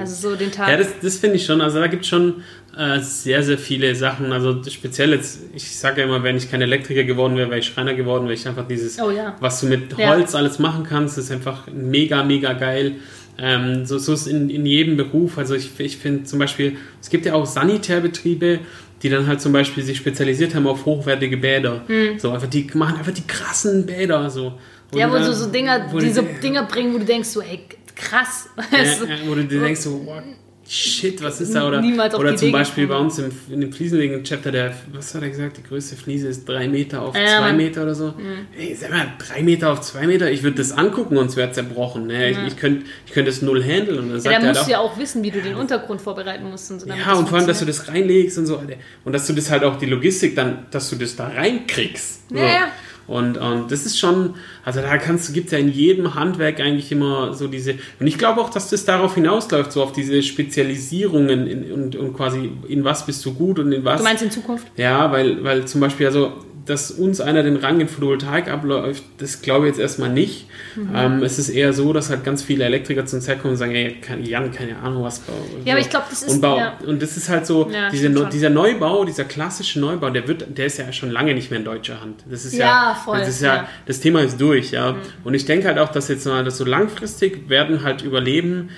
Also 0.00 0.30
so 0.30 0.36
den 0.36 0.50
Tag. 0.52 0.68
Ja, 0.68 0.76
das, 0.76 0.88
das 1.02 1.16
finde 1.18 1.36
ich 1.36 1.44
schon. 1.44 1.60
Also 1.60 1.78
da 1.80 1.86
gibt 1.86 2.02
es 2.02 2.08
schon 2.08 2.42
äh, 2.76 3.00
sehr, 3.00 3.42
sehr 3.42 3.58
viele 3.58 3.94
Sachen. 3.94 4.32
Also 4.32 4.62
speziell 4.70 5.10
jetzt, 5.10 5.40
ich 5.54 5.76
sage 5.78 6.00
ja 6.00 6.06
immer, 6.06 6.22
wenn 6.22 6.36
ich 6.36 6.50
kein 6.50 6.62
Elektriker 6.62 7.04
geworden 7.04 7.36
wäre, 7.36 7.48
wäre 7.50 7.58
ich 7.60 7.66
Schreiner 7.66 7.94
geworden, 7.94 8.26
weil 8.26 8.34
ich 8.34 8.46
einfach 8.48 8.66
dieses, 8.66 8.98
Oh 9.00 9.10
ja. 9.10 9.36
was 9.40 9.60
du 9.60 9.66
mit 9.66 9.96
Ja. 9.98 10.10
Holz 10.10 10.34
alles 10.34 10.58
machen 10.58 10.84
kannst, 10.88 11.18
ist 11.18 11.30
einfach 11.30 11.66
mega, 11.72 12.22
mega 12.24 12.52
geil. 12.54 12.96
Ähm, 13.38 13.86
so, 13.86 13.98
so 13.98 14.12
ist 14.12 14.26
in, 14.26 14.50
in 14.50 14.66
jedem 14.66 14.96
Beruf. 14.96 15.38
Also 15.38 15.54
ich, 15.54 15.70
ich 15.80 15.96
finde 15.96 16.24
zum 16.24 16.38
Beispiel, 16.38 16.76
es 17.00 17.08
gibt 17.10 17.24
ja 17.26 17.34
auch 17.34 17.46
Sanitärbetriebe, 17.46 18.60
die 19.02 19.08
dann 19.08 19.26
halt 19.26 19.40
zum 19.40 19.52
Beispiel 19.52 19.82
sich 19.82 19.96
spezialisiert 19.96 20.54
haben 20.54 20.66
auf 20.66 20.84
hochwertige 20.84 21.36
Bäder. 21.36 21.82
So 22.18 22.30
einfach 22.30 22.48
die 22.48 22.68
machen 22.74 22.96
einfach 22.98 23.12
die 23.12 23.26
krassen 23.26 23.84
Bäder 23.86 24.30
so. 24.30 24.46
Und, 24.46 24.52
Hm. 24.92 24.98
ja, 24.98 25.10
wo 25.10 25.16
äh, 25.16 25.24
so, 25.24 25.32
so 25.32 25.46
Dinger, 25.50 25.88
die- 25.98 26.40
Dinger 26.42 26.64
bringen, 26.64 26.92
wo 26.94 26.98
du 26.98 27.04
denkst, 27.06 27.28
so, 27.28 27.40
ey, 27.40 27.60
krass. 28.08 28.48
ja, 28.72 28.78
ja, 28.82 29.16
wo 29.26 29.34
du 29.34 29.44
dir 29.44 29.60
denkst, 29.60 29.80
so, 29.80 30.02
wow, 30.04 30.22
shit, 30.68 31.22
was 31.22 31.40
ist 31.40 31.54
da? 31.54 31.66
Oder, 31.68 31.82
oder 32.18 32.36
zum 32.36 32.48
Idee 32.48 32.52
Beispiel 32.56 32.86
bei 32.86 32.94
gekommen. 32.94 33.10
uns 33.10 33.18
im, 33.18 33.30
in 33.50 33.60
dem 33.60 33.72
Fliesenlegen-Chapter, 33.72 34.50
der, 34.52 34.74
was 34.92 35.14
hat 35.14 35.22
er 35.22 35.28
gesagt, 35.28 35.56
die 35.58 35.62
größte 35.62 35.96
Fliese 35.96 36.28
ist 36.28 36.48
drei 36.48 36.68
Meter 36.68 37.02
auf 37.02 37.14
Ja, 37.16 37.26
zwei 37.26 37.40
Mann. 37.40 37.56
Meter 37.58 37.82
oder 37.82 37.94
so. 37.94 38.14
Ey, 38.56 38.74
sag 38.74 38.90
mal, 38.90 39.06
drei 39.18 39.42
Meter 39.42 39.72
auf 39.72 39.80
zwei 39.82 40.06
Meter, 40.06 40.30
ich 40.30 40.42
würde 40.42 40.56
das 40.58 40.72
angucken 40.72 41.16
und 41.16 41.26
es 41.26 41.36
wäre 41.36 41.50
zerbrochen. 41.52 42.06
Ne? 42.06 42.30
Ich, 42.30 42.38
ich 42.46 42.56
könnte 42.56 42.86
ich 43.06 43.12
könnt 43.12 43.28
das 43.28 43.42
null 43.42 43.62
handeln. 43.62 43.98
Und 43.98 44.08
dann 44.08 44.16
Ja, 44.16 44.20
sagt 44.20 44.26
da 44.26 44.30
er 44.30 44.38
halt 44.40 44.48
musst 44.48 44.60
auch, 44.60 44.64
du 44.66 44.70
ja 44.72 44.78
auch 44.78 44.98
wissen, 44.98 45.22
wie 45.22 45.30
du 45.30 45.42
den 45.42 45.56
Untergrund 45.56 46.00
vorbereiten 46.00 46.48
musst. 46.48 46.70
Und 46.70 46.80
so, 46.80 46.86
ja, 46.88 47.12
und 47.14 47.28
vor 47.28 47.38
allem, 47.38 47.46
dass 47.46 47.58
du 47.58 47.64
das 47.66 47.88
reinlegst 47.88 48.38
und 48.38 48.46
so. 48.46 48.62
Und 49.04 49.12
dass 49.12 49.26
du 49.26 49.32
das 49.34 49.50
halt 49.50 49.64
auch, 49.64 49.78
die 49.78 49.86
Logistik 49.86 50.36
dann, 50.36 50.66
dass 50.70 50.88
du 50.90 50.96
das 50.96 51.16
da 51.16 51.26
reinkriegst. 51.28 52.30
So. 52.30 52.36
Ja, 52.36 52.44
ja. 52.46 52.72
Und, 53.06 53.36
und 53.38 53.70
das 53.70 53.84
ist 53.84 53.98
schon, 53.98 54.34
also 54.64 54.80
da 54.80 54.96
kannst 54.98 55.28
du, 55.28 55.32
gibt 55.32 55.50
ja 55.52 55.58
in 55.58 55.72
jedem 55.72 56.14
Handwerk 56.14 56.60
eigentlich 56.60 56.92
immer 56.92 57.34
so 57.34 57.48
diese, 57.48 57.74
und 57.98 58.06
ich 58.06 58.18
glaube 58.18 58.40
auch, 58.40 58.50
dass 58.50 58.70
das 58.70 58.84
darauf 58.84 59.14
hinausläuft, 59.14 59.72
so 59.72 59.82
auf 59.82 59.92
diese 59.92 60.22
Spezialisierungen 60.22 61.46
in, 61.46 61.72
und, 61.72 61.96
und 61.96 62.14
quasi 62.14 62.52
in 62.68 62.84
was 62.84 63.06
bist 63.06 63.24
du 63.24 63.34
gut 63.34 63.58
und 63.58 63.72
in 63.72 63.84
was. 63.84 63.98
Du 63.98 64.04
meinst 64.04 64.22
in 64.22 64.30
Zukunft? 64.30 64.66
Ja, 64.76 65.10
weil, 65.10 65.42
weil 65.42 65.64
zum 65.66 65.80
Beispiel, 65.80 66.06
also, 66.06 66.32
dass 66.64 66.90
uns 66.90 67.20
einer 67.20 67.42
den 67.42 67.56
Rang 67.56 67.80
in 67.80 67.88
Photovoltaik 67.88 68.48
abläuft, 68.48 69.02
das 69.18 69.42
glaube 69.42 69.66
ich 69.66 69.72
jetzt 69.72 69.80
erstmal 69.80 70.10
nicht. 70.10 70.46
Mhm. 70.76 70.90
Ähm, 70.94 71.22
es 71.22 71.38
ist 71.38 71.48
eher 71.48 71.72
so, 71.72 71.92
dass 71.92 72.08
halt 72.10 72.22
ganz 72.24 72.42
viele 72.42 72.64
Elektriker 72.64 73.04
zu 73.04 73.16
uns 73.16 73.26
herkommen 73.26 73.52
und 73.52 73.56
sagen, 73.58 73.74
ey, 73.74 73.96
kann, 74.00 74.24
Jan, 74.24 74.50
keine 74.52 74.78
Ahnung, 74.78 75.02
was 75.02 75.18
bau. 75.20 75.32
Ja, 75.64 75.72
aber 75.72 75.80
ich 75.80 75.90
glaube, 75.90 76.06
das 76.10 76.22
ist- 76.22 76.34
Und, 76.34 76.40
bau, 76.40 76.58
ja. 76.58 76.78
und 76.86 77.02
das 77.02 77.16
ist 77.16 77.28
halt 77.28 77.46
so, 77.46 77.68
Ja, 77.70 77.90
diese, 77.90 78.08
dieser 78.28 78.50
Neubau, 78.50 79.04
dieser 79.04 79.24
klassische 79.24 79.80
Neubau, 79.80 80.10
der 80.10 80.28
wird, 80.28 80.56
der 80.56 80.66
ist 80.66 80.78
ja 80.78 80.92
schon 80.92 81.10
lange 81.10 81.34
nicht 81.34 81.50
mehr 81.50 81.58
in 81.58 81.64
deutscher 81.64 82.00
Hand. 82.00 82.22
Das 82.30 82.44
ist 82.44 82.54
ja, 82.54 82.66
Ja, 82.90 82.94
voll, 82.94 83.18
Das, 83.18 83.28
ist 83.28 83.42
ja. 83.42 83.62
Mhm. 83.62 83.66
das 83.86 84.00
Thema 84.00 84.20
ist 84.22 84.40
durch, 84.40 84.70
ja. 84.70 84.94
Und 85.24 85.34
ich 85.34 85.44
denke 85.46 85.66
halt 85.66 85.78
auch, 85.78 85.90
dass 85.90 86.08
jetzt 86.08 86.26
mal 86.26 86.44
das 86.44 86.58
so 86.58 86.64
langfristig 86.64 87.48
werden 87.48 87.82
halt 87.82 88.02
überleben, 88.02 88.70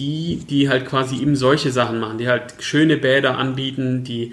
die, 0.00 0.36
die 0.48 0.70
halt 0.70 0.86
quasi 0.86 1.20
eben 1.20 1.36
solche 1.36 1.70
Sachen 1.70 2.00
machen, 2.00 2.16
die 2.16 2.26
halt 2.26 2.54
schöne 2.60 2.96
Bäder 2.96 3.36
anbieten, 3.36 4.02
die, 4.02 4.32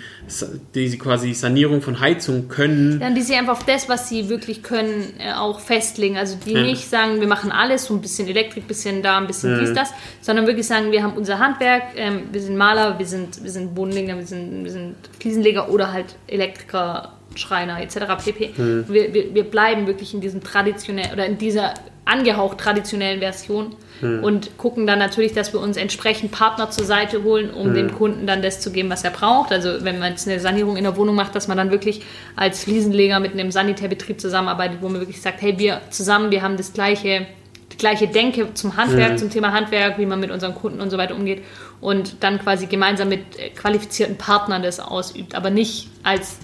die 0.74 0.88
sie 0.88 0.98
quasi 0.98 1.34
Sanierung 1.34 1.82
von 1.82 2.00
Heizung 2.00 2.48
können. 2.48 3.02
Ja, 3.02 3.10
die 3.10 3.22
sich 3.22 3.36
einfach 3.36 3.52
auf 3.52 3.66
das, 3.66 3.90
was 3.90 4.08
sie 4.08 4.30
wirklich 4.30 4.64
können, 4.64 5.14
äh, 5.20 5.34
auch 5.34 5.60
festlegen. 5.60 6.16
Also 6.16 6.38
die 6.46 6.54
Ja. 6.54 6.62
nicht 6.62 6.90
sagen, 6.90 7.20
wir 7.20 7.28
machen 7.28 7.52
alles, 7.52 7.84
so 7.86 7.96
ein 7.96 8.02
bisschen 8.02 8.30
Elektrik, 8.30 8.64
ein 8.64 8.68
bisschen 8.68 9.04
da, 9.04 9.18
ein 9.18 9.28
bisschen 9.28 9.60
dies, 9.60 9.74
das, 9.74 9.90
sondern 10.22 10.48
wirklich 10.48 10.66
sagen, 10.66 10.94
wir 10.94 11.04
haben 11.04 11.18
unser 11.18 11.38
Handwerk, 11.38 11.84
ähm, 11.98 12.24
wir 12.32 12.40
sind 12.40 12.56
Maler, 12.56 12.98
wir 12.98 13.06
sind, 13.06 13.44
wir 13.44 13.52
sind 13.52 13.76
Bodenleger, 13.76 14.16
wir 14.16 14.26
sind, 14.26 14.64
wir 14.64 14.72
sind 14.72 14.96
Fliesenleger 15.20 15.70
oder 15.70 15.92
halt 15.92 16.16
Elektriker, 16.28 17.12
Schreiner 17.36 17.82
etc. 17.82 18.24
pp. 18.24 18.52
Wir, 18.88 19.14
wir, 19.14 19.36
wir 19.36 19.44
bleiben 19.44 19.86
wirklich 19.86 20.14
in 20.14 20.22
diesem 20.22 20.42
traditionellen 20.42 21.12
oder 21.12 21.26
in 21.26 21.38
dieser 21.38 21.74
angehaucht 22.06 22.58
traditionellen 22.58 23.20
Version 23.20 23.76
und 24.02 24.58
gucken 24.58 24.86
dann 24.86 25.00
natürlich, 25.00 25.34
dass 25.34 25.54
wir 25.54 25.60
uns 25.60 25.78
entsprechend 25.78 26.32
Partner 26.32 26.70
zur 26.70 26.86
Seite 26.86 27.24
holen, 27.24 27.50
um 27.50 27.74
dem 27.74 27.94
Kunden 27.94 28.28
dann 28.28 28.42
das 28.42 28.60
zu 28.60 28.72
geben, 28.72 28.90
was 28.90 29.04
er 29.04 29.12
braucht. 29.12 29.52
Also 29.52 29.84
wenn 29.84 30.00
man 30.00 30.12
jetzt 30.12 30.28
eine 30.28 30.40
Sanierung 30.40 30.78
in 30.78 30.84
der 30.84 30.96
Wohnung 30.98 31.16
macht, 31.16 31.36
dass 31.36 31.48
man 31.48 31.58
dann 31.58 31.72
wirklich 31.72 32.02
als 32.36 32.64
Fliesenleger 32.64 33.20
mit 33.20 33.34
einem 33.34 33.52
Sanitärbetrieb 33.52 34.22
zusammenarbeitet, 34.22 34.80
wo 34.82 34.90
man 34.90 35.00
wirklich 35.00 35.22
sagt, 35.22 35.42
hey, 35.42 35.58
wir 35.58 35.82
zusammen, 35.90 36.32
wir 36.32 36.42
haben 36.42 36.58
das 36.58 36.74
gleiche, 36.74 37.26
die 37.72 37.78
gleiche 37.78 38.08
Denke 38.08 38.54
zum 38.54 38.78
Handwerk, 38.78 39.18
zum 39.20 39.30
Thema 39.30 39.52
Handwerk, 39.52 39.98
wie 39.98 40.06
man 40.06 40.20
mit 40.20 40.32
unseren 40.32 40.56
Kunden 40.56 40.80
und 40.80 40.90
so 40.90 40.98
weiter 40.98 41.16
umgeht 41.16 41.44
und 41.82 42.18
dann 42.22 42.40
quasi 42.40 42.68
gemeinsam 42.68 43.10
mit 43.10 43.40
äh, 43.40 43.50
qualifizierten 43.50 44.18
Partnern 44.18 44.64
das 44.64 44.80
ausübt, 44.80 45.36
aber 45.36 45.50
nicht 45.50 45.90
als 46.04 46.38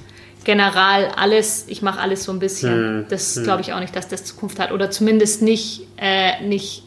general 0.43 1.11
alles, 1.15 1.65
ich 1.67 1.81
mache 1.81 1.99
alles 1.99 2.23
so 2.23 2.31
ein 2.31 2.39
bisschen. 2.39 3.05
Das 3.09 3.41
glaube 3.43 3.61
ich 3.61 3.73
auch 3.73 3.79
nicht, 3.79 3.95
dass 3.95 4.07
das 4.07 4.25
Zukunft 4.25 4.59
hat. 4.59 4.71
Oder 4.71 4.91
zumindest 4.91 5.41
nicht, 5.41 5.87
äh, 5.97 6.41
nicht 6.43 6.83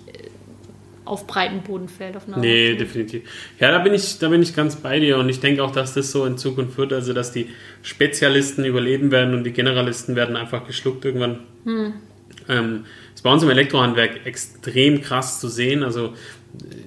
auf 1.07 1.27
breiten 1.27 1.63
Boden 1.63 1.89
fällt. 1.89 2.17
Auf 2.17 2.27
Nee, 2.27 2.75
definitiv. 2.75 3.23
Ja, 3.59 3.71
da 3.71 3.79
bin 3.79 3.95
ich, 3.95 4.19
da 4.19 4.29
bin 4.29 4.43
ich 4.43 4.55
ganz 4.55 4.77
bei 4.77 5.01
dir 5.01 5.19
und 5.19 5.29
ich 5.29 5.41
denke 5.41 5.63
auch, 5.63 5.71
dass 5.71 5.95
das 5.95 6.11
so 6.13 6.25
in 6.27 6.37
Zukunft 6.37 6.77
wird, 6.77 6.93
also 6.93 7.13
dass 7.13 7.33
die 7.33 7.49
Spezialisten 7.83 8.65
überleben 8.65 9.11
werden 9.11 9.35
und 9.35 9.45
die 9.45 9.53
Generalisten 9.53 10.17
werden 10.17 10.37
einfach 10.37 10.67
geschluckt 10.67 11.05
irgendwann. 11.05 11.41
Ähm, 12.49 12.85
ist 13.15 13.23
bei 13.23 13.33
uns 13.33 13.43
im 13.43 13.51
Elektrohandwerk 13.51 14.27
extrem 14.27 15.01
krass 15.01 15.41
zu 15.41 15.49
sehen. 15.49 15.83
Also 15.83 16.13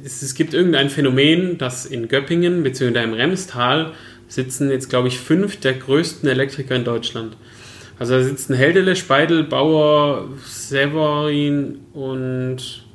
es, 0.03 0.21
es 0.21 0.35
gibt 0.35 0.53
irgendein 0.53 0.89
Phänomen, 0.89 1.57
dass 1.57 1.85
in 1.85 2.07
Göppingen 2.07 2.63
bzw. 2.63 3.03
im 3.03 3.13
Remstal 3.13 3.93
sitzen 4.27 4.69
jetzt, 4.69 4.89
glaube 4.89 5.07
ich, 5.07 5.19
fünf 5.19 5.59
der 5.59 5.73
größten 5.73 6.29
Elektriker 6.29 6.75
in 6.75 6.83
Deutschland. 6.83 7.35
Also 7.97 8.13
da 8.13 8.23
sitzen 8.23 8.55
Heldele, 8.55 8.95
Speidel, 8.95 9.43
Bauer, 9.43 10.29
Severin 10.45 11.79
und 11.93 12.85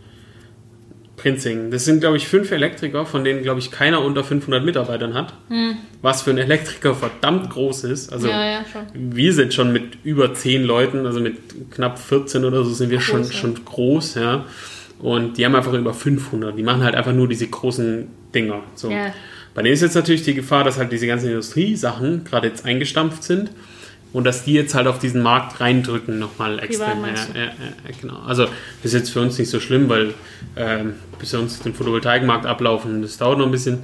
Prinzing. 1.24 1.70
Das 1.70 1.86
sind, 1.86 2.00
glaube 2.00 2.18
ich, 2.18 2.28
fünf 2.28 2.52
Elektriker, 2.52 3.06
von 3.06 3.24
denen, 3.24 3.42
glaube 3.42 3.58
ich, 3.58 3.70
keiner 3.70 4.02
unter 4.02 4.22
500 4.22 4.62
Mitarbeitern 4.62 5.14
hat. 5.14 5.32
Was 6.02 6.20
für 6.20 6.30
ein 6.30 6.36
Elektriker 6.36 6.94
verdammt 6.94 7.48
groß 7.48 7.84
ist. 7.84 8.12
Also 8.12 8.28
Hm. 8.28 8.34
Ja, 8.34 8.44
ja, 8.44 8.64
schon. 8.70 8.82
wir 8.92 9.32
sind 9.32 9.54
schon 9.54 9.72
mit 9.72 10.04
über 10.04 10.34
10 10.34 10.64
Leuten, 10.64 11.06
also 11.06 11.20
mit 11.20 11.36
knapp 11.70 11.98
14 11.98 12.44
oder 12.44 12.62
so 12.62 12.74
sind 12.74 12.90
wir 12.90 13.00
schon, 13.00 13.22
Groß, 13.22 13.32
ja. 13.32 13.38
schon 13.38 13.64
groß, 13.64 14.14
ja. 14.16 14.44
Und 14.98 15.38
die 15.38 15.46
haben 15.46 15.54
einfach 15.56 15.72
über 15.72 15.94
500. 15.94 16.58
Die 16.58 16.62
machen 16.62 16.84
halt 16.84 16.94
einfach 16.94 17.14
nur 17.14 17.26
diese 17.26 17.46
großen 17.46 18.06
Dinger. 18.34 18.62
So. 18.74 18.90
Bei 19.54 19.62
denen 19.62 19.72
ist 19.72 19.80
jetzt 19.80 19.94
natürlich 19.94 20.24
die 20.24 20.34
Gefahr, 20.34 20.62
dass 20.62 20.76
halt 20.78 20.92
diese 20.92 21.06
ganzen 21.06 21.28
Industriesachen 21.28 22.24
gerade 22.24 22.48
jetzt 22.48 22.66
eingestampft 22.66 23.22
sind 23.22 23.50
und 24.14 24.24
dass 24.24 24.44
die 24.44 24.54
jetzt 24.54 24.74
halt 24.74 24.86
auf 24.86 24.98
diesen 24.98 25.22
Markt 25.22 25.60
reindrücken 25.60 26.18
nochmal 26.18 26.60
extrem. 26.60 27.02
Ja, 27.04 27.08
ja, 27.34 27.44
ja, 27.44 27.50
genau. 28.00 28.20
Also 28.20 28.44
das 28.44 28.52
ist 28.84 28.94
jetzt 28.94 29.10
für 29.10 29.20
uns 29.20 29.36
nicht 29.38 29.50
so 29.50 29.60
schlimm, 29.60 29.88
weil 29.90 30.14
ähm, 30.56 30.94
bis 31.18 31.32
wir 31.32 31.40
uns 31.40 31.58
den 31.60 31.74
Photovoltaikmarkt 31.74 32.46
ablaufen, 32.46 33.02
das 33.02 33.18
dauert 33.18 33.38
noch 33.38 33.46
ein 33.46 33.52
bisschen. 33.52 33.80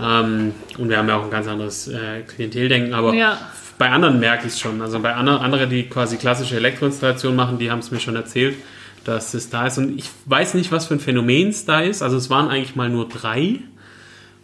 Ähm, 0.00 0.52
und 0.78 0.88
wir 0.88 0.98
haben 0.98 1.08
ja 1.08 1.16
auch 1.16 1.24
ein 1.24 1.30
ganz 1.30 1.48
anderes 1.48 1.88
äh, 1.88 2.20
Klienteldenken, 2.26 2.92
aber 2.94 3.14
Ja. 3.14 3.38
bei 3.78 3.88
anderen 3.90 4.20
merke 4.20 4.46
ich 4.46 4.52
es 4.52 4.60
schon. 4.60 4.80
Also 4.82 5.00
bei 5.00 5.14
anderen, 5.14 5.40
andere, 5.40 5.66
die 5.66 5.84
quasi 5.88 6.18
klassische 6.18 6.56
Elektroinstallation 6.56 7.34
machen, 7.34 7.58
die 7.58 7.70
haben 7.70 7.78
es 7.80 7.90
mir 7.90 7.98
schon 8.00 8.14
erzählt, 8.14 8.56
dass 9.04 9.32
es 9.34 9.48
da 9.50 9.66
ist. 9.66 9.78
Und 9.78 9.98
ich 9.98 10.10
weiß 10.26 10.52
nicht, 10.54 10.70
was 10.70 10.86
für 10.86 10.94
ein 10.94 11.00
Phänomen 11.00 11.48
es 11.48 11.64
da 11.64 11.80
ist. 11.80 12.02
Also 12.02 12.18
es 12.18 12.28
waren 12.30 12.48
eigentlich 12.48 12.76
mal 12.76 12.90
nur 12.90 13.08
drei. 13.08 13.58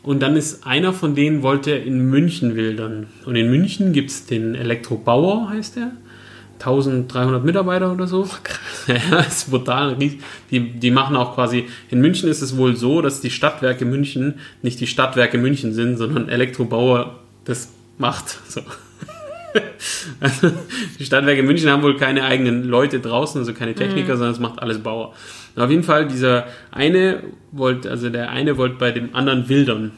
Und 0.03 0.21
dann 0.21 0.37
ist 0.37 0.67
einer 0.67 0.93
von 0.93 1.15
denen 1.15 1.43
wollte 1.43 1.73
in 1.73 2.09
München 2.09 2.55
wildern. 2.55 3.09
Und 3.25 3.37
in 3.37 3.51
München 3.51 3.93
gibt 3.93 4.11
es 4.11 4.27
den 4.27 4.55
Elektrobauer, 4.55 5.51
heißt 5.51 5.77
der. 5.77 5.93
1300 6.61 7.45
Mitarbeiter 7.45 7.93
oder 7.93 8.07
so. 8.07 8.29
Ja, 8.89 9.21
ist 9.21 9.51
brutal. 9.51 9.97
Die, 9.97 10.61
die 10.61 10.91
machen 10.91 11.15
auch 11.15 11.35
quasi, 11.35 11.67
in 11.91 12.01
München 12.01 12.31
ist 12.31 12.41
es 12.41 12.57
wohl 12.57 12.75
so, 12.75 13.03
dass 13.03 13.21
die 13.21 13.29
Stadtwerke 13.29 13.85
München 13.85 14.41
nicht 14.63 14.81
die 14.81 14.87
Stadtwerke 14.87 15.37
München 15.37 15.75
sind, 15.75 15.99
sondern 15.99 16.31
Elektrobauer 16.31 17.19
das 17.45 17.73
macht. 17.99 18.39
So. 18.49 18.63
Also, 20.21 20.53
die 20.99 21.05
Stadtwerke 21.05 21.43
München 21.43 21.71
haben 21.71 21.83
wohl 21.83 21.97
keine 21.97 22.25
eigenen 22.25 22.65
Leute 22.65 23.01
draußen, 23.01 23.41
also 23.41 23.55
keine 23.55 23.75
Techniker, 23.75 24.17
sondern 24.17 24.33
es 24.33 24.39
macht 24.39 24.61
alles 24.61 24.79
Bauer. 24.79 25.15
Und 25.59 25.65
auf 25.65 25.71
jeden 25.71 25.83
Fall, 25.83 26.07
dieser 26.07 26.47
eine 26.71 27.21
wollte, 27.51 27.91
also 27.91 28.11
der 28.11 28.31
eine 28.31 28.57
wollte 28.57 28.77
bei 28.77 28.93
dem 28.93 29.13
anderen 29.15 29.49
wildern. 29.49 29.91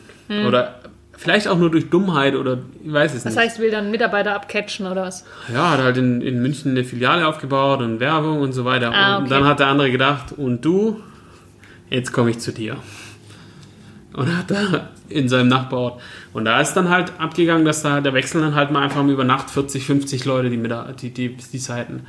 Oder 0.47 0.81
vielleicht 1.19 1.49
auch 1.49 1.59
nur 1.59 1.71
durch 1.71 1.91
Dummheit 1.91 2.35
oder 2.35 2.59
ich 2.83 2.91
weiß 2.91 3.13
es 3.15 3.25
Das 3.25 3.35
nicht. 3.35 3.43
heißt, 3.45 3.59
will 3.59 3.71
dann 3.71 3.91
Mitarbeiter 3.91 4.35
abcatchen 4.35 4.87
oder 4.87 5.03
was? 5.03 5.27
Ja, 5.53 5.73
hat 5.73 5.81
halt 5.83 5.99
in, 5.99 6.23
in 6.23 6.41
München 6.41 6.71
eine 6.71 6.83
Filiale 6.83 7.27
aufgebaut 7.27 7.81
und 7.83 8.01
Werbung 8.01 8.41
und 8.41 8.55
so 8.55 8.65
weiter. 8.65 8.91
Ah, 8.95 9.17
Und 9.19 9.25
okay. 9.25 9.35
dann 9.35 9.45
hat 9.45 9.59
der 9.61 9.67
andere 9.67 9.91
gedacht, 9.91 10.33
und 10.33 10.65
du, 10.65 11.01
jetzt 11.91 12.13
komme 12.13 12.31
ich 12.31 12.39
zu 12.39 12.53
dir. 12.53 12.77
Und 14.15 14.35
hat 14.35 14.51
da 14.51 14.89
in 15.11 15.29
seinem 15.29 15.49
Nachbarort. 15.49 16.01
Und 16.33 16.47
da 16.47 16.59
ist 16.61 16.73
dann 16.73 16.89
halt 16.89 17.13
abgegangen, 17.19 17.67
dass 17.67 17.83
da, 17.83 18.01
da 18.01 18.15
wechseln 18.15 18.41
dann 18.41 18.55
halt 18.55 18.71
mal 18.71 18.83
einfach 18.83 19.05
über 19.05 19.25
Nacht 19.25 19.51
40, 19.51 19.85
50 19.85 20.25
Leute, 20.25 20.49
die, 20.49 20.57
die, 21.03 21.11
die, 21.11 21.37
die 21.37 21.59
Seiten. 21.59 22.07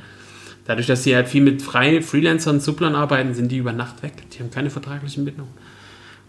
Dadurch, 0.64 0.86
dass 0.86 1.02
sie 1.02 1.14
halt 1.16 1.28
viel 1.28 1.42
mit 1.42 1.60
freien 1.62 2.02
Freelancern 2.02 2.56
und 2.56 2.60
Supplern 2.60 2.94
arbeiten, 2.94 3.34
sind 3.34 3.50
die 3.50 3.56
über 3.58 3.72
Nacht 3.72 4.02
weg. 4.02 4.12
Die 4.32 4.38
haben 4.38 4.50
keine 4.50 4.70
vertraglichen 4.70 5.24
Bindungen. 5.24 5.52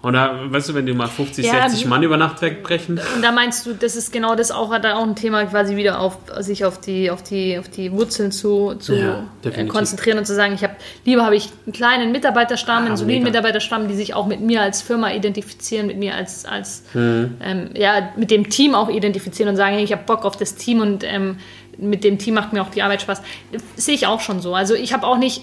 Und 0.02 0.14
da, 0.14 0.38
weißt 0.52 0.68
du, 0.68 0.74
wenn 0.74 0.86
die 0.86 0.92
mal 0.92 1.08
50, 1.08 1.46
Ja, 1.46 1.62
60 1.62 1.84
die- 1.84 1.88
Mann 1.88 2.04
über 2.04 2.18
Nacht 2.18 2.42
wegbrechen. 2.42 3.00
Und 3.16 3.22
da 3.24 3.32
meinst 3.32 3.66
du, 3.66 3.74
das 3.74 3.96
ist 3.96 4.12
genau 4.12 4.36
das 4.36 4.52
auch, 4.52 4.78
da 4.80 4.96
auch 4.96 5.04
ein 5.04 5.16
Thema, 5.16 5.46
quasi 5.46 5.78
wieder 5.78 6.02
auf 6.02 6.18
sich 6.42 6.66
auf 6.66 6.82
die, 6.82 7.10
auf 7.10 7.24
die, 7.24 7.58
auf 7.58 7.70
die 7.70 7.90
Wurzeln 7.94 8.34
zu, 8.34 8.74
zu 8.80 8.96
Ja, 8.96 9.24
äh, 9.46 9.66
konzentrieren 9.66 10.18
und 10.18 10.26
zu 10.26 10.36
sagen, 10.36 10.56
ich 10.56 10.64
habe 10.64 10.76
lieber 11.06 11.24
habe 11.24 11.38
ich 11.38 11.52
einen 11.66 11.72
kleinen 11.72 12.12
Mitarbeiterstamm, 12.12 12.84
Ah, 12.84 12.88
einen 12.88 12.98
soliden. 12.98 13.24
Mitarbeiterstamm, 13.24 13.88
die 13.88 13.94
sich 13.96 14.14
auch 14.14 14.28
mit 14.28 14.42
mir 14.42 14.62
als 14.62 14.82
Firma 14.82 15.10
identifizieren, 15.14 15.88
mit 15.88 15.98
mir 16.00 16.16
als, 16.16 16.44
als 16.44 16.84
Mhm. 16.94 17.36
ähm, 17.42 17.70
ja, 17.74 18.10
mit 18.18 18.30
dem 18.30 18.50
Team 18.50 18.76
auch 18.76 18.90
identifizieren 18.90 19.48
und 19.52 19.56
sagen, 19.56 19.76
hey, 19.76 19.86
ich 19.86 19.94
habe 19.94 20.04
Bock 20.06 20.26
auf 20.26 20.36
das 20.36 20.56
Team 20.56 20.82
und 20.82 21.06
ähm, 21.06 21.38
mit 21.78 22.04
dem 22.04 22.18
Team 22.18 22.34
macht 22.36 22.54
mir 22.54 22.62
auch 22.62 22.70
die 22.70 22.82
Arbeit 22.82 23.02
Spaß. 23.02 23.22
Das 23.52 23.62
sehe 23.86 23.96
ich 23.96 24.08
auch 24.08 24.20
schon 24.22 24.42
so. 24.42 24.54
Also 24.56 24.74
ich 24.76 24.94
habe 24.94 25.06
auch 25.08 25.18
nicht, 25.18 25.42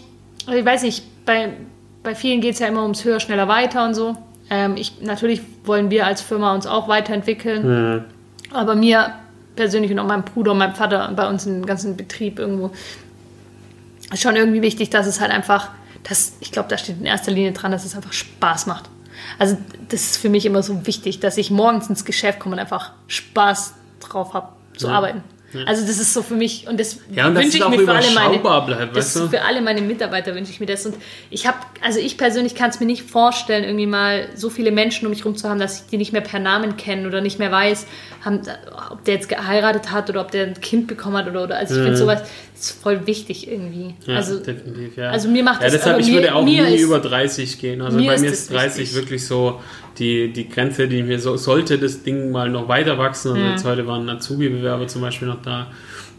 ich 0.52 0.64
weiß 0.64 0.82
nicht, 0.82 1.04
bei, 1.26 1.52
bei 2.02 2.14
vielen 2.14 2.40
geht 2.40 2.54
es 2.54 2.60
ja 2.60 2.66
immer 2.66 2.82
ums 2.82 3.04
höher, 3.04 3.20
schneller, 3.20 3.48
weiter 3.48 3.84
und 3.84 3.94
so. 3.94 4.16
Ähm, 4.50 4.76
ich, 4.76 5.00
natürlich 5.00 5.42
wollen 5.64 5.90
wir 5.90 6.06
als 6.06 6.20
Firma 6.22 6.54
uns 6.54 6.66
auch 6.66 6.88
weiterentwickeln. 6.88 7.64
Aber 8.52 8.74
mir 8.74 9.14
persönlich 9.56 9.90
und 9.92 9.98
auch 9.98 10.06
meinem 10.06 10.24
Bruder 10.24 10.52
und 10.52 10.58
meinem 10.58 10.74
Vater 10.74 11.12
bei 11.14 11.28
uns 11.28 11.46
im 11.46 11.66
ganzen 11.66 11.96
Betrieb 11.96 12.38
irgendwo 12.38 12.70
ist 14.12 14.22
schon 14.22 14.36
irgendwie 14.36 14.62
wichtig, 14.62 14.90
dass 14.90 15.06
es 15.06 15.20
halt 15.20 15.30
einfach, 15.30 15.70
dass, 16.02 16.32
ich 16.40 16.50
glaube, 16.50 16.68
da 16.68 16.76
steht 16.78 16.98
in 16.98 17.06
erster 17.06 17.30
Linie 17.30 17.52
dran, 17.52 17.70
dass 17.70 17.84
es 17.84 17.94
einfach 17.94 18.12
Spaß 18.12 18.66
macht. 18.66 18.88
Also 19.38 19.56
das 19.88 20.00
ist 20.02 20.16
für 20.16 20.28
mich 20.28 20.46
immer 20.46 20.62
so 20.62 20.86
wichtig, 20.86 21.20
dass 21.20 21.36
ich 21.36 21.50
morgens 21.50 21.88
ins 21.88 22.04
Geschäft 22.04 22.40
komme 22.40 22.54
und 22.54 22.58
einfach 22.58 22.92
Spaß 23.06 23.74
drauf 24.00 24.34
habe 24.34 24.48
zu 24.76 24.88
Ja. 24.88 24.94
arbeiten. 24.94 25.22
Also 25.66 25.82
das 25.84 25.98
ist 25.98 26.14
so 26.14 26.22
für 26.22 26.34
mich 26.36 26.68
und 26.68 26.78
das 26.78 26.98
Ja, 27.12 27.26
und 27.26 27.34
wünsche 27.34 27.58
ich 27.58 27.68
mir 27.68 27.80
für 27.80 27.92
alle 27.92 28.10
meine 28.12 28.38
bleibt, 28.38 28.94
weißt 28.94 29.16
du? 29.16 29.28
für 29.28 29.42
alle 29.42 29.60
meine 29.60 29.80
Mitarbeiter 29.80 30.34
wünsche 30.34 30.52
ich 30.52 30.60
mir 30.60 30.66
das. 30.66 30.86
Und 30.86 30.94
ich 31.28 31.46
habe 31.46 31.58
also 31.80 31.98
ich 31.98 32.16
persönlich 32.16 32.54
kann 32.54 32.70
es 32.70 32.78
mir 32.78 32.86
nicht 32.86 33.02
vorstellen 33.02 33.64
irgendwie 33.64 33.86
mal 33.86 34.28
so 34.36 34.48
viele 34.48 34.70
Menschen 34.70 35.06
um 35.06 35.10
mich 35.10 35.24
rum 35.24 35.36
zu 35.36 35.48
haben, 35.48 35.58
dass 35.58 35.82
ich 35.82 35.86
die 35.88 35.96
nicht 35.96 36.12
mehr 36.12 36.22
per 36.22 36.38
Namen 36.38 36.76
kenne 36.76 37.08
oder 37.08 37.20
nicht 37.20 37.38
mehr 37.38 37.50
weiß, 37.50 37.86
haben, 38.24 38.42
ob 38.90 39.04
der 39.04 39.14
jetzt 39.14 39.28
geheiratet 39.28 39.90
hat 39.90 40.08
oder 40.08 40.20
ob 40.20 40.30
der 40.30 40.46
ein 40.46 40.60
Kind 40.60 40.86
bekommen 40.86 41.16
hat 41.16 41.26
oder 41.26 41.42
oder 41.42 41.56
also 41.56 41.74
ich 41.74 41.82
finde 41.82 41.96
sowas 41.96 42.22
voll 42.68 43.06
wichtig 43.06 43.48
irgendwie. 43.50 43.94
Ja, 44.06 44.16
also 44.16 44.38
definitiv, 44.40 44.96
ja. 44.96 45.10
also 45.10 45.28
mir 45.28 45.42
macht 45.42 45.60
ja, 45.62 45.66
das- 45.68 45.76
deshalb, 45.76 45.94
aber 45.94 46.00
ich 46.02 46.08
mir- 46.08 46.14
würde 46.14 46.34
auch 46.34 46.44
nie 46.44 46.58
ist- 46.58 46.82
über 46.82 46.98
30 46.98 47.58
gehen. 47.60 47.80
Also 47.80 47.96
mir 47.98 48.10
bei 48.12 48.18
mir 48.18 48.30
ist 48.30 48.50
30 48.52 48.80
wichtig. 48.80 48.94
wirklich 48.96 49.26
so 49.26 49.60
die, 49.98 50.32
die 50.32 50.48
Grenze, 50.48 50.88
die 50.88 51.02
mir 51.02 51.18
so, 51.18 51.36
sollte 51.36 51.78
das 51.78 52.02
Ding 52.02 52.30
mal 52.30 52.48
noch 52.50 52.68
weiter 52.68 52.98
wachsen. 52.98 53.32
Also 53.32 53.46
jetzt 53.50 53.64
heute 53.64 53.86
waren 53.86 54.08
Azubi-Bewerber 54.08 54.86
zum 54.88 55.02
Beispiel 55.02 55.28
noch 55.28 55.42
da. 55.42 55.68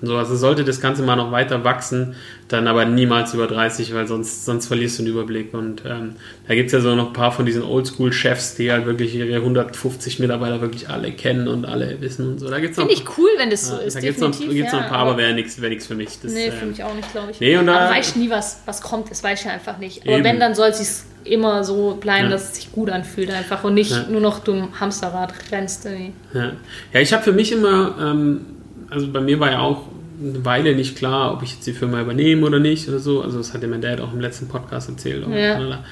So. 0.01 0.17
Also 0.17 0.35
sollte 0.35 0.63
das 0.63 0.81
Ganze 0.81 1.03
mal 1.03 1.15
noch 1.15 1.31
weiter 1.31 1.63
wachsen, 1.63 2.15
dann 2.47 2.67
aber 2.67 2.85
niemals 2.85 3.33
über 3.33 3.47
30, 3.47 3.93
weil 3.93 4.07
sonst, 4.07 4.45
sonst 4.45 4.67
verlierst 4.67 4.99
du 4.99 5.03
den 5.03 5.11
Überblick. 5.13 5.53
Und 5.53 5.83
ähm, 5.85 6.15
da 6.47 6.55
gibt 6.55 6.67
es 6.67 6.73
ja 6.73 6.79
so 6.81 6.95
noch 6.95 7.07
ein 7.07 7.13
paar 7.13 7.31
von 7.31 7.45
diesen 7.45 7.63
Oldschool-Chefs, 7.63 8.55
die 8.55 8.71
halt 8.71 8.85
wirklich 8.85 9.13
ihre 9.15 9.35
150 9.35 10.19
Mitarbeiter 10.19 10.59
wirklich 10.61 10.89
alle 10.89 11.11
kennen 11.11 11.47
und 11.47 11.65
alle 11.65 12.01
wissen 12.01 12.27
und 12.27 12.39
so. 12.39 12.49
Da 12.49 12.59
gibt's 12.59 12.77
noch, 12.77 12.87
finde 12.87 13.01
ich 13.01 13.17
cool, 13.17 13.29
wenn 13.37 13.49
das 13.49 13.67
so 13.67 13.75
ja, 13.75 13.81
ist. 13.81 13.95
da 13.95 13.99
gibt's 13.99 14.19
noch, 14.19 14.31
definitiv, 14.31 14.55
gibt's 14.57 14.73
noch 14.73 14.79
ein 14.79 14.85
ja, 14.85 14.91
paar, 14.91 14.99
aber 15.07 15.17
wäre 15.17 15.33
nichts 15.33 15.61
wär 15.61 15.69
nix 15.69 15.85
für 15.87 15.95
mich. 15.95 16.19
Das, 16.21 16.33
Nee, 16.33 16.47
ähm, 16.47 16.53
für 16.53 16.65
mich 16.65 16.83
auch 16.83 16.93
nicht, 16.95 17.11
glaube 17.11 17.31
ich. 17.31 17.39
Nee, 17.39 17.57
und 17.57 17.67
da- 17.67 17.77
aber 17.85 17.95
weiß 17.95 18.15
nie, 18.15 18.29
was, 18.29 18.61
was 18.65 18.81
kommt, 18.81 19.11
das 19.11 19.23
weiß 19.23 19.39
ich 19.39 19.45
ja 19.45 19.51
einfach 19.53 19.77
nicht. 19.77 20.01
Aber 20.03 20.15
Eben. 20.15 20.23
wenn, 20.23 20.39
dann 20.39 20.55
soll 20.55 20.69
es 20.69 20.79
sich 20.79 21.05
immer 21.23 21.63
so 21.63 21.97
bleiben, 21.99 22.25
Ja. 22.25 22.31
dass 22.31 22.49
es 22.49 22.55
sich 22.55 22.71
gut 22.71 22.89
anfühlt 22.89 23.29
einfach 23.31 23.63
und 23.63 23.75
nicht 23.75 23.91
Ja. 23.91 24.05
nur 24.09 24.21
noch 24.21 24.39
du 24.39 24.53
im 24.53 24.79
Hamsterrad 24.79 25.33
rennst. 25.51 25.85
Irgendwie. 25.85 26.13
Ja, 26.33 26.53
ja 26.93 26.99
ich 26.99 27.13
habe 27.13 27.23
für 27.23 27.31
mich 27.31 27.51
immer, 27.51 27.95
ähm, 28.01 28.41
also 28.89 29.07
bei 29.07 29.21
mir 29.21 29.39
war 29.39 29.51
ja 29.51 29.59
auch 29.59 29.83
eine 30.21 30.45
Weile 30.45 30.75
nicht 30.75 30.95
klar, 30.97 31.33
ob 31.33 31.43
ich 31.43 31.53
jetzt 31.53 31.65
die 31.67 31.73
Firma 31.73 32.01
übernehme 32.01 32.45
oder 32.45 32.59
nicht 32.59 32.87
oder 32.87 32.99
so. 32.99 33.21
Also 33.21 33.37
das 33.37 33.53
hat 33.53 33.61
ja 33.63 33.67
mein 33.67 33.81
Dad 33.81 33.99
auch 34.01 34.13
im 34.13 34.19
letzten 34.21 34.47
Podcast 34.47 34.89
erzählt. 34.89 35.25
Und, 35.25 35.33
Ja. 35.33 35.83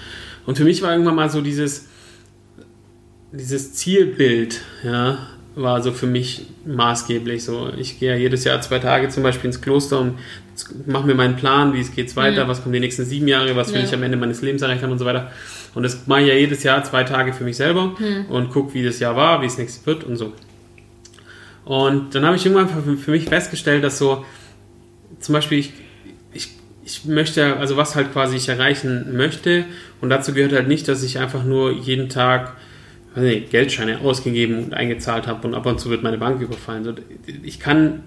und 0.45 0.57
für 0.57 0.63
mich 0.63 0.81
war 0.81 0.91
irgendwann 0.91 1.15
mal 1.15 1.29
so 1.29 1.41
dieses, 1.41 1.87
dieses 3.31 3.73
Zielbild, 3.73 4.61
ja, 4.83 5.17
war 5.55 5.81
so 5.81 5.91
für 5.91 6.07
mich 6.07 6.45
maßgeblich. 6.65 7.43
So, 7.43 7.69
ich 7.77 7.99
gehe 7.99 8.11
ja 8.11 8.17
jedes 8.17 8.43
Jahr 8.43 8.61
zwei 8.61 8.79
Tage 8.79 9.09
zum 9.09 9.23
Beispiel 9.23 9.47
ins 9.47 9.61
Kloster 9.61 9.99
und 9.99 10.13
mache 10.85 11.05
mir 11.07 11.15
meinen 11.15 11.35
Plan, 11.35 11.73
wie 11.73 11.79
es 11.81 11.93
geht's 11.93 12.15
weiter, 12.15 12.47
was 12.47 12.61
kommen 12.63 12.73
die 12.73 12.79
nächsten 12.79 13.05
sieben 13.05 13.27
Jahre, 13.27 13.55
was 13.55 13.69
will 13.73 13.79
Ja. 13.81 13.85
ich 13.87 13.93
am 13.93 14.03
Ende 14.03 14.17
meines 14.17 14.41
Lebens 14.41 14.61
erreicht 14.61 14.83
haben 14.83 14.91
und 14.91 14.99
so 14.99 15.05
weiter. 15.05 15.31
Und 15.75 15.83
das 15.83 16.07
mache 16.07 16.21
ich 16.21 16.27
ja 16.27 16.33
jedes 16.33 16.63
Jahr 16.63 16.83
zwei 16.83 17.03
Tage 17.03 17.33
für 17.33 17.43
mich 17.43 17.57
selber 17.57 17.95
und 18.29 18.49
gucke, 18.51 18.73
wie 18.73 18.83
das 18.83 18.99
Jahr 18.99 19.15
war, 19.15 19.41
wie 19.41 19.45
es 19.45 19.57
nächstes 19.57 19.85
wird 19.85 20.03
und 20.03 20.15
so. 20.15 20.33
Und 21.69 22.15
dann 22.15 22.25
habe 22.25 22.35
ich 22.35 22.43
irgendwann 22.43 22.67
für, 22.67 22.97
für 22.97 23.11
mich 23.11 23.25
festgestellt, 23.25 23.83
dass 23.83 23.99
so, 23.99 24.25
zum 25.19 25.33
Beispiel, 25.33 25.59
ich, 25.59 25.71
ich, 26.33 26.49
ich 26.83 27.05
möchte, 27.05 27.57
also 27.57 27.77
was 27.77 27.95
halt 27.95 28.11
quasi 28.11 28.37
ich 28.37 28.49
erreichen 28.49 29.15
möchte, 29.15 29.65
und 30.01 30.09
dazu 30.09 30.33
gehört 30.33 30.51
halt 30.51 30.67
nicht, 30.67 30.87
dass 30.87 31.03
ich 31.03 31.19
einfach 31.19 31.43
nur 31.43 31.71
jeden 31.71 32.09
Tag 32.09 32.55
weiß 33.13 33.23
nicht, 33.23 33.51
Geldscheine 33.51 33.99
ausgegeben 33.99 34.63
und 34.63 34.73
eingezahlt 34.73 35.27
habe 35.27 35.47
und 35.47 35.53
ab 35.53 35.67
und 35.67 35.79
zu 35.79 35.91
wird 35.91 36.01
meine 36.01 36.17
Bank 36.17 36.41
überfallen. 36.41 36.83
So, 36.83 36.93
ich 37.43 37.59
kann 37.59 38.01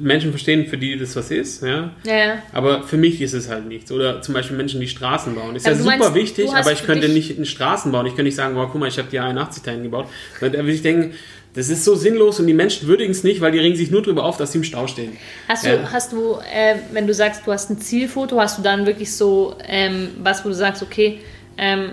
Menschen 0.00 0.30
verstehen, 0.30 0.66
für 0.66 0.76
die 0.76 0.98
das 0.98 1.14
was 1.14 1.30
ist, 1.30 1.62
ja. 1.62 1.92
Ja, 2.04 2.16
ja. 2.16 2.42
Aber 2.52 2.82
für 2.82 2.96
mich 2.96 3.20
ist 3.20 3.32
es 3.32 3.48
halt 3.48 3.68
nichts. 3.68 3.92
Oder 3.92 4.22
zum 4.22 4.34
Beispiel 4.34 4.56
Menschen, 4.56 4.80
die 4.80 4.88
Straßen 4.88 5.36
bauen. 5.36 5.54
Ist 5.54 5.68
Also 5.68 5.84
ja 5.88 5.92
super 5.92 6.10
meinst, 6.10 6.14
wichtig, 6.16 6.50
aber 6.52 6.72
ich 6.72 6.84
könnte 6.84 7.08
nicht 7.08 7.38
in 7.38 7.44
Straßen 7.44 7.92
bauen. 7.92 8.06
Ich 8.06 8.12
könnte 8.12 8.24
nicht 8.24 8.36
sagen, 8.36 8.56
wow, 8.56 8.68
guck 8.70 8.80
mal, 8.80 8.88
ich 8.88 8.98
habe 8.98 9.08
die 9.08 9.20
81 9.20 9.62
dahin 9.62 9.84
gebaut. 9.84 10.06
Da 10.40 10.52
würde 10.52 10.72
ich 10.72 10.82
denken, 10.82 11.14
das 11.54 11.68
ist 11.68 11.84
so 11.84 11.94
sinnlos 11.94 12.40
und 12.40 12.46
die 12.46 12.54
Menschen 12.54 12.88
würdigen 12.88 13.12
es 13.12 13.22
nicht, 13.24 13.40
weil 13.40 13.52
die 13.52 13.58
regen 13.60 13.76
sich 13.76 13.90
nur 13.90 14.02
darüber 14.02 14.24
auf, 14.24 14.36
dass 14.36 14.52
sie 14.52 14.58
im 14.58 14.64
Stau 14.64 14.86
stehen. 14.86 15.12
Hast 15.48 15.64
du, 15.64 15.70
Ja. 15.70 15.92
hast 15.92 16.12
du 16.12 16.34
äh, 16.52 16.76
wenn 16.92 17.06
du 17.06 17.14
sagst, 17.14 17.42
du 17.46 17.52
hast 17.52 17.70
ein 17.70 17.78
Zielfoto, 17.78 18.40
hast 18.40 18.58
du 18.58 18.62
dann 18.62 18.86
wirklich 18.86 19.12
so 19.14 19.54
ähm, 19.66 20.08
was, 20.22 20.44
wo 20.44 20.48
du 20.48 20.54
sagst, 20.54 20.82
okay, 20.82 21.20
ähm, 21.56 21.90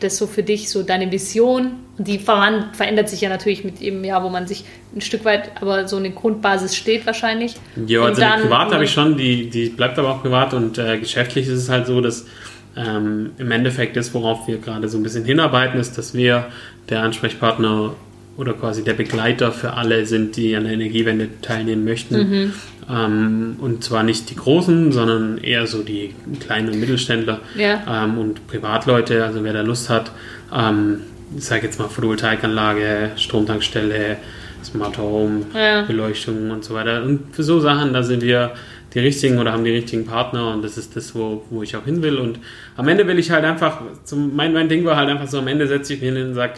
das 0.00 0.14
ist 0.14 0.18
so 0.18 0.26
für 0.26 0.42
dich 0.42 0.68
so 0.68 0.82
deine 0.82 1.10
Vision 1.12 1.74
und 1.96 2.08
die 2.08 2.18
verändert 2.18 3.08
sich 3.08 3.20
ja 3.20 3.28
natürlich 3.28 3.62
mit 3.64 3.78
jedem 3.78 4.02
Jahr, 4.02 4.24
wo 4.24 4.28
man 4.30 4.46
sich 4.48 4.64
ein 4.96 5.00
Stück 5.00 5.24
weit, 5.24 5.52
aber 5.60 5.86
so 5.86 5.96
eine 5.96 6.10
Grundbasis 6.10 6.74
steht 6.74 7.06
wahrscheinlich. 7.06 7.54
Ja, 7.86 8.02
also 8.02 8.20
dann- 8.20 8.42
privat 8.42 8.72
habe 8.72 8.84
ich 8.84 8.90
schon, 8.90 9.16
die, 9.16 9.48
die 9.48 9.68
bleibt 9.68 9.98
aber 9.98 10.10
auch 10.10 10.20
privat 10.22 10.54
und 10.54 10.76
äh, 10.78 10.98
geschäftlich 10.98 11.46
ist 11.46 11.52
es 11.58 11.68
halt 11.68 11.86
so, 11.86 12.00
dass 12.00 12.26
ähm, 12.76 13.30
im 13.38 13.50
Endeffekt 13.52 13.96
das, 13.96 14.12
worauf 14.12 14.48
wir 14.48 14.58
gerade 14.58 14.88
so 14.88 14.98
ein 14.98 15.02
bisschen 15.04 15.24
hinarbeiten, 15.24 15.78
ist, 15.78 15.96
dass 15.98 16.14
wir 16.14 16.46
der 16.88 17.02
Ansprechpartner 17.02 17.94
oder 18.36 18.54
quasi 18.54 18.82
der 18.82 18.94
Begleiter 18.94 19.52
für 19.52 19.74
alle 19.74 20.06
sind, 20.06 20.36
die 20.36 20.56
an 20.56 20.64
der 20.64 20.72
Energiewende 20.72 21.28
teilnehmen 21.42 21.84
möchten. 21.84 22.16
Mhm. 22.16 22.52
Ähm, 22.90 23.56
und 23.60 23.84
zwar 23.84 24.02
nicht 24.02 24.30
die 24.30 24.36
Großen, 24.36 24.90
sondern 24.90 25.38
eher 25.38 25.66
so 25.66 25.82
die 25.82 26.14
kleinen 26.40 26.70
und 26.70 26.80
Mittelständler 26.80 27.40
Ja. 27.56 28.04
ähm, 28.04 28.18
und 28.18 28.46
Privatleute, 28.48 29.24
also 29.24 29.44
wer 29.44 29.52
da 29.52 29.60
Lust 29.62 29.88
hat, 29.90 30.10
ähm, 30.54 30.98
ich 31.36 31.44
sage 31.44 31.62
jetzt 31.66 31.78
mal 31.78 31.88
Photovoltaikanlage, 31.88 33.12
Stromtankstelle, 33.16 34.16
Smart 34.64 34.98
Home, 34.98 35.42
Ja. 35.54 35.82
Beleuchtung 35.82 36.50
und 36.50 36.64
so 36.64 36.74
weiter. 36.74 37.02
Und 37.02 37.34
für 37.34 37.42
so 37.42 37.60
Sachen, 37.60 37.92
da 37.92 38.02
sind 38.02 38.22
wir 38.22 38.52
die 38.94 38.98
richtigen 39.00 39.38
oder 39.38 39.52
haben 39.52 39.64
die 39.64 39.70
richtigen 39.70 40.04
Partner 40.06 40.52
und 40.52 40.62
das 40.62 40.76
ist 40.76 40.94
das, 40.96 41.14
wo, 41.14 41.44
wo 41.50 41.62
ich 41.62 41.74
auch 41.76 41.84
hin 41.84 42.02
will. 42.02 42.16
Und 42.18 42.38
am 42.76 42.86
Ende 42.88 43.06
will 43.06 43.18
ich 43.18 43.30
halt 43.30 43.44
einfach, 43.44 43.80
zum, 44.04 44.34
mein, 44.36 44.52
mein 44.52 44.68
Ding 44.68 44.84
war 44.84 44.96
halt 44.96 45.08
einfach 45.08 45.28
so, 45.28 45.38
am 45.38 45.48
Ende 45.48 45.66
setze 45.66 45.94
ich 45.94 46.00
mich 46.02 46.12
hin 46.12 46.22
und 46.28 46.34
sage, 46.34 46.54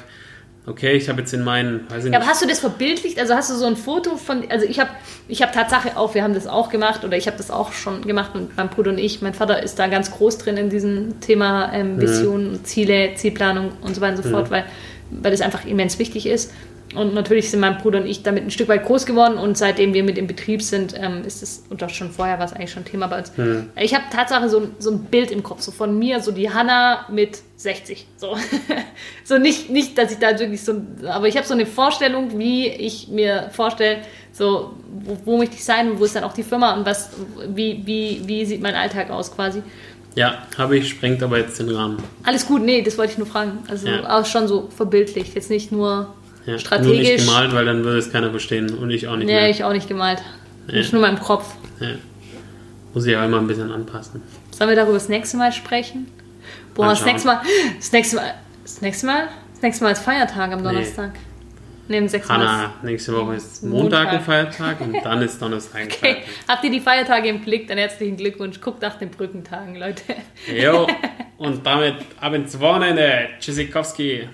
okay, 0.66 0.92
ich 0.92 1.08
habe 1.08 1.20
jetzt 1.20 1.34
in 1.34 1.42
meinen, 1.42 1.90
weiß 1.90 2.04
ich 2.04 2.04
Ja, 2.04 2.10
nicht, 2.10 2.16
aber 2.16 2.26
hast 2.26 2.42
du 2.42 2.46
das 2.46 2.60
verbildlicht? 2.60 3.18
Also 3.18 3.34
hast 3.34 3.50
du 3.50 3.54
so 3.54 3.66
ein 3.66 3.76
Foto 3.76 4.16
von, 4.16 4.50
also 4.50 4.66
ich 4.66 4.80
habe 4.80 4.90
ich 5.28 5.42
hab 5.42 5.52
Tatsache 5.52 5.96
auch, 5.96 6.14
wir 6.14 6.22
haben 6.22 6.34
das 6.34 6.46
auch 6.46 6.70
gemacht 6.70 7.04
oder 7.04 7.16
ich 7.16 7.26
habe 7.26 7.36
das 7.36 7.50
auch 7.50 7.72
schon 7.72 8.02
gemacht 8.02 8.30
und 8.34 8.56
mein 8.56 8.68
Bruder 8.68 8.90
und 8.90 8.98
ich, 8.98 9.22
mein 9.22 9.34
Vater 9.34 9.62
ist 9.62 9.78
da 9.78 9.86
ganz 9.88 10.10
groß 10.10 10.38
drin 10.38 10.56
in 10.56 10.70
diesem 10.70 11.20
Thema 11.20 11.72
ähm, 11.72 12.00
Visionen, 12.00 12.64
Ziele, 12.64 13.14
Zielplanung 13.14 13.72
und 13.82 13.94
so 13.94 14.00
weiter 14.00 14.16
und 14.16 14.22
so 14.24 14.30
fort, 14.30 14.50
weil, 14.50 14.64
weil 15.10 15.30
das 15.30 15.40
einfach 15.40 15.64
immens 15.64 15.98
wichtig 15.98 16.26
ist. 16.26 16.52
Und 16.96 17.14
natürlich 17.14 17.50
sind 17.50 17.60
mein 17.60 17.78
Bruder 17.78 18.00
und 18.00 18.06
ich 18.06 18.22
damit 18.22 18.44
ein 18.44 18.50
Stück 18.50 18.68
weit 18.68 18.84
groß 18.86 19.06
geworden 19.06 19.36
und 19.38 19.58
seitdem 19.58 19.94
wir 19.94 20.02
mit 20.04 20.16
im 20.18 20.26
Betrieb 20.26 20.62
sind, 20.62 20.94
ähm, 20.96 21.22
ist 21.26 21.42
es, 21.42 21.64
und 21.70 21.82
auch 21.82 21.90
schon 21.90 22.10
vorher 22.10 22.38
war 22.38 22.44
es 22.46 22.52
eigentlich 22.52 22.70
schon 22.72 22.84
Thema 22.84 23.06
bei 23.08 23.18
uns. 23.18 23.32
Ich 23.80 23.94
habe 23.94 24.04
Tatsache 24.12 24.48
so, 24.48 24.60
ein- 24.60 24.70
so 24.78 24.90
ein 24.92 25.04
Bild 25.04 25.30
im 25.30 25.42
Kopf, 25.42 25.60
so 25.60 25.72
von 25.72 25.98
mir, 25.98 26.20
so 26.20 26.30
die 26.32 26.50
Hanna 26.50 27.06
mit 27.10 27.38
60. 27.56 28.06
So, 28.16 28.36
so 29.24 29.38
nicht, 29.38 29.70
nicht, 29.70 29.96
dass 29.98 30.12
ich 30.12 30.18
da 30.18 30.38
wirklich 30.38 30.62
so, 30.62 30.74
aber 31.08 31.28
ich 31.28 31.36
habe 31.36 31.46
so 31.46 31.54
eine 31.54 31.66
Vorstellung, 31.66 32.38
wie 32.38 32.68
ich 32.68 33.08
mir 33.08 33.50
vorstelle, 33.52 33.98
so, 34.32 34.72
wo, 35.04 35.16
wo 35.24 35.38
möchte 35.38 35.54
ich 35.56 35.64
sein 35.64 35.90
und 35.92 36.00
wo 36.00 36.04
ist 36.04 36.14
dann 36.16 36.24
auch 36.24 36.32
die 36.34 36.42
Firma 36.42 36.74
und 36.76 36.84
was, 36.86 37.10
wie, 37.54 37.82
wie, 37.84 38.22
wie 38.26 38.44
sieht 38.44 38.60
mein 38.62 38.74
Alltag 38.74 39.10
aus 39.10 39.34
quasi. 39.34 39.62
ja, 40.16 40.42
habe 40.58 40.76
ich, 40.78 40.88
sprengt 40.88 41.22
aber 41.22 41.38
jetzt 41.38 41.58
den 41.58 41.70
Rahmen. 41.70 41.98
Alles 42.22 42.46
gut, 42.46 42.62
nee, 42.62 42.82
das 42.82 42.96
wollte 42.98 43.12
ich 43.12 43.18
nur 43.18 43.26
fragen. 43.26 43.58
Also 43.68 43.88
Ja. 43.88 44.18
auch 44.20 44.26
schon 44.26 44.46
so 44.48 44.68
verbildlicht, 44.76 45.34
jetzt 45.34 45.50
nicht 45.50 45.72
nur 45.72 46.14
Ja, 46.46 46.52
Nur 46.52 46.58
strategisch. 46.58 46.98
nicht 46.98 47.26
gemalt, 47.26 47.54
weil 47.54 47.64
dann 47.64 47.84
würde 47.84 47.98
es 47.98 48.12
keiner 48.12 48.30
verstehen 48.30 48.74
und 48.74 48.90
ich 48.90 49.08
auch 49.08 49.16
nicht 49.16 49.26
Nee, 49.26 49.32
mehr. 49.34 49.50
ich 49.50 49.64
auch 49.64 49.72
nicht 49.72 49.88
gemalt. 49.88 50.22
Ja. 50.68 50.74
Nicht 50.74 50.92
nur 50.92 51.02
in 51.06 51.14
meinem 51.14 51.22
Kopf. 51.22 51.54
Ja. 51.80 51.88
Muss 52.92 53.06
ich 53.06 53.16
auch 53.16 53.24
immer 53.24 53.38
ein 53.38 53.46
bisschen 53.46 53.70
anpassen. 53.72 54.22
Sollen 54.50 54.70
wir 54.70 54.76
darüber 54.76 54.94
das 54.94 55.08
nächste 55.08 55.36
Mal 55.36 55.52
sprechen? 55.52 56.06
Boah, 56.74 56.88
das 56.88 57.04
nächste 57.04 57.26
Mal, 57.28 57.40
das 57.78 57.92
nächste 57.92 58.16
Mal, 58.16 58.34
das 58.62 58.80
nächste 58.82 59.06
Mal, 59.06 59.28
das 59.52 59.62
nächste 59.62 59.84
Mal 59.84 59.90
ist 59.92 60.02
Feiertag 60.02 60.52
am 60.52 60.62
Donnerstag. 60.62 61.12
Nee, 61.88 62.00
Mal. 62.00 62.06
ist- 62.06 62.28
Hanna, 62.30 62.72
nächste 62.82 63.14
Woche 63.14 63.34
ist 63.34 63.62
Montag 63.62 64.08
ein 64.08 64.20
Feiertag 64.22 64.80
und 64.80 64.94
dann 65.04 65.20
ist 65.22 65.40
Donnerstag 65.40 65.80
ein 65.82 65.86
Okay, 65.92 65.96
Feiertag. 66.00 66.24
habt 66.48 66.64
ihr 66.64 66.70
die 66.70 66.80
Feiertage 66.80 67.28
im 67.28 67.40
Blick? 67.42 67.68
Dann 67.68 67.78
herzlichen 67.78 68.16
Glückwunsch. 68.16 68.60
Guckt 68.60 68.80
nach 68.82 68.96
den 68.98 69.10
Brückentagen, 69.10 69.76
Leute. 69.76 70.02
Jo, 70.54 70.86
und 71.38 71.64
damit 71.66 71.96
ab 72.20 72.32
ins 72.34 72.58
Wochenende. 72.60 73.28
Tschüssikowski. 73.40 74.28